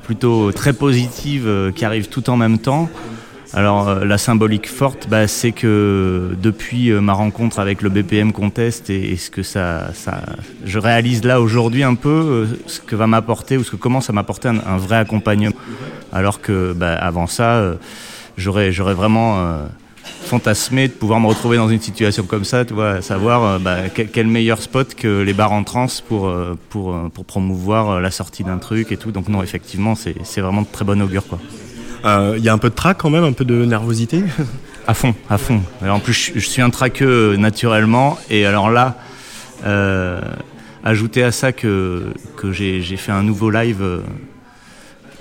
[0.55, 2.89] très positives euh, qui arrivent tout en même temps.
[3.53, 8.33] Alors euh, la symbolique forte, bah, c'est que depuis euh, ma rencontre avec le BPM
[8.33, 10.23] Contest et, ce que ça, ça,
[10.65, 14.13] je réalise là aujourd'hui un peu ce que va m'apporter ou ce que commence à
[14.13, 15.55] m'apporter un, vrai accompagnement.
[16.13, 17.75] Alors que bah, avant ça,
[18.37, 19.59] j'aurais, vraiment
[20.25, 23.59] fantasmé de pouvoir me retrouver dans une situation comme ça, tu vois, à savoir euh,
[23.59, 28.01] bah, quel, meilleur spot que les bars en trance pour, euh, pour, euh, pour promouvoir
[28.01, 29.13] la sortie d'un truc et tout.
[29.13, 31.27] Donc non, effectivement, c'est vraiment de très bon augure.
[31.27, 31.39] quoi.
[32.05, 34.23] Euh, Il y a un peu de trac quand même, un peu de nervosité.
[34.87, 35.63] À fond, à fond.
[35.81, 38.19] Alors, en plus, je, je suis un traqueux naturellement.
[38.29, 38.99] Et alors là,
[39.65, 40.21] euh,
[40.85, 44.03] ajouter à ça que, que j'ai j'ai fait un nouveau live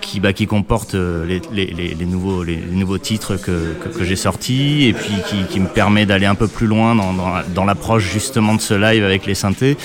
[0.04, 5.14] qui, bah, qui comporte euh, les, nouveaux, titres que, j'ai sortis et puis
[5.50, 9.26] qui, me permet d'aller un peu plus loin dans, l'approche justement de ce live avec
[9.26, 9.78] les synthés.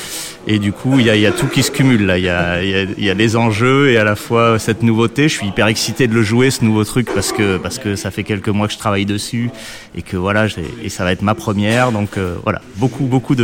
[0.47, 2.19] Et du coup, il y a, y a tout qui se cumule là.
[2.19, 5.29] Il y a, les enjeux et à la fois cette nouveauté.
[5.29, 8.49] Je suis hyper excité de le jouer ce nouveau truc parce que, ça fait quelques
[8.49, 9.51] mois que je travaille dessus
[9.95, 10.47] et que voilà,
[10.83, 11.93] et ça va être ma première.
[11.93, 13.35] Donc euh, voilà, beaucoup, beaucoup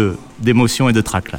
[0.41, 1.39] d'émotions et de trac là.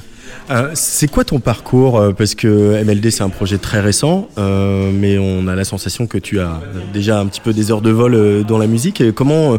[0.52, 4.92] Euh, c'est quoi ton parcours Euh, Parce que MLD c'est un projet très récent, euh,
[4.94, 6.62] mais on a la sensation que tu as
[6.94, 9.04] déjà un petit peu des heures de vol dans la musique.
[9.14, 9.58] Comment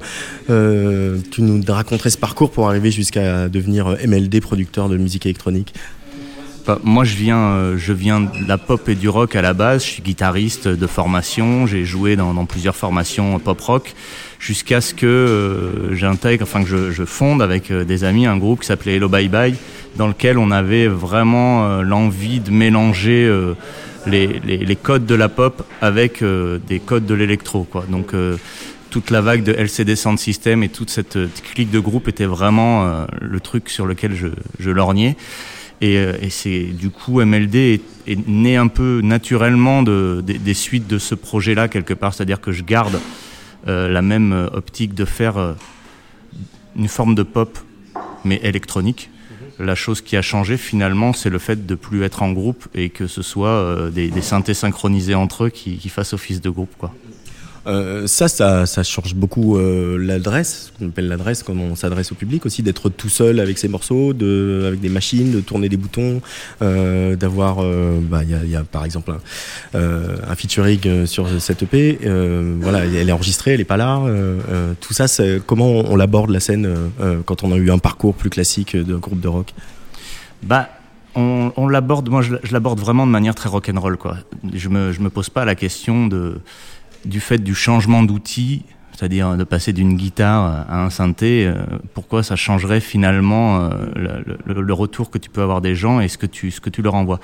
[0.48, 5.74] tu nous raconterais ce parcours pour arriver jusqu'à devenir MLD producteur de musique électronique?
[6.66, 9.84] Bah, moi, je viens, je viens de la pop et du rock à la base.
[9.84, 11.66] Je suis guitariste de formation.
[11.66, 13.94] J'ai joué dans, plusieurs formations pop rock
[14.40, 18.66] jusqu'à ce que j'intègre, enfin que je, je fonde avec des amis un groupe qui
[18.66, 19.54] s'appelait Hello Bye Bye,
[19.96, 23.54] dans lequel on avait vraiment euh, l'envie de mélanger euh,
[24.06, 27.66] les, codes de la pop avec euh, des codes de l'électro.
[27.88, 28.14] Donc
[28.90, 31.18] toute la vague de LCD Sound System et toute cette
[31.52, 35.16] clique de groupe était vraiment le truc sur lequel je, lorgnais.
[35.80, 35.98] Et,
[36.30, 41.68] c'est du coup MLD est, né un peu naturellement de, des- suites de ce projet-là
[41.68, 43.00] quelque part, c'est-à-dire que je garde
[43.66, 45.56] la même optique de faire
[46.76, 47.58] une forme de pop
[48.24, 49.10] mais électronique.
[49.58, 52.90] La chose qui a changé finalement, c'est le fait de plus être en groupe et
[52.90, 56.74] que ce soit euh, des, synthés synchronisés entre eux qui, qui fassent office de groupe,
[56.76, 56.92] quoi.
[57.66, 62.14] Euh, ça, ça, change beaucoup euh, l'adresse, ce qu'on appelle l'adresse, comment on s'adresse au
[62.14, 66.20] public aussi, d'être tout seul avec ses morceaux, avec des machines, de tourner des boutons,
[66.62, 69.12] euh, d'avoir, bah, il y, a, y a par exemple
[69.74, 69.80] un,
[70.28, 71.98] un featuring sur cette EP,
[72.60, 74.02] voilà, elle est enregistrée, elle est pas là,
[74.80, 75.06] tout ça,
[75.46, 76.68] comment on, l'aborde la scène
[77.24, 79.54] quand on a eu un parcours plus classique de groupe de rock?
[80.42, 80.68] Bah,
[81.16, 84.18] on, l'aborde, moi je, je l'aborde vraiment de manière très rock'n'roll, quoi.
[84.52, 86.40] Je me, je me pose pas la question de,
[87.04, 88.64] du fait du changement d'outil,
[88.96, 91.54] c'est-à-dire de passer d'une guitare à un synthé, euh,
[91.92, 96.16] pourquoi ça changerait finalement euh, le, retour que tu peux avoir des gens et ce
[96.16, 97.20] que tu, ce que tu leur envoies?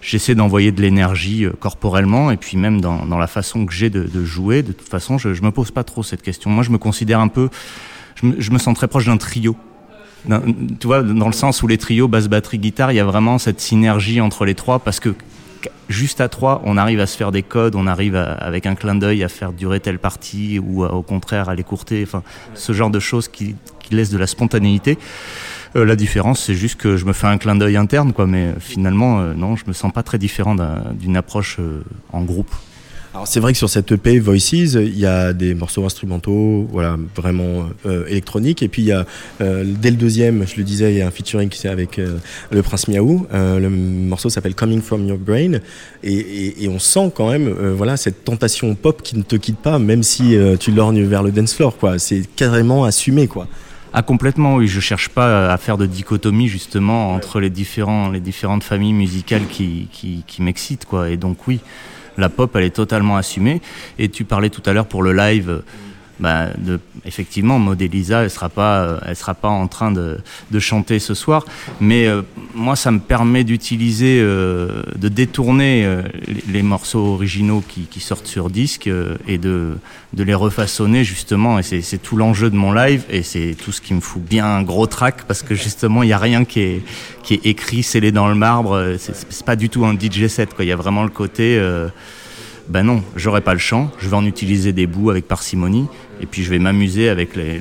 [0.00, 4.24] J'essaie d'envoyer de l'énergie euh, corporellement et puis même dans, la façon que j'ai de,
[4.24, 6.50] jouer, de toute façon, je, je me pose pas trop cette question.
[6.50, 7.50] Moi, je me considère un peu,
[8.16, 9.56] je me, je me sens très proche d'un trio.
[10.26, 13.38] Tu vois, dans le sens où les trios basse batterie guitare, il y a vraiment
[13.38, 15.14] cette synergie entre les trois parce que
[15.88, 18.94] juste à trois, on arrive à se faire des codes, on arrive avec un clin
[18.94, 22.06] d'œil à faire durer telle partie ou au contraire à l'écourter,
[22.54, 23.56] ce genre de choses qui,
[23.90, 24.96] laissent de la spontanéité.
[25.76, 28.26] Euh, la différence, c'est juste que je me fais un clin d'œil interne, quoi.
[28.26, 31.82] Mais finalement, euh, non, je me sens pas très différent d'un- d'une approche euh,
[32.12, 32.50] en groupe.
[33.14, 36.96] Alors c'est vrai que sur cette EP Voices, il y a des morceaux instrumentaux, voilà,
[37.14, 38.62] vraiment euh, électroniques.
[38.62, 39.04] Et puis il y a
[39.42, 42.16] euh, dès le deuxième, je le disais, il y a un featuring avec euh,
[42.50, 43.26] le Prince Miaou.
[43.34, 45.58] Euh, le morceau s'appelle Coming from Your Brain,
[46.02, 49.36] et, et- et on sent quand même, euh, voilà, cette tentation pop qui ne te
[49.36, 51.98] quitte pas, même si euh, tu lorgnes vers le dance floor, quoi.
[51.98, 53.46] C'est carrément assumé, quoi.
[53.92, 54.68] Ah complètement, oui.
[54.68, 59.46] Je cherche pas à faire de dichotomie justement entre les différents, les différentes familles musicales
[59.50, 61.10] qui, qui, qui m'excitent, quoi.
[61.10, 61.60] Et donc oui,
[62.18, 63.60] la pop, elle est totalement assumée.
[63.98, 65.62] Et tu parlais tout à l'heure pour le live
[66.20, 66.48] bah,
[67.04, 70.18] effectivement, Maud Elisa, elle sera euh, sera pas en train de,
[70.58, 71.44] chanter ce soir.
[71.80, 72.22] Mais euh,
[72.54, 75.88] moi, ça me permet d'utiliser, euh, de détourner
[76.48, 78.88] les, morceaux originaux qui, sortent sur disque
[79.26, 79.76] et de,
[80.16, 81.58] les refaçonner justement.
[81.58, 84.46] Et c'est tout l'enjeu de mon live et c'est tout ce qui me fout bien
[84.46, 86.82] un gros track parce que justement, il y a rien qui est,
[87.22, 88.96] qui est écrit, scellé dans le marbre.
[88.98, 90.50] C'est pas du tout un DJ set.
[90.58, 91.60] Il y a vraiment le côté.
[92.68, 95.86] Ben non, j'aurai pas le chant, je vais en utiliser des bouts avec parcimonie,
[96.20, 97.60] et puis je vais m'amuser avec les,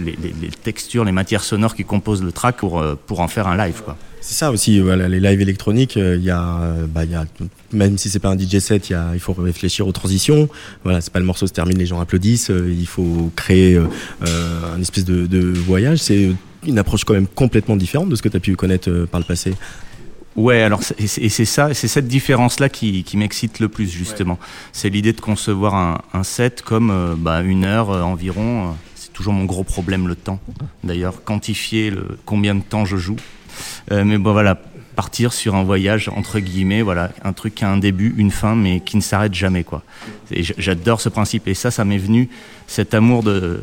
[0.64, 3.82] textures, les matières sonores qui composent le track pour, euh, pour en faire un live.
[4.24, 7.26] C'est ça aussi, les lives électroniques, euh, il y euh, bah, y a,
[7.74, 10.48] même si c'est pas un DJ set, il faut réfléchir aux transitions.
[10.84, 12.52] Voilà, c'est pas le morceau se termine, les gens applaudissent.
[12.52, 13.78] euh, il faut créer
[14.22, 15.98] un espèce de, de voyage.
[15.98, 16.34] C'est
[16.68, 19.26] une approche quand même complètement différente de ce que tu as pu connaître par le
[19.26, 19.54] passé.
[20.36, 24.40] Ouais, alors c'est- et c'est ça, c'est cette différence-là qui, qui m'excite le plus justement.
[24.72, 28.70] C'est l'idée de concevoir un, un set comme euh, bah, une heure euh, environ.
[28.70, 30.40] euh, C'est toujours mon gros problème le temps.
[30.86, 33.18] D'ailleurs, quantifier le combien de temps je joue.
[33.92, 34.56] Euh, mais bon voilà,
[34.96, 38.56] partir sur un voyage entre guillemets, voilà, un truc qui a un début, une fin,
[38.56, 39.84] mais qui ne s'arrête jamais quoi.
[40.32, 41.50] J'adore ce principe.
[41.50, 42.30] Et ça, ça m'est venu
[42.68, 43.62] cet amour de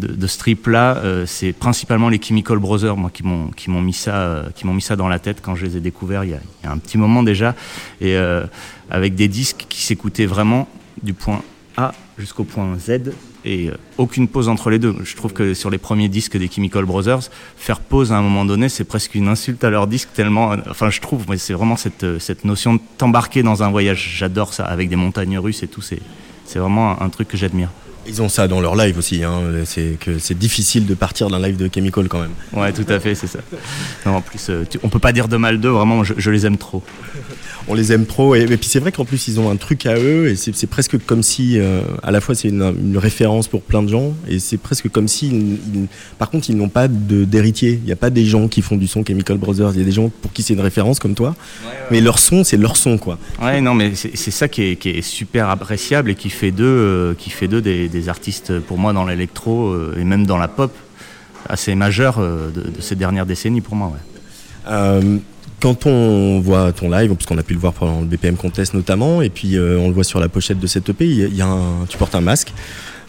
[0.00, 4.16] de, de ce trip-là, euh, c'est principalement les Chemical Brothers, moi, qui m'ont mis ça,
[4.16, 6.34] euh, qui m'ont mis ça dans la tête quand je les ai découverts il y
[6.34, 7.54] a, un petit moment déjà,
[8.00, 8.44] et euh,
[8.90, 10.68] avec des disques qui s'écoutaient vraiment
[11.02, 11.42] du point
[11.76, 13.12] A jusqu'au point Z
[13.44, 14.96] et aucune pause entre les deux.
[15.02, 18.44] Je trouve que sur les premiers disques des Chemical Brothers, faire pause à un moment
[18.44, 20.54] donné, c'est presque une insulte à leur disque tellement.
[20.68, 24.16] Enfin, je trouve, mais c'est vraiment cette notion de t'embarquer dans un voyage.
[24.18, 25.80] J'adore ça avec des montagnes russes et tout.
[25.80, 27.70] C'est vraiment un truc que j'admire.
[28.10, 29.22] Ils ont ça dans leur live aussi.
[29.22, 29.40] Hein.
[29.64, 32.32] C'est que c'est difficile de partir d'un live de Chemical quand même.
[32.52, 33.38] Ouais, tout à fait, c'est ça.
[34.04, 36.58] En plus, euh, tu- on peut pas dire de mal d'eux, vraiment, je les aime
[36.58, 36.82] trop.
[37.70, 39.86] On les aime trop et, et puis c'est vrai qu'en plus ils ont un truc
[39.86, 43.46] à eux et c'est presque comme si euh, à la fois c'est une, une référence
[43.48, 45.86] pour plein de gens et c'est presque comme si ils- ils-
[46.18, 47.78] par contre ils n'ont pas de- d'héritier.
[47.82, 49.70] Il n'y a pas des gens qui font du son Chemical Brothers.
[49.74, 51.36] Il y a des gens pour qui c'est une référence comme toi,
[51.90, 53.18] mais leur son c'est leur son quoi.
[53.42, 56.64] Ouais, non, mais c'est ça qui est, qui est super appréciable et qui fait d'eux,
[56.64, 60.38] euh, qui fait d'eux des, des artistes pour moi dans l'électro euh, et même dans
[60.38, 60.72] la pop
[61.48, 63.92] assez majeurs de, de ces dernières décennies pour moi.
[63.92, 65.20] Ouais.
[65.60, 68.72] Quand on voit ton live, parce qu'on a pu le voir pendant le BPM Contest
[68.74, 71.42] notamment, et puis euh, on le voit sur la pochette de cette EP, il y
[71.42, 72.52] a, un, tu portes un masque.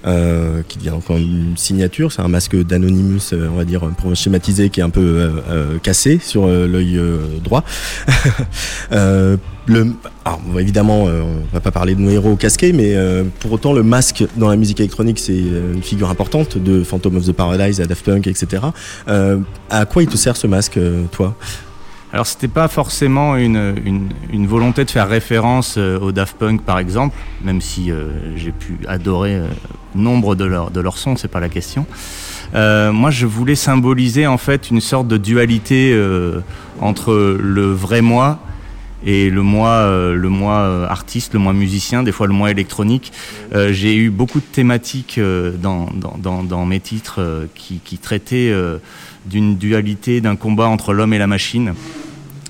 [0.07, 4.15] euh, qui devient encore une signature, c'est un masque d'Anonymous, euh, on va dire, pour
[4.15, 6.99] schématiser, qui est un peu euh, euh, cassé sur euh, l'œil
[7.43, 7.63] droit.
[9.67, 9.93] Le,
[10.25, 12.95] alors, évidemment, on va pas parler de nos héros casqués, mais
[13.39, 17.27] pour autant, le masque dans la musique électronique, c'est une figure importante de Phantom of
[17.27, 18.63] the Paradise à Daft Punk, etc.
[19.69, 20.79] À quoi il te sert ce masque,
[21.11, 21.37] toi?
[22.13, 26.61] Alors c'était pas forcément une, une, une volonté de faire référence euh, au Daft Punk
[26.61, 29.47] par exemple, même si euh, j'ai pu adorer euh,
[29.95, 31.85] nombre de leurs de leurs sons, c'est pas la question.
[32.53, 35.97] Moi je voulais symboliser en fait une sorte de dualité
[36.81, 38.39] entre le vrai moi
[39.05, 43.13] et le moi, le moi artiste, le moi musicien, des fois le moi électronique.
[43.53, 48.53] J'ai eu beaucoup de thématiques dans, dans, dans, dans mes titres qui, qui traitaient
[49.25, 51.73] d'une dualité, d'un combat entre l'homme et la machine.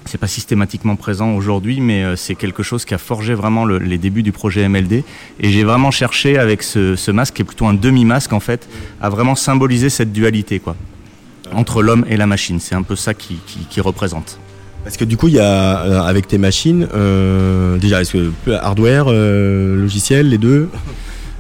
[0.06, 3.78] C'est pas systématiquement présent aujourd'hui, mais euh, c'est quelque chose qui a forgé vraiment le-
[3.78, 5.04] les débuts du projet MLD.
[5.40, 8.68] Et j'ai vraiment cherché avec ce, masque, qui est plutôt un demi-masque en fait,
[9.00, 10.76] à vraiment symboliser cette dualité quoi,
[11.54, 12.60] entre l'homme et la machine.
[12.60, 13.40] C'est un peu ça qui,
[13.80, 14.40] représente.
[14.84, 18.52] Parce que du coup, il y a euh, avec tes machines, euh, déjà, est-ce que
[18.52, 20.68] hardware, logiciel, les deux?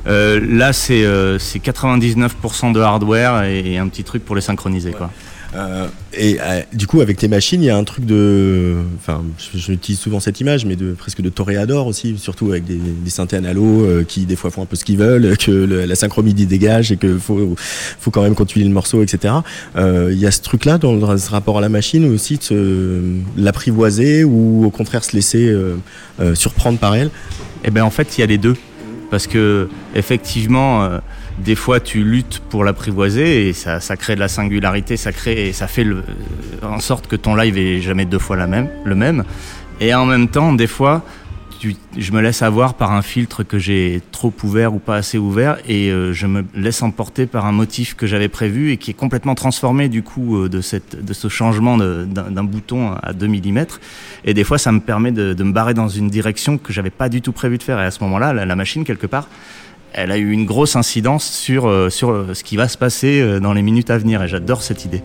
[0.08, 4.42] Euh, là, c'est euh, c'est 99% de hardware et, et un petit truc pour les
[4.42, 4.92] synchroniser.
[4.92, 5.12] Quoi.
[5.54, 8.78] Euh, et euh, du coup, avec tes machines, il y a un truc de.
[8.98, 9.22] Enfin,
[9.54, 13.36] j'utilise souvent cette image, mais de presque de toréador aussi, surtout avec des, des synthés
[13.36, 16.46] analo euh, qui des fois font un peu ce qu'ils veulent, que le- la synchromidie
[16.46, 19.34] dégage et que faut, faut quand même continuer le morceau, etc.
[19.76, 22.44] Euh, Il y a ce truc-là dans, le- ce rapport à la machine aussi, de
[22.44, 23.02] se-
[23.38, 25.76] l'apprivoiser ou au contraire se laisser euh,
[26.22, 27.10] euh, surprendre par elle?
[27.66, 28.56] Eh ben en fait, il y a les deux.
[29.12, 31.00] Parce que effectivement, euh,
[31.38, 35.68] des fois, tu luttes pour l'apprivoiser et ça, crée de la singularité, ça crée ça
[35.68, 36.02] fait euh,
[36.64, 39.26] en sorte que ton live est jamais deux fois la même, le même.
[39.82, 41.04] Et en même temps, des fois,
[41.98, 45.58] je me laisse avoir par un filtre que j'ai trop ouvert ou pas assez ouvert
[45.68, 48.96] et euh, je me laisse emporter par un motif que j'avais prévu et qui est
[48.96, 53.66] complètement transformé du coup euh, de, ce changement d'un bouton à 2 mm.
[54.26, 57.10] Et des fois, ça me permet de, me barrer dans une direction que j'avais pas
[57.10, 57.80] du tout prévu de faire.
[57.80, 59.28] Et à ce moment-là, la, machine, quelque part,
[59.94, 63.62] elle a eu une grosse incidence sur, euh, ce qui va se passer dans les
[63.62, 64.24] minutes à venir.
[64.24, 65.02] Et j'adore cette idée.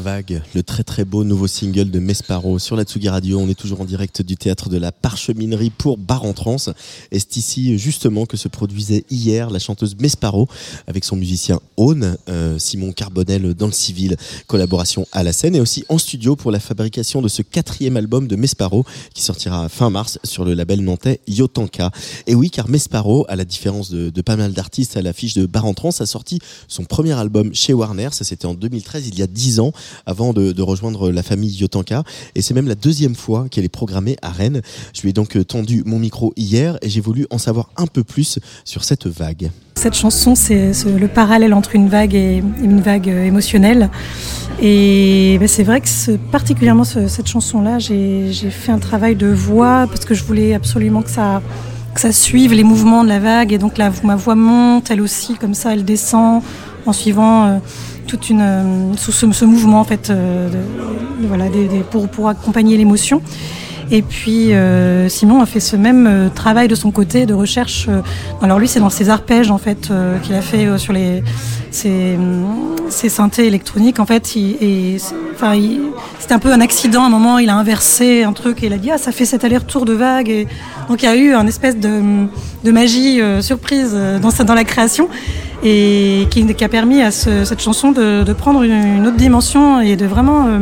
[0.00, 3.38] Vague, le très très beau nouveau single de Mesparo sur la Tsugi Radio.
[3.38, 6.56] On est toujours en direct du théâtre de la Parcheminerie pour Bar en Trans.
[7.12, 10.48] Et c'est ici justement que se produisait hier la chanteuse Mesparo
[10.86, 14.16] avec son musicien Aune, euh, Simon Carbonel dans le civil,
[14.46, 18.26] collaboration à la scène et aussi en studio pour la fabrication de ce quatrième album
[18.26, 21.90] de Mesparo qui sortira fin mars sur le label nantais Yotanka.
[22.26, 25.66] Et oui, car Mesparo, à la différence de, pas mal d'artistes à l'affiche de Bar
[25.66, 28.08] en Trans, a sorti son premier album chez Warner.
[28.12, 29.72] Ça c'était en 2013, il y a 10 ans
[30.06, 32.02] avant de, rejoindre la famille Yotanka.
[32.34, 34.60] Et c'est même la deuxième fois qu'elle est programmée à Rennes.
[34.94, 38.04] Je lui ai donc tendu mon micro hier et j'ai voulu en savoir un peu
[38.04, 39.50] plus sur cette vague.
[39.76, 43.88] Cette chanson, c'est le parallèle entre une vague et une vague euh, émotionnelle.
[44.60, 49.86] Et ben, c'est vrai que particulièrement ce- cette chanson-là, j'ai fait un travail de voix
[49.86, 51.40] parce que je voulais absolument que ça,
[51.94, 53.52] que ça suive les mouvements de la vague.
[53.54, 56.42] Et donc la, ma voix monte, elle aussi, comme ça, elle descend
[56.84, 57.58] en suivant euh,
[58.10, 60.48] toute une, ce, ce mouvement en fait, euh,
[61.20, 61.44] voilà,
[61.90, 63.22] pour, pour accompagner l'émotion.
[63.92, 67.88] Et puis euh, Simon a fait ce même euh, travail de son côté de recherche.
[68.42, 69.92] alors lui, c'est dans ses arpèges en fait
[70.22, 71.22] qu'il a fait sur les
[71.70, 72.18] ses,
[72.88, 74.00] ses synthés électroniques.
[74.00, 74.96] En fait, et
[76.18, 77.04] c'était un peu un accident.
[77.04, 79.24] À un moment, il a inversé un truc et il a dit ah ça fait
[79.24, 80.30] cet aller-retour de vagues.
[80.30, 80.48] Et
[80.88, 82.26] donc il y a eu un espèce de,
[82.64, 85.08] de magie surprise dans dans la création
[85.62, 89.16] et qui, qui a permis à ce- cette chanson de, de prendre une, une autre
[89.16, 90.58] dimension et de vraiment euh,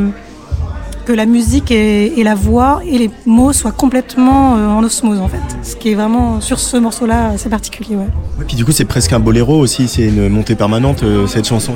[1.05, 5.19] que la musique et, et la voix et les mots soient complètement euh, en osmose
[5.19, 5.41] en fait.
[5.63, 7.95] Ce qui est vraiment sur ce morceau-là assez particulier.
[7.95, 8.07] Ouais.
[8.41, 11.47] Et puis du coup, c'est presque un boléro aussi, c'est une montée permanente euh, cette
[11.47, 11.73] chanson.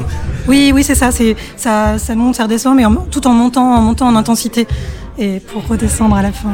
[0.48, 1.12] Oui, oui, c'est ça.
[1.12, 4.68] C'est ça, ça monte, ça redescend, mais en- tout en montant, en montant en intensité.
[5.18, 6.52] Et pour redescendre à la fin.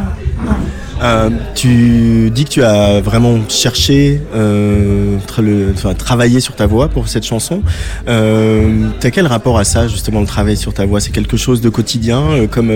[1.01, 6.67] Euh, tu dis que tu as vraiment cherché, euh, tra- le- enfin, travaillé sur ta
[6.67, 7.61] voix pour cette chanson.
[8.09, 10.99] Euh, T'as quel rapport à ça, justement, le travail sur ta voix?
[10.99, 12.69] C'est quelque chose de quotidien, euh, comme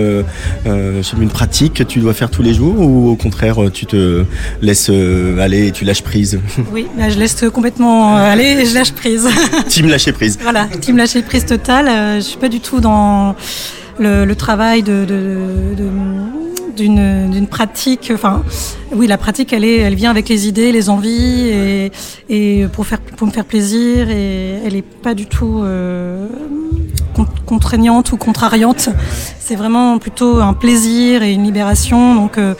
[1.20, 4.24] une pratique que tu dois faire tous les jours, ou au contraire, tu te
[4.62, 4.88] laisses
[5.38, 6.40] aller et tu lâches prise?
[6.72, 9.28] Oui, là, je laisse complètement aller et je lâche prise.
[9.68, 10.38] Team lâcher prise.
[10.42, 11.90] Voilà, team lâcher prise totale.
[12.16, 13.36] Je suis pas du tout dans
[13.98, 15.90] le, le travail de, de- de-
[16.76, 18.10] d'une pratique.
[18.12, 18.42] Enfin,
[18.92, 21.92] oui, la pratique, elle est, elle vient avec les idées, les envies et,
[22.28, 26.26] et pour faire pour me faire plaisir et elle est pas du tout euh,
[27.14, 28.88] con- contraignante ou contrariante.
[29.38, 32.16] C'est vraiment plutôt un plaisir et une libération.
[32.16, 32.54] Donc euh,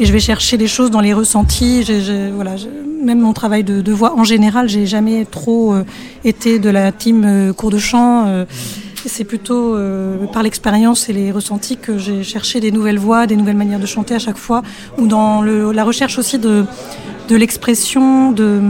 [0.00, 1.84] et je vais chercher des choses dans les ressentis.
[3.04, 5.84] Même mon travail de, de voix en général, j'ai jamais trop euh,
[6.24, 8.44] été de la team euh, cours de chant.
[9.08, 13.36] C'est plutôt euh, par l'expérience et les ressentis que j'ai cherché des nouvelles voix, des
[13.36, 14.62] nouvelles manières de chanter à chaque fois,
[14.98, 16.64] ou dans la recherche aussi de,
[17.30, 18.60] l'expression, de,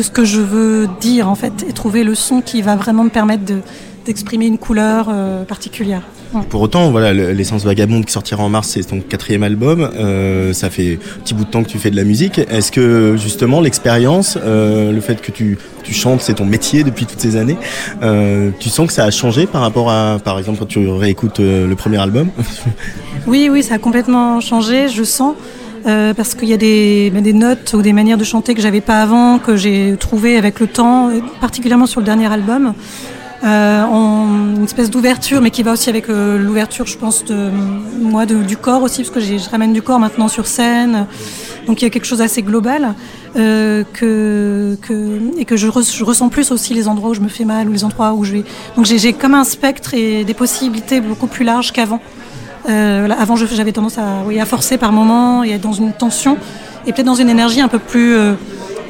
[0.00, 3.10] ce que je veux dire en fait, et trouver le son qui va vraiment me
[3.10, 3.60] permettre de-
[4.04, 6.02] d'exprimer une couleur euh, particulière.
[6.48, 9.90] Pour autant, voilà, le- l'essence vagabonde qui sortira en mars, c'est ton quatrième album.
[9.96, 12.38] Euh, ça fait un petit bout de temps que tu fais de la musique.
[12.38, 17.04] Est-ce que justement l'expérience, euh, le fait que tu, tu chantes, c'est ton métier depuis
[17.06, 17.56] toutes ces années,
[18.02, 21.38] euh, tu sens que ça a changé par rapport à, par exemple, quand tu réécoutes
[21.40, 22.28] le premier album
[23.26, 25.34] Oui, oui, ça a complètement changé, je sens.
[25.86, 28.62] euh, parce qu'il y a des, ben, des notes ou des manières de chanter que
[28.62, 31.10] j'avais pas avant, que j'ai trouvées avec le temps,
[31.40, 32.72] particulièrement sur le dernier album.
[33.44, 33.82] Euh,
[34.56, 37.50] une espèce d'ouverture, mais qui va aussi avec euh, l'ouverture, je pense, de
[38.00, 41.06] moi, de- du corps aussi, parce que je ramène du corps maintenant sur scène.
[41.66, 42.94] Donc il y a quelque chose d'assez global
[43.36, 47.20] euh, que, que, et que je, re- je ressens plus aussi les endroits où je
[47.20, 48.44] me fais mal ou les endroits où je vais.
[48.76, 52.00] Donc j'ai comme un spectre et des possibilités beaucoup plus larges qu'avant.
[52.68, 56.36] Euh, avant, j'avais tendance à, oui, à forcer par moments et être dans une tension
[56.86, 58.34] et peut-être dans une énergie un peu plus euh,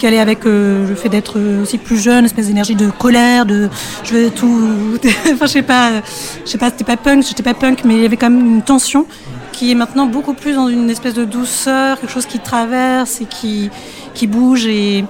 [0.03, 2.91] qu'elle est avec euh, le fait d'être euh, aussi plus jeune, une espèce d'énergie de
[2.91, 3.69] colère, de
[4.03, 4.69] je veux tout.
[5.33, 6.01] enfin, je sais pas, euh,
[6.45, 8.45] je sais pas, c'était pas punk, j'étais pas punk, mais il y avait quand même
[8.45, 9.07] une tension
[9.53, 13.27] qui est maintenant beaucoup plus dans une espèce de douceur, quelque chose qui traverse et
[13.27, 13.71] qui,
[14.13, 15.05] qui bouge et,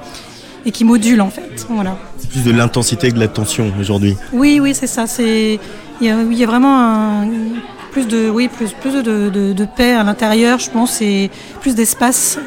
[0.66, 1.64] et qui module en fait.
[1.70, 1.96] Voilà.
[2.18, 4.14] C'est plus de l'intensité que de la tension aujourd'hui.
[4.34, 5.06] Oui, oui, c'est ça.
[5.06, 5.58] C'est
[6.02, 7.28] il y y a vraiment un-
[7.92, 11.30] plus de oui plus plus de, de, de paix à l'intérieur, je pense, et
[11.62, 12.38] plus d'espace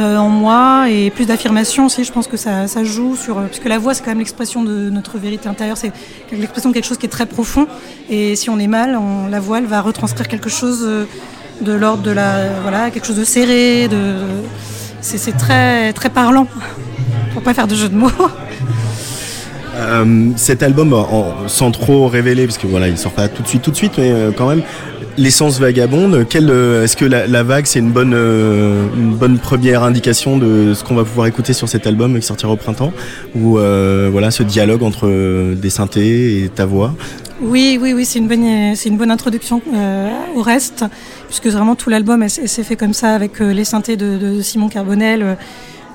[0.00, 2.04] en moi et plus d'affirmation aussi.
[2.04, 4.18] Je pense que ça, ça joue sur euh, parce que la voix c'est quand même
[4.18, 5.76] l'expression de notre vérité intérieure.
[5.76, 5.92] C'est
[6.32, 7.66] l'expression de quelque chose qui est très profond.
[8.08, 8.98] Et si on est mal,
[9.30, 11.04] la voix elle va retranscrire quelque chose euh,
[11.60, 13.88] de l'ordre de la voilà quelque chose de serré.
[13.88, 14.14] De
[15.00, 16.46] c'est très très parlant.
[17.32, 18.10] Pour pas faire de jeu de mots.
[19.80, 20.94] Euh, cet album,
[21.46, 23.92] sans trop révéler, parce que voilà, il sort pas tout de suite, tout de suite,
[23.98, 24.62] mais euh, quand même,
[25.16, 26.26] l'essence vagabonde.
[26.28, 30.74] quelle, euh, Est-ce que la, vague, c'est une bonne, euh, une bonne première indication de
[30.74, 32.92] ce qu'on va pouvoir écouter sur cet album qui sortira au printemps,
[33.34, 36.94] ou euh, voilà, ce dialogue entre des synthés et ta voix?
[37.42, 39.62] Oui, oui, oui, c'est une bonne, c'est une bonne introduction
[40.36, 40.84] au reste,
[41.26, 45.38] puisque vraiment tout l'album s'est fait comme ça avec les synthés de, de Simon Carbonel,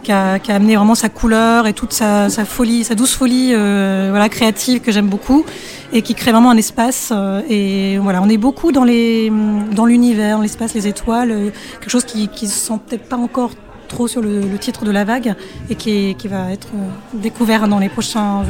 [0.05, 4.29] qui, a, amené vraiment sa couleur et toute sa, folie, sa douce folie, euh, voilà,
[4.29, 5.45] créative que j'aime beaucoup
[5.91, 7.11] et qui crée vraiment un espace.
[7.11, 9.31] euh, et voilà, on est beaucoup dans les,
[9.71, 11.49] dans l'univers, l'espace, les étoiles, euh,
[11.79, 13.51] quelque chose qui, qui se sent peut-être pas encore
[13.87, 15.35] trop sur le, titre de la vague
[15.69, 16.69] et qui, va être
[17.13, 18.43] découvert dans les prochains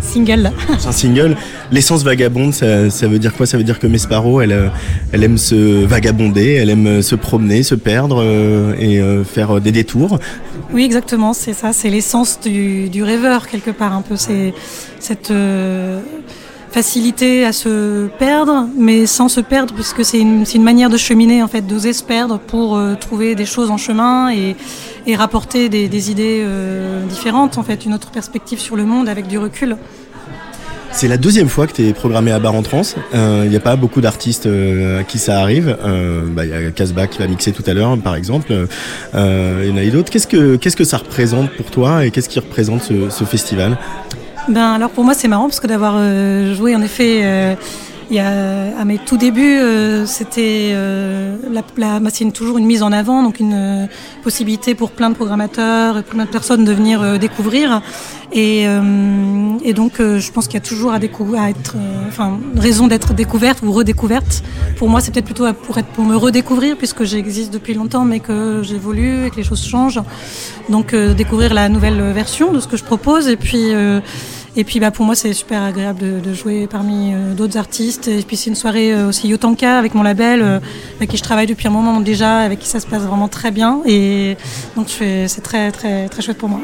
[0.00, 0.50] singles.
[0.84, 1.36] Un single.
[1.70, 3.46] L'essence vagabonde, ça, veut dire quoi?
[3.46, 4.72] Ça veut dire que Mesparo, elle,
[5.12, 8.24] aime se vagabonder, elle aime se promener, se perdre
[8.80, 10.18] et faire des détours.
[10.72, 14.54] Oui, exactement, c'est ça, c'est l'essence du, du rêveur quelque part un peu, c'est
[15.00, 16.00] cette euh,
[16.70, 21.42] facilité à se perdre, mais sans se perdre, puisque c'est une, une manière de cheminer
[21.42, 24.54] en fait, d'oser se perdre pour euh, trouver des choses en chemin et,
[25.08, 29.08] et rapporter des, des idées euh, différentes, en fait, une autre perspective sur le monde
[29.08, 29.76] avec du recul.
[30.92, 32.82] C'est la deuxième fois que tu es programmé à Bar en Trans.
[33.14, 35.76] Il n'y a pas beaucoup d'artistes euh, à qui ça arrive.
[35.84, 38.52] Euh, bah, Il y a Casbah qui va mixer tout à l'heure, par exemple.
[39.14, 40.10] Euh, il y en a d'autres.
[40.10, 43.78] Qu'est-ce que, qu'est-ce que ça représente pour toi et qu'est-ce qui représente ce, ce festival?
[44.48, 47.54] Ben alors pour moi c'est marrant parce que d'avoir euh, joué en effet euh,
[48.10, 52.66] il y a, à mes tout débuts euh, c'était euh, la, la, bah, toujours une
[52.66, 53.86] mise en avant donc une euh,
[54.24, 57.82] possibilité pour plein de programmateurs et plein de personnes de venir euh, découvrir.
[58.32, 61.76] Et, euh, et donc je pense qu'il y a toujours à, à être
[62.06, 64.44] enfin raison d'être découverte ou redécouverte.
[64.76, 68.20] Pour moi c'est peut-être plutôt pour être pour me redécouvrir puisque j'existe depuis longtemps mais
[68.20, 70.00] que j'évolue et que les choses changent.
[70.68, 73.26] Donc découvrir la nouvelle version de ce que je propose.
[73.26, 73.72] Et puis
[74.56, 78.08] Et puis bah, pour moi, c'est super agréable de, de jouer parmi euh, d'autres artistes.
[78.08, 80.58] Et puis c'est une soirée euh, aussi Yotanka avec mon label, euh,
[80.96, 83.50] avec qui je travaille depuis un moment déjà, avec qui ça se passe vraiment très
[83.50, 83.80] bien.
[83.86, 84.36] Et
[84.76, 86.60] donc c'est très, très, très chouette pour moi.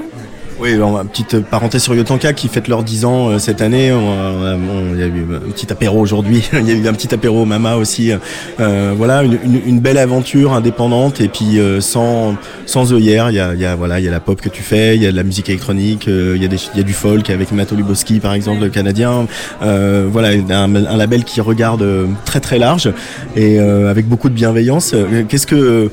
[0.58, 3.92] Oui, une petite parenthèse sur Yotanka qui fête leurs 10 ans euh, cette année.
[3.92, 6.48] On, on il y a eu un petit apéro aujourd'hui.
[6.54, 8.10] il y a eu un petit apéro Mama aussi.
[8.58, 13.30] Euh, voilà, une, une- une belle aventure indépendante et puis euh, sans sans œillères.
[13.30, 15.02] Il y a, y a voilà, il y a la pop que tu fais, il
[15.02, 17.52] y a de la musique électronique, euh, il y a y a du folk avec
[17.52, 19.26] Mato Luboski par exemple, le canadien.
[19.62, 22.90] Euh, voilà, un, un label qui regarde euh, très très large
[23.36, 24.94] et avec beaucoup de bienveillance.
[25.28, 25.90] Qu'est-ce que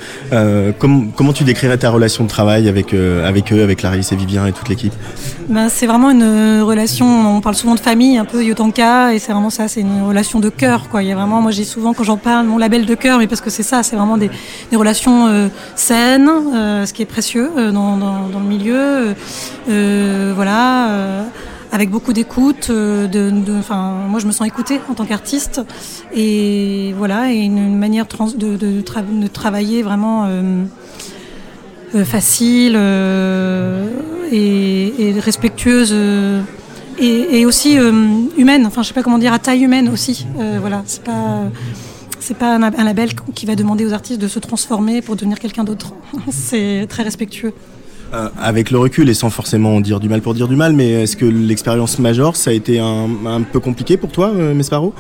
[0.79, 4.52] com- comment tu décrirais ta relation de travail avec avec eux, avec Clarisse et Vivien
[4.53, 4.93] toute l'équipe
[5.49, 9.19] Ben, c'est vraiment une euh, relation, on parle souvent de famille, un peu Yotanka, et
[9.19, 10.89] c'est vraiment ça, c'est une relation de cœur.
[10.89, 11.03] Quoi.
[11.03, 13.27] Il y a vraiment, moi j'ai souvent quand j'en parle, mon label de cœur, mais
[13.27, 14.29] parce que c'est ça, c'est vraiment des,
[14.73, 19.15] relations euh, saines, euh, ce qui est précieux dans, dans, le milieu.
[20.35, 21.25] voilà.
[21.71, 25.61] avec beaucoup d'écoute, de, de- moi je me sens écoutée en tant qu'artiste,
[26.15, 30.27] et voilà, et une, manière trans- de, de, de travailler vraiment
[32.03, 33.87] facile euh,
[34.31, 36.41] et, respectueuse euh,
[36.99, 37.91] et, aussi euh,
[38.37, 38.65] humaine.
[38.65, 40.25] Enfin, je sais pas comment dire, à taille humaine aussi.
[40.39, 41.43] Euh, voilà, c'est pas
[42.19, 45.65] c'est pas un, label qui va demander aux artistes de se transformer pour devenir quelqu'un
[45.65, 45.93] d'autre.
[46.31, 47.53] c'est très respectueux.
[48.13, 50.91] Euh, avec le recul et sans forcément dire du mal pour dire du mal, mais
[50.91, 54.93] est-ce que l'expérience Major, ça a été un, un peu compliqué pour toi, euh, Mesparo?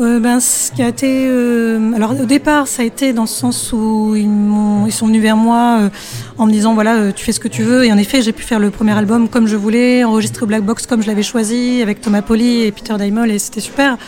[0.00, 3.28] Euh, ben, ce qui a été, euh, alors au départ, ça a été dans le
[3.28, 4.28] sens où ils,
[4.86, 5.88] ils sont venus vers moi euh,
[6.38, 7.84] en me disant voilà, euh, tu fais ce que tu veux.
[7.84, 10.62] Et en effet, j'ai pu faire le premier album comme je voulais, enregistrer au Black
[10.62, 13.98] Box comme je l'avais choisi, avec Thomas Poli et Peter Daimel, et c'était super.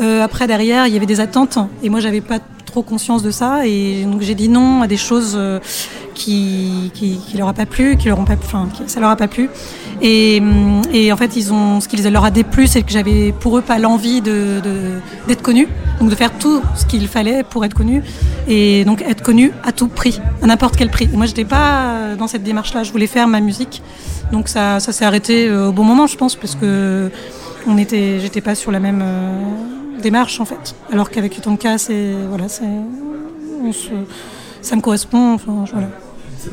[0.00, 3.30] Euh, après, derrière, il y avait des attentes, et moi, j'avais pas trop conscience de
[3.30, 5.60] ça, et donc j'ai dit non à des choses euh,
[6.14, 9.16] qui, qui, qui leur a pas plu, qui leur ont pas, enfin, ça leur a
[9.16, 9.50] pas plu.
[10.00, 13.32] Et, hum, et en fait, ils ont, ce qui leur a déplu, c'est que j'avais
[13.38, 14.98] pour eux pas l'envie de, de-
[15.28, 15.68] d'être connu,
[16.00, 18.02] donc de faire tout ce qu'il fallait pour être connu,
[18.48, 21.10] et donc être connu à tout prix, à n'importe quel prix.
[21.12, 22.84] Et moi, j'étais pas euh, dans cette démarche-là.
[22.84, 23.82] Je voulais faire ma musique,
[24.32, 27.10] donc ça, ça s'est arrêté euh, au bon moment, je pense, parce que
[27.66, 29.42] on était, j'étais pas sur la même euh,
[30.02, 30.74] démarche en fait.
[30.92, 32.64] Alors qu'avec Utonka, c'est voilà, c'est,
[34.60, 35.34] ça me correspond.
[35.34, 35.88] Enfin, voilà.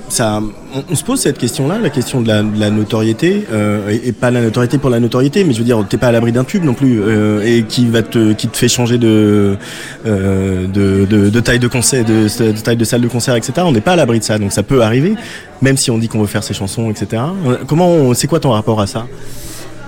[0.10, 0.42] ça,
[0.90, 4.78] on, se pose cette question-là, la question de la, notoriété, euh, et, pas la notoriété
[4.78, 7.02] pour la notoriété, mais je veux dire, t'es pas à l'abri d'un tube non plus,
[7.02, 9.58] euh, et qui va te, qui te fait changer de,
[10.06, 12.28] euh, de, de, taille de concert, de,
[12.62, 13.54] taille de salle de concert, etc.
[13.66, 15.16] On n'est pas à l'abri de ça, donc ça peut arriver,
[15.62, 17.24] même si on dit qu'on veut faire ses chansons, etc.
[17.68, 19.06] Comment, c'est quoi ton rapport à ça?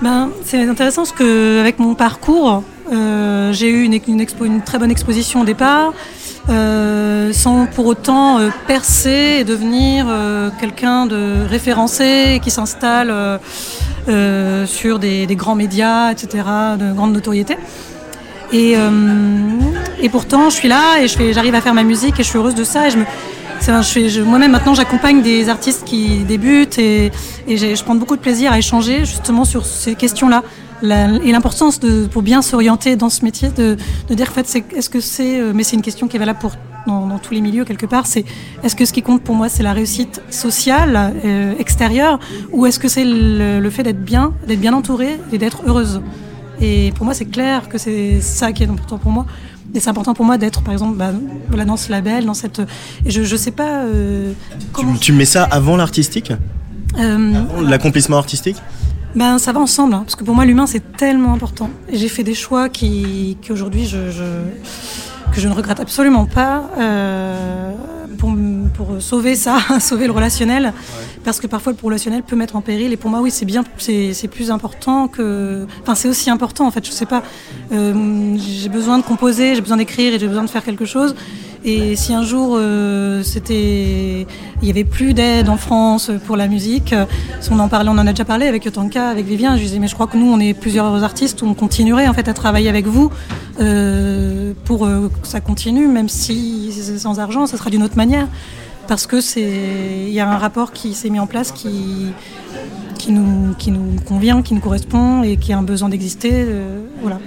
[0.01, 5.41] Ben, c'est intéressant parce que avec mon parcours, euh, j'ai eu une, très bonne exposition
[5.41, 5.93] au départ,
[6.49, 10.07] euh, sans pour autant euh, percer et devenir
[10.59, 13.39] quelqu'un de référencé qui s'installe
[14.65, 16.43] sur des, grands médias, etc.,
[16.79, 17.57] de grande notoriété.
[18.51, 18.75] Et,
[20.01, 22.55] et pourtant, je suis là et j'arrive à faire ma musique et je suis heureuse
[22.55, 22.87] de ça.
[22.87, 23.05] Et je me,
[23.69, 27.11] Moi-même, maintenant, j'accompagne des artistes qui débutent et,
[27.47, 30.43] je prends beaucoup de plaisir à échanger justement sur ces questions-là.
[30.83, 31.79] Et l'importance
[32.11, 33.77] pour bien s'orienter dans ce métier, de,
[34.09, 36.53] dire en fait, est-ce que c'est, euh, mais c'est une question qui est valable pour
[36.87, 38.25] dans, tous les milieux quelque part, c'est
[38.63, 42.19] est-ce que ce qui compte pour moi c'est la réussite sociale euh, extérieure
[42.51, 46.01] ou est-ce que c'est le, le fait d'être bien, d'être bien entourée et d'être heureuse?
[46.61, 49.25] Et pour moi, c'est clair que c'est ça qui est important pour moi.
[49.73, 51.11] Et c'est important pour moi d'être, par exemple, bah,
[51.47, 52.59] voilà, dans ce label, dans cette.
[53.05, 54.33] Et je, je sais pas euh,
[54.73, 54.93] comment.
[54.93, 56.31] tu, tu mets ça avant l'artistique?
[56.99, 58.57] Euh, Avant L'accomplissement artistique?
[59.15, 61.69] Ben, ça va ensemble, hein, parce que pour moi, l'humain, c'est tellement important.
[61.89, 66.25] Et j'ai fait des choix qui, qui aujourd'hui, je, je- que je ne regrette absolument
[66.25, 67.71] pas euh,
[68.17, 68.33] pour,
[68.73, 70.73] pour sauver ça, sauver le relationnel,
[71.23, 72.93] parce que parfois, le relationnel peut mettre en péril.
[72.93, 75.65] Et pour moi, oui, c'est bien, c'est c'est plus important que.
[75.81, 77.23] Enfin, c'est aussi important, en fait, je sais pas.
[77.71, 81.15] Euh, j'ai besoin de composer, j'ai besoin d'écrire et j'ai besoin de faire quelque chose.
[81.63, 84.25] Et si un jour euh, il
[84.63, 86.95] y avait plus d'aide en France pour la musique,
[87.39, 89.55] si on en on en a déjà parlé avec Yotanka, avec Vivien.
[89.57, 92.27] Je disais mais je crois que nous on est plusieurs artistes, on continuerait en fait
[92.27, 93.11] à travailler avec vous
[93.59, 97.97] euh, pour euh, que ça continue, même si c'est sans argent, ça sera d'une autre
[97.97, 98.27] manière,
[98.87, 102.07] parce que c'est, il y a un rapport qui s'est mis en place qui
[102.97, 106.45] qui nous qui nous convient, qui nous correspond et qui a un besoin d'exister,
[107.01, 107.19] voilà.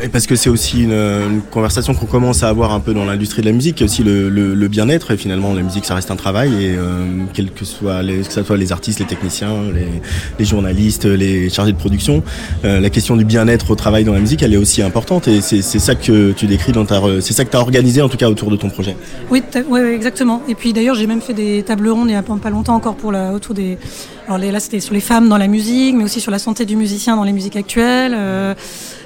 [0.00, 3.42] Et parce que c'est aussi une, conversation qu'on commence à avoir un peu dans l'industrie
[3.42, 5.10] de la musique, aussi le, bien-être.
[5.12, 6.50] Et finalement, la musique, ça reste un travail.
[6.64, 7.64] Et euh, quels que
[8.02, 9.54] les, que ce soit les artistes, les techniciens,
[10.38, 12.22] les, journalistes, les chargés de production,
[12.64, 15.28] euh, la question du bien-être au travail dans la musique, elle est aussi importante.
[15.28, 18.08] Et c'est ça que tu décris dans ta, c'est ça que tu as organisé en
[18.08, 18.96] tout cas autour de ton projet.
[19.30, 19.42] Oui,
[19.92, 20.42] exactement.
[20.48, 22.74] Et puis d'ailleurs, j'ai même fait des tables rondes il y a pas pas longtemps
[22.74, 23.78] encore pour la, autour des.
[24.26, 26.64] Alors les- là, c'était sur les femmes dans la musique, mais aussi sur la santé
[26.64, 28.54] du musicien dans les musiques actuelles, euh,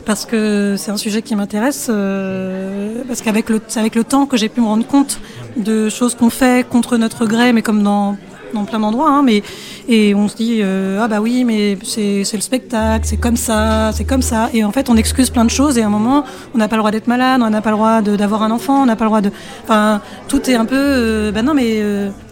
[0.07, 1.89] parce que c'est un sujet qui m'intéresse.
[1.91, 5.21] euh, parce qu'avec le, avec le temps que j'ai pu me rendre compte
[5.57, 8.17] de choses qu'on fait contre notre gré, mais comme dans
[8.55, 9.43] dans plein d'endroits, hein, mais
[9.89, 13.91] et on se dit euh, ah bah oui mais c'est le spectacle, c'est comme ça,
[13.93, 16.25] c'est comme ça, et en fait on excuse plein de choses et à un moment
[16.55, 18.83] on n'a pas le droit d'être malade, on n'a pas le droit d'avoir un enfant,
[18.83, 19.33] on n'a pas le droit de,
[19.65, 21.83] enfin tout est un peu, euh, bah non mais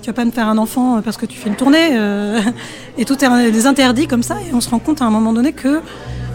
[0.03, 1.99] tu vas pas me faire un enfant parce que tu fais une tournée,
[2.97, 5.33] et tout est des interdits comme ça et on se rend compte à un moment
[5.33, 5.81] donné que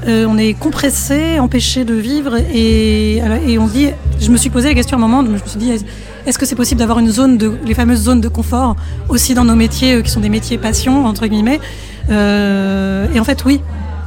[0.07, 3.17] euh, on est compressé, empêché de vivre et,
[3.47, 3.87] et on se dit,
[4.19, 5.71] je me suis posé la question à un moment, je me suis dit,
[6.25, 8.75] est-ce que c'est possible d'avoir une zone de, les fameuses zones de confort
[9.09, 11.59] aussi dans nos métiers euh, qui sont des métiers passion entre guillemets
[12.09, 13.61] Euh, Et en fait, oui.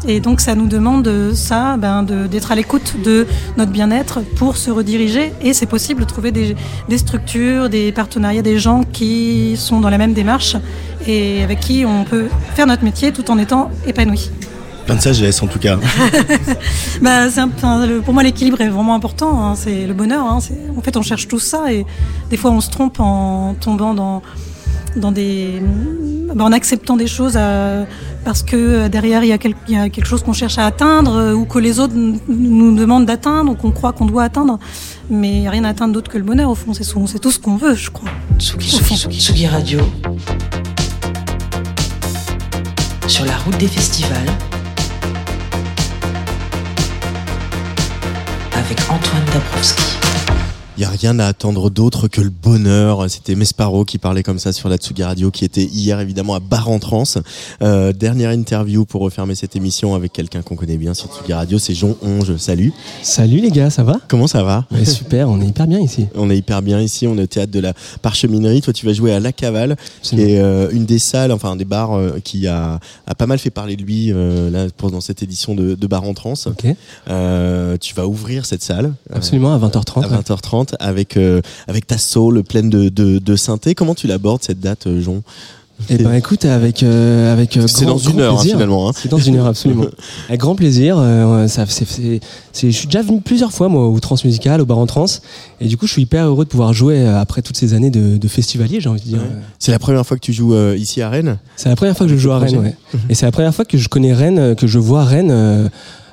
[0.08, 3.24] Et donc ça nous demande ça, ben, d'être à l'écoute de
[3.56, 5.32] notre bien-être pour se rediriger.
[5.42, 9.98] Et c'est possible de trouver des structures, des partenariats, des gens qui sont dans la
[9.98, 10.56] même démarche
[11.06, 14.30] et avec qui on peut faire notre métier tout en étant épanoui.
[14.86, 15.78] Plein de sagesse en tout cas.
[17.00, 19.44] Bah, c'est un- enfin, le- pour moi, l'équilibre est vraiment important.
[19.44, 19.54] hein.
[19.56, 20.24] C'est le bonheur.
[20.26, 20.38] hein.
[20.76, 21.84] En fait, on cherche tout ça et
[22.30, 24.22] des fois, on se trompe en tombant dans,
[24.96, 25.62] dans des,
[26.34, 27.84] bah, en acceptant des choses euh,
[28.24, 30.58] parce que euh, derrière, il y, a quel- il y a quelque chose qu'on cherche
[30.58, 31.94] à atteindre euh, ou que les autres
[32.28, 34.58] nous demandent d'atteindre ou qu'on croit qu'on doit atteindre.
[35.10, 36.72] Mais il n'y a rien à atteindre d'autre que le bonheur, au fond.
[36.74, 38.10] C'est tout ce qu'on veut, je crois.
[38.38, 39.80] Tsugi, Tsugi, Tsugi, Tsugi Radio.
[43.08, 44.18] Sur la route des festivals.
[48.72, 50.01] Avec Antoine Dabrowski.
[50.78, 53.04] Il n'y a rien à attendre d'autre que le bonheur.
[53.10, 56.40] C'était Mesparo qui parlait comme ça sur la Tsugi Radio, qui était hier évidemment à
[56.40, 57.18] Bar en Trance.
[57.60, 61.58] Euh, dernière interview pour refermer cette émission avec quelqu'un qu'on connaît bien sur Tsugi Radio,
[61.58, 62.38] c'est Jean Onge.
[62.38, 62.72] Salut.
[63.02, 63.98] Salut les gars, ça va?
[64.08, 64.64] Comment ça va?
[64.70, 66.06] Ouais, Super, on est hyper bien ici.
[66.14, 68.62] On est hyper bien ici, on est au théâtre de la Parcheminerie.
[68.62, 71.64] Toi, tu vas jouer à La Cavale, qui est euh, une des salles, enfin des
[71.66, 75.22] bars euh, qui a, a pas mal fait parler de lui euh, là pendant cette
[75.22, 76.48] édition de, de Bar en Trance.
[77.10, 78.94] Euh, tu vas ouvrir cette salle.
[79.12, 80.04] Absolument, à 20h30.
[80.04, 83.74] à 20h30 avec euh, avec ta soul pleine de, de, de synthé.
[83.74, 85.22] Comment tu l'abordes cette date, euh, Jon
[85.90, 88.52] Eh ben écoute, avec avec avec euh, C'est dans une heure, hein, plaisir.
[88.56, 88.92] finalement, hein.
[88.94, 89.86] C'est dans une heure absolument.
[90.28, 90.96] avec grand plaisir.
[90.98, 92.20] euh, ça, c'est, c'est-
[92.52, 95.06] c'est- je suis déjà venu plusieurs fois moi au Transmusical, au bar en trans,
[95.60, 97.90] et du coup je suis hyper heureux de pouvoir jouer euh, après toutes ces années
[97.90, 99.18] de, de festivalier, j'ai envie de dire.
[99.18, 99.28] Ouais.
[99.58, 101.38] C'est la première fois que tu joues euh, ici à Rennes?
[101.56, 102.76] C'est la première fois que je joue à Rennes, ouais.
[103.08, 105.68] Et c'est la première fois que je connais Rennes, euh, que je vois Rennes euh,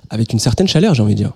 [0.09, 1.33] avec une certaine chaleur, j'ai envie de dire.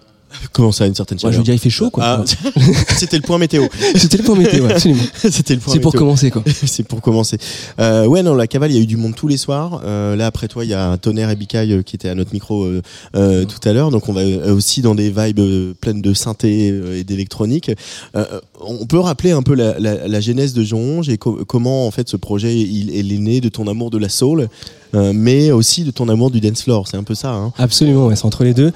[0.52, 2.04] Comment ça, une certaine Moi, chaleur je veux dire, il fait chaud, quoi.
[2.06, 2.24] Ah,
[2.98, 3.66] C'était le point météo.
[3.96, 5.04] C'était le point météo, absolument.
[5.30, 6.44] C'était le point C'est pour commencer, quoi.
[6.66, 7.38] C'est pour commencer.
[7.80, 9.82] Euh, ouais, non, la cavale, il y a eu du monde tous les soirs.
[9.86, 12.16] Euh, là, après toi, il y a un tonnerre et Bicaille euh, qui était à
[12.16, 12.82] notre micro euh,
[13.16, 13.92] euh, tout à l'heure.
[13.92, 17.72] Donc, on va euh, aussi dans des vibes pleines de synthé et d'électronique.
[18.16, 18.26] Euh,
[18.62, 21.88] on peut rappeler un peu la, la, la genèse de Jean Onge et co- comment,
[21.88, 24.50] en fait, ce projet, il, il est né de ton amour de la soul,
[24.94, 26.88] mais aussi de ton amour du dance floor.
[26.88, 28.72] C'est un peu ça, hein Absolument, ouais, c'est entre les deux.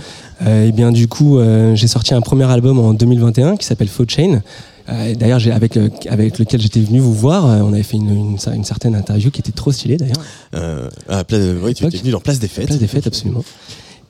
[0.45, 3.88] Euh, et bien du coup, euh, j'ai sorti un premier album en 2021 qui s'appelle
[3.88, 4.41] Faux Chain.
[4.89, 5.77] Euh, d'ailleurs, avec,
[6.10, 9.30] avec lequel j'étais venu vous voir, euh, on avait fait une, une, une certaine interview
[9.31, 10.15] qui était trop stylée d'ailleurs.
[10.56, 12.68] Euh, à Place- oui, tu étais venu dans Place des Fêtes.
[12.68, 13.44] Place des Fêtes, absolument.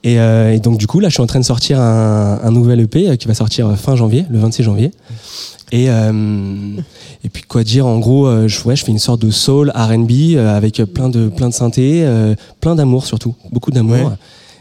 [0.08, 2.52] Et, euh, et donc du coup, là, je suis en train de sortir un, un
[2.52, 4.92] nouvel EP euh, qui va sortir fin janvier, le 26 janvier.
[5.74, 6.78] Et, euh,
[7.26, 9.70] et puis quoi dire, en gros, euh, je, ouais, je fais une sorte de soul
[9.76, 13.96] R&B euh, avec plein de plein de synthé, euh, plein d'amour surtout, beaucoup d'amour.
[14.12, 14.16] Ouais.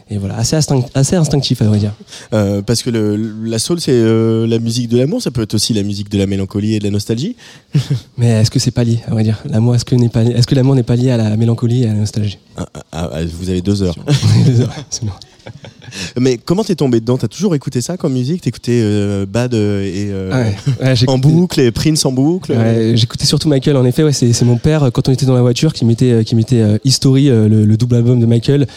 [0.09, 1.93] Et voilà, assez, instinct- assez instinctif à vrai dire.
[2.33, 3.15] Euh, parce que le,
[3.45, 6.17] la soul, c'est euh, la musique de l'amour, ça peut être aussi la musique de
[6.17, 7.35] la mélancolie et de la nostalgie.
[8.17, 9.37] Mais est-ce que c'est pas lié, à vrai dire?
[9.49, 11.89] L'amour, est-ce que n'est pas, est-ce que l'amour n'est pas lié à la mélancolie et
[11.89, 12.37] à la nostalgie?
[12.57, 13.95] Ah, ah, ah, vous avez deux heures.
[14.45, 15.15] Deux heures, absolument.
[16.19, 17.17] Mais comment t'es tombé dedans?
[17.17, 18.41] T'as toujours écouté ça comme musique?
[18.41, 22.51] T'écoutais euh, Bad euh, et euh, Ouais, ouais, j'ai en boucle et Prince en boucle?
[22.51, 23.77] Ouais, j'écoutais surtout Michael.
[23.77, 26.35] En effet, ouais, c'est mon père quand on était dans la voiture qui mettait qui
[26.35, 28.67] mettait History, le, le double album de Michael,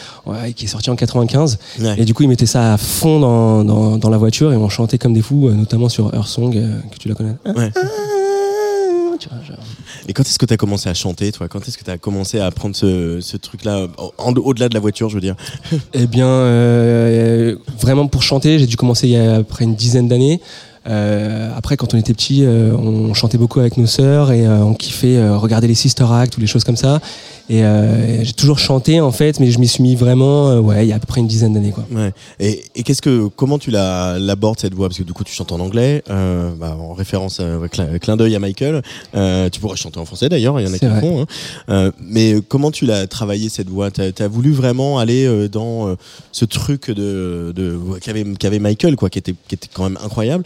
[0.56, 1.58] qui est sorti en 95.
[1.80, 1.94] Ouais.
[1.98, 4.68] Et du coup, il mettait ça à fond dans, dans, dans la voiture et on
[4.68, 7.34] chantait comme des fous, notamment sur Earth Song, que tu la connais.
[7.46, 7.70] Ouais.
[10.10, 10.12] Tu.
[10.12, 11.48] Et quand est-ce que t'as commencé à chanter, toi?
[11.48, 13.86] Quand est-ce que t'as commencé à apprendre ce, truc-là,
[14.18, 15.36] au-delà de la voiture, je veux dire?
[15.94, 20.08] Eh bien, euh, vraiment pour chanter, j'ai dû commencer il y a après une dizaine
[20.08, 20.40] d'années.
[20.90, 24.58] Euh, après, quand on était petit, euh, on chantait beaucoup avec nos sœurs et euh,
[24.64, 27.00] on kiffait euh, regarder les Sister Act ou les choses comme ça.
[27.48, 30.60] Et, euh, et j'ai toujours chanté en fait, mais je m'y suis mis vraiment, euh,
[30.60, 31.84] ouais, il y a à peu près une dizaine d'années quoi.
[31.92, 32.12] Ouais.
[32.38, 34.88] Et, et qu'est-ce que, comment tu la- l'abordes cette voix?
[34.88, 37.68] Parce que du coup, tu chantes en anglais, euh, bah, en référence, ouais,
[37.98, 38.82] clin, d'œil à Michael.
[39.14, 41.22] Euh, tu pourrais chanter en français d'ailleurs, il y en a qui le font.
[41.22, 41.26] hein.
[41.70, 43.90] Euh, mais comment tu l'as travaillé cette voix?
[43.90, 45.94] T'as as voulu vraiment aller euh, dans euh,
[46.32, 50.44] ce truc de, de qu'avait qu'avait Michael, quoi, qui était, qui était quand même incroyable.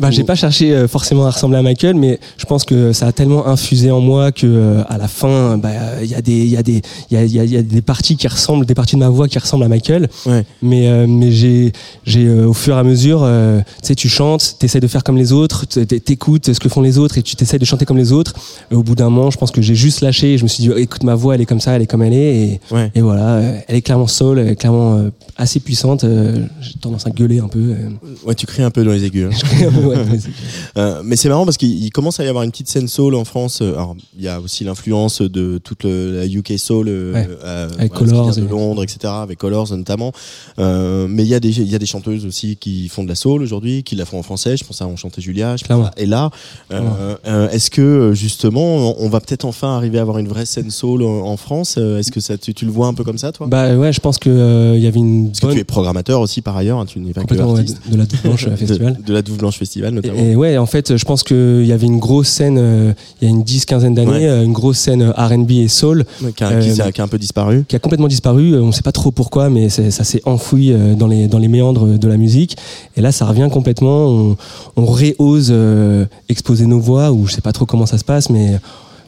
[0.00, 3.06] Bah, j'ai pas cherché euh, forcément à ressembler à Michael, mais je pense que ça
[3.06, 5.68] a tellement infusé en moi que euh, à la fin, bah,
[6.02, 7.56] il y a des, il y a des, il y a, il y a- y
[7.56, 10.08] a des parties qui ressemblent, des parties de ma voix qui ressemblent à Michael.
[10.26, 10.44] Ouais.
[10.62, 11.72] Mais, euh, mais j'ai,
[12.04, 15.04] j'ai euh, au fur et à mesure, euh, tu sais, tu chantes, t'essayes de faire
[15.04, 17.98] comme les autres, t'écoutes ce que font les autres et tu t'essayes de chanter comme
[17.98, 18.32] les autres.
[18.70, 20.34] Et au bout d'un moment, je pense que j'ai juste lâché.
[20.34, 22.02] Et je me suis dit, écoute ma voix, elle est comme ça, elle est comme
[22.02, 22.90] elle est, et, Ouais.
[22.94, 26.04] et voilà, euh, elle est clairement soul, elle est clairement euh, assez puissante.
[26.04, 27.74] euh, j'ai tendance à gueuler un peu.
[28.24, 29.28] Ouais, tu cries un peu dans les aigus.
[29.30, 29.68] hein.
[29.98, 30.18] Ouais.
[30.76, 33.14] Euh, mais c'est marrant parce qu'il il commence à y avoir une petite scène soul
[33.16, 33.58] en France.
[33.60, 37.28] Euh, Alors, il y a aussi l'influence de toute le- la UK soul, euh, Ouais.
[37.44, 38.98] euh, Avec voilà, ce qui Colors de et- Londres, etc.
[39.16, 40.12] Avec Colors notamment.
[40.58, 43.08] Euh, mais il y a des il y a des chanteuses aussi qui font de
[43.08, 44.56] la soul aujourd'hui, qui la font en français.
[44.56, 46.30] Je pense à Enchanté Julia, je pense à Ella.
[47.52, 51.36] Est-ce que justement, on va peut-être enfin arriver à avoir une vraie scène soul en,
[51.36, 53.46] France Est-ce que ça, tu, tu le vois un peu comme ça, toi?
[53.46, 56.20] Bah ouais, je pense que il y avait une Parce que bonne tu es programmateur
[56.20, 56.78] aussi par ailleurs.
[56.78, 57.80] hein, tu n'es pas que ouais, artiste.
[57.90, 58.98] de, la Double Blanche De- Festival.
[59.06, 60.18] De, la Douve Blanche Festival notamment.
[60.18, 63.28] Et, et ouais, en fait, je pense qu'il y avait une grosse scène, euh, il
[63.28, 64.28] y a une dix, quinzaine d'années, Ouais.
[64.28, 67.04] euh, une grosse scène euh, R&B et soul Ouais, qui, a, qui s'est- qui a
[67.04, 67.64] un peu disparu.
[67.68, 68.58] qui a complètement disparu.
[68.58, 71.98] On ne sait pas trop pourquoi, mais ça s'est enfoui dans les dans les méandres
[71.98, 72.56] de la musique.
[72.96, 74.06] Et là, ça revient complètement.
[74.08, 74.36] On,
[74.76, 78.30] on réose euh, exposer nos voix, ou je sais pas trop comment ça se passe,
[78.30, 78.58] mais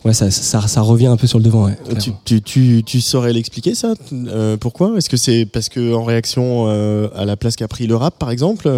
[0.05, 1.65] ouais, ça ça, ça revient un peu sur le devant.
[1.67, 2.21] ouais, Tu, clairement.
[2.25, 4.93] tu, tu, tu saurais l'expliquer ça Euh, Pourquoi?
[4.97, 8.19] Est-ce que c'est parce que en réaction euh, à la place qu'a pris le rap,
[8.19, 8.69] par exemple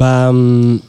[0.00, 0.80] Bah, hum,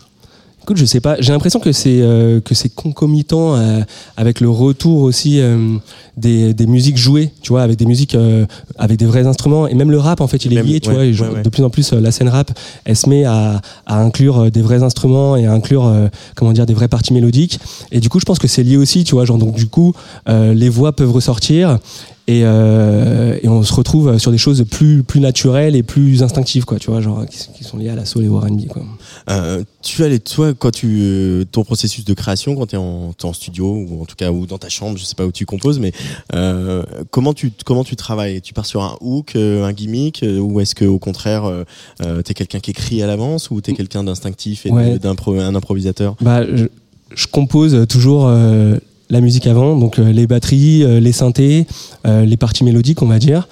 [0.63, 1.17] écoute, je sais pas.
[1.19, 3.81] J'ai l'impression que c'est euh, que c'est concomitant euh,
[4.15, 5.75] avec le retour aussi euh,
[6.15, 8.45] des, des musiques jouées, tu vois, avec des musiques euh,
[8.77, 10.87] avec des vrais instruments et même le rap en fait, il est Même- lié, tu
[10.89, 11.05] ouais, vois.
[11.05, 11.41] et je- ouais, ouais.
[11.43, 12.51] De plus en plus, la scène rap,
[12.85, 15.91] elle se met à, à inclure des vrais instruments et à inclure
[16.35, 17.59] comment dire des vraies parties mélodiques.
[17.91, 19.93] Et du coup, je pense que c'est lié aussi, tu vois, genre donc du coup,
[20.27, 21.79] les voix peuvent ressortir.
[22.27, 26.65] Et, euh, et on se retrouve sur des choses plus plus naturelles et plus instinctives
[26.65, 28.83] quoi tu vois genre qui, qui sont liées à la soul et au R&B quoi.
[29.29, 32.79] Euh, Tu as les, toi, quand tu, euh, ton processus de création, quand tu es,
[32.79, 35.25] en t'es en studio ou en tout cas ou dans ta chambre, je sais pas
[35.25, 35.91] où tu composes, mais
[36.35, 38.39] euh, comment tu comment tu travailles?
[38.41, 41.63] Tu pars sur un hook, euh, un gimmick, euh, ou est-ce que au contraire, euh,
[42.03, 44.99] euh, t'es quelqu'un qui écrit à l'avance, ou t'es quelqu'un d'instinctif et Ouais.
[44.99, 46.15] d'impro- un improvisateur?
[46.21, 46.65] Bah, je,
[47.13, 48.77] je compose toujours euh,
[49.11, 51.67] la musique avant, donc euh, les batteries, euh, les synthés,
[52.07, 53.47] euh, les parties mélodiques, on va dire.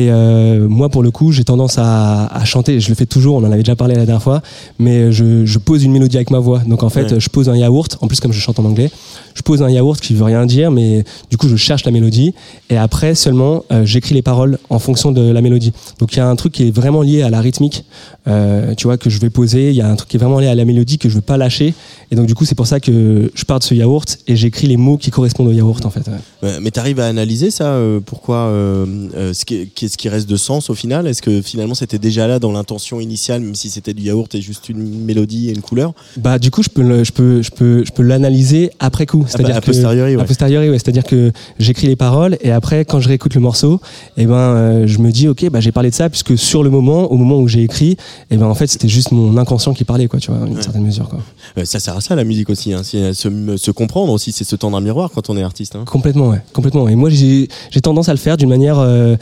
[0.00, 2.80] Et euh, moi, pour le coup, j'ai tendance à, à chanter.
[2.80, 3.36] Je le fais toujours.
[3.36, 4.40] On en avait déjà parlé la dernière fois,
[4.78, 6.60] mais je, je pose une mélodie avec ma voix.
[6.66, 7.20] Donc en fait, Ouais.
[7.20, 7.98] je pose un yaourt.
[8.00, 8.90] En plus, comme je chante en anglais,
[9.34, 12.32] je pose un yaourt qui veut rien dire, mais du coup, je cherche la mélodie.
[12.70, 15.72] Et après seulement, euh, j'écris les paroles en fonction de la mélodie.
[15.98, 17.84] Donc il y a un truc qui est vraiment lié à la rythmique,
[18.26, 19.70] euh, tu vois, que je vais poser.
[19.70, 21.20] Il y a un truc qui est vraiment lié à la mélodie que je veux
[21.20, 21.74] pas lâcher.
[22.10, 24.66] Et donc du coup, c'est pour ça que je pars de ce yaourt et j'écris
[24.66, 26.02] les mots qui correspondent au yaourt, en fait.
[26.42, 26.50] ouais.
[26.62, 28.86] Mais t'arrives à analyser ça euh, Pourquoi euh,
[29.16, 31.08] euh, ce qui- Qu'est-ce qui reste de sens au final?
[31.08, 34.40] Est-ce que finalement c'était déjà là dans l'intention initiale, même si c'était du yaourt et
[34.40, 35.94] juste une mélodie et une couleur?
[36.16, 39.24] Bah du coup je peux le- je peux je peux je peux l'analyser après coup
[39.26, 40.22] c'est-à-dire a que posteriori, ouais.
[40.22, 43.80] a posteriori ouais c'est-à-dire que j'écris les paroles et après quand je réécoute le morceau
[44.16, 46.70] et ben euh, je me dis OK bah j'ai parlé de ça puisque sur le
[46.70, 47.96] moment au moment où j'ai écrit
[48.30, 50.62] et ben en fait c'était juste mon inconscient qui parlait quoi tu vois à une
[50.62, 51.18] certaine mesure quoi.
[51.58, 52.82] Euh, Ça sert à ça la musique aussi, hein.
[52.84, 55.74] C'est se, se comprendre aussi, c'est se tendre un miroir quand on est artiste.
[55.74, 55.84] Hein.
[55.84, 59.16] Complètement ouais, complètement et moi j'ai j'ai tendance à le faire d'une manière euh,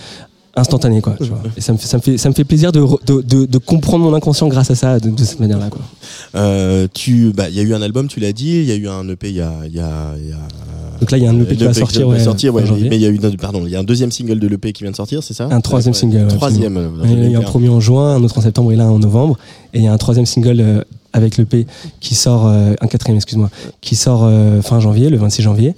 [0.61, 1.41] instantanée quoi, tu vois.
[1.57, 3.59] Et ça me fait ça me fait ça me fait plaisir de de, de, de
[3.59, 5.81] comprendre mon inconscient grâce à ça de, de cette manière-là quoi.
[6.35, 8.77] Euh, tu, bah, il y a eu un album, tu l'as dit, il y a
[8.77, 10.37] eu un EP, il y a, il y a, il y a
[11.01, 13.03] Donc là il y a un EP qui va sortir ouais, sortir, ouais, mais il
[13.03, 14.97] y a eu, pardon, il y a un deuxième single de l'EP qui vient de
[14.97, 15.49] sortir, c'est ça?
[15.51, 16.29] Un troisième Ouais, single.
[16.29, 16.77] Troisième.
[16.77, 18.99] euh, Il y a un premier en juin, un autre en septembre et là en
[18.99, 19.39] novembre.
[19.75, 20.83] Et il y a un troisième single euh,
[21.13, 21.67] avec le P
[22.01, 25.75] qui sort, euh, un quatrième, excuse-moi, qui sort euh, fin janvier, le 26 janvier.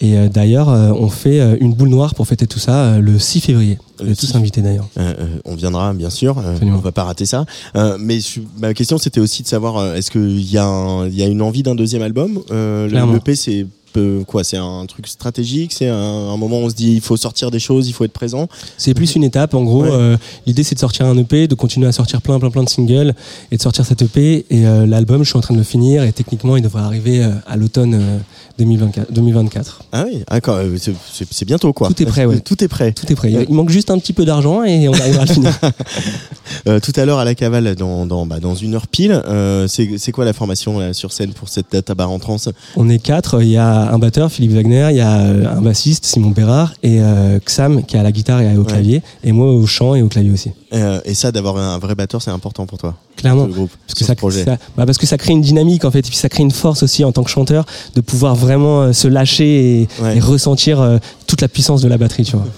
[0.00, 2.98] Et euh, d'ailleurs, euh, on fait euh, une boule noire pour fêter tout ça euh,
[3.00, 3.78] le 6 février.
[4.00, 4.36] Le On est tous 6.
[4.36, 4.88] invités d'ailleurs.
[4.98, 7.44] Euh, euh, on viendra bien sûr, on va pas rater ça.
[7.76, 8.18] Euh, mais
[8.58, 11.26] ma question c'était aussi de savoir euh, est-ce qu'il y, a un- il y a
[11.26, 13.12] une envie d'un deuxième album euh, le-.
[13.12, 16.74] L'EP c'est peu quoi C'est un truc stratégique C'est un, un moment où on se
[16.74, 18.48] dit il faut sortir des choses, il faut être présent.
[18.78, 19.54] C'est plus une étape.
[19.54, 19.90] En gros, Ouais.
[19.92, 20.16] euh,
[20.46, 23.14] l'idée c'est de sortir un EP, de continuer à sortir plein, plein, plein de singles
[23.50, 24.46] et de sortir cet EP.
[24.50, 27.22] Et euh, l'album, je suis en train de le finir et techniquement, il devrait arriver
[27.24, 28.18] euh, à l'automne euh,
[28.58, 29.12] 2024.
[29.12, 29.82] 2024.
[29.92, 30.56] Ah oui, d'accord.
[30.56, 31.88] euh, c'est- bientôt quoi.
[31.88, 32.40] Tout est prêt, ouais.
[32.40, 32.92] Tout est prêt.
[32.92, 33.30] Tout est prêt.
[33.32, 35.58] Il- Il manque juste un petit peu d'argent et on arrivera à le finir.
[36.82, 39.20] Tout à l'heure à la cavale, dans, dans, bah, dans une heure pile,
[39.68, 42.36] c'est quoi la formation là, sur scène pour cette date à bar en trans
[42.76, 43.42] On est quatre.
[43.42, 46.72] Il y a un batteur, Philippe Wagner, il y a euh, un bassiste, Simon Bérard,
[46.82, 49.94] et euh, Xam qui est à la guitare et au clavier, et moi au chant
[49.94, 50.50] et au clavier aussi.
[50.72, 52.94] Euh, Et ça, d'avoir un vrai batteur, c'est important pour toi.
[53.16, 53.46] Clairement.
[53.46, 54.14] groupe, Parce que ça,
[54.44, 56.50] ça- bah parce que ça crée une dynamique en fait, et puis ça crée une
[56.50, 60.16] force aussi en tant que chanteur de pouvoir vraiment se lâcher et, Ouais.
[60.16, 62.46] et ressentir toute la puissance de la batterie, tu vois.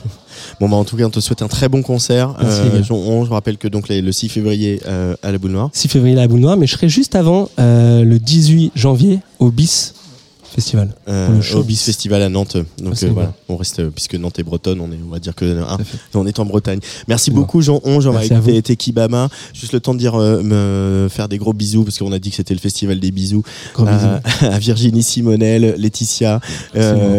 [0.60, 2.34] Bon bah en tout cas on te souhaite un très bon concert.
[2.40, 5.52] Merci, Euh, on- je rappelle que donc les- le 6 février euh, à la Boule
[5.52, 5.70] Noire.
[5.72, 9.20] 6 février à la Boule Noire, mais je serai juste avant euh, le 18 janvier
[9.38, 9.94] au BIS
[10.54, 10.94] Festival.
[11.08, 12.56] Euh, Festival à Nantes.
[12.78, 15.18] Donc Ah, euh, voilà, on reste euh, puisque Nantes est bretonne, on est on va
[15.18, 15.78] dire que hein,
[16.14, 16.78] on est en Bretagne.
[17.08, 18.14] Merci beaucoup Jean Onge, on.
[18.62, 19.28] Tekibama.
[19.52, 22.30] Juste le temps de dire euh, me faire des gros bisous parce qu'on a dit
[22.30, 23.42] que c'était le festival des bisous,
[23.74, 26.40] Gros à, à Virginie Simonel, Laetitia,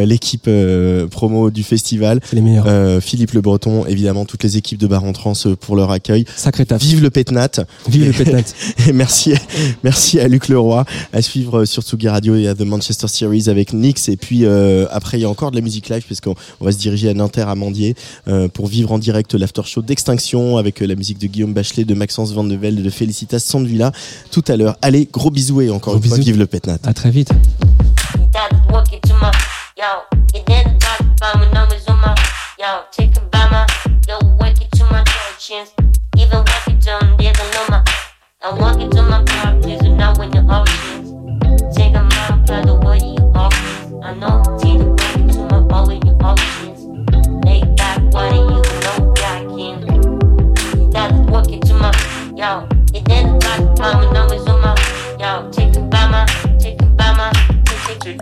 [0.05, 0.49] l'équipe
[1.11, 3.01] promo du festival, les meilleurs.
[3.01, 6.25] Philippe Le Breton, évidemment toutes les équipes de Bar en Trans pour leur accueil.
[6.37, 6.81] Sacré taf.
[6.81, 7.49] Vive le Pétnat.
[7.89, 8.43] Vive le Pétnat.
[8.87, 9.33] Et merci,
[9.83, 10.85] merci à Luc Leroy.
[11.11, 14.07] À suivre sur Tsugi Radio et à The Manchester Series avec Nix.
[14.09, 16.71] Et puis euh, après, il y a encore de la musique live puisqu'on on va
[16.71, 17.95] se diriger à Nanterre à Mandier
[18.27, 21.85] euh, pour vivre en direct l'after show d'Extinction avec euh, la musique de Guillaume Bachelet,
[21.85, 23.91] de Maxence Van de Velde, de Felicitas Sandvilla
[24.31, 24.77] tout à l'heure.
[24.81, 26.77] Allez, gros bisous et encore Gros une fois, vive le Pétnat.
[26.83, 27.31] À très vite.
[38.91, 39.65] To my car,
[40.17, 41.75] when you're oceans.
[41.75, 42.84] Take a mile, the
[55.51, 56.25] take a by my,
[56.59, 57.31] take a by my,
[57.87, 58.21] take, take,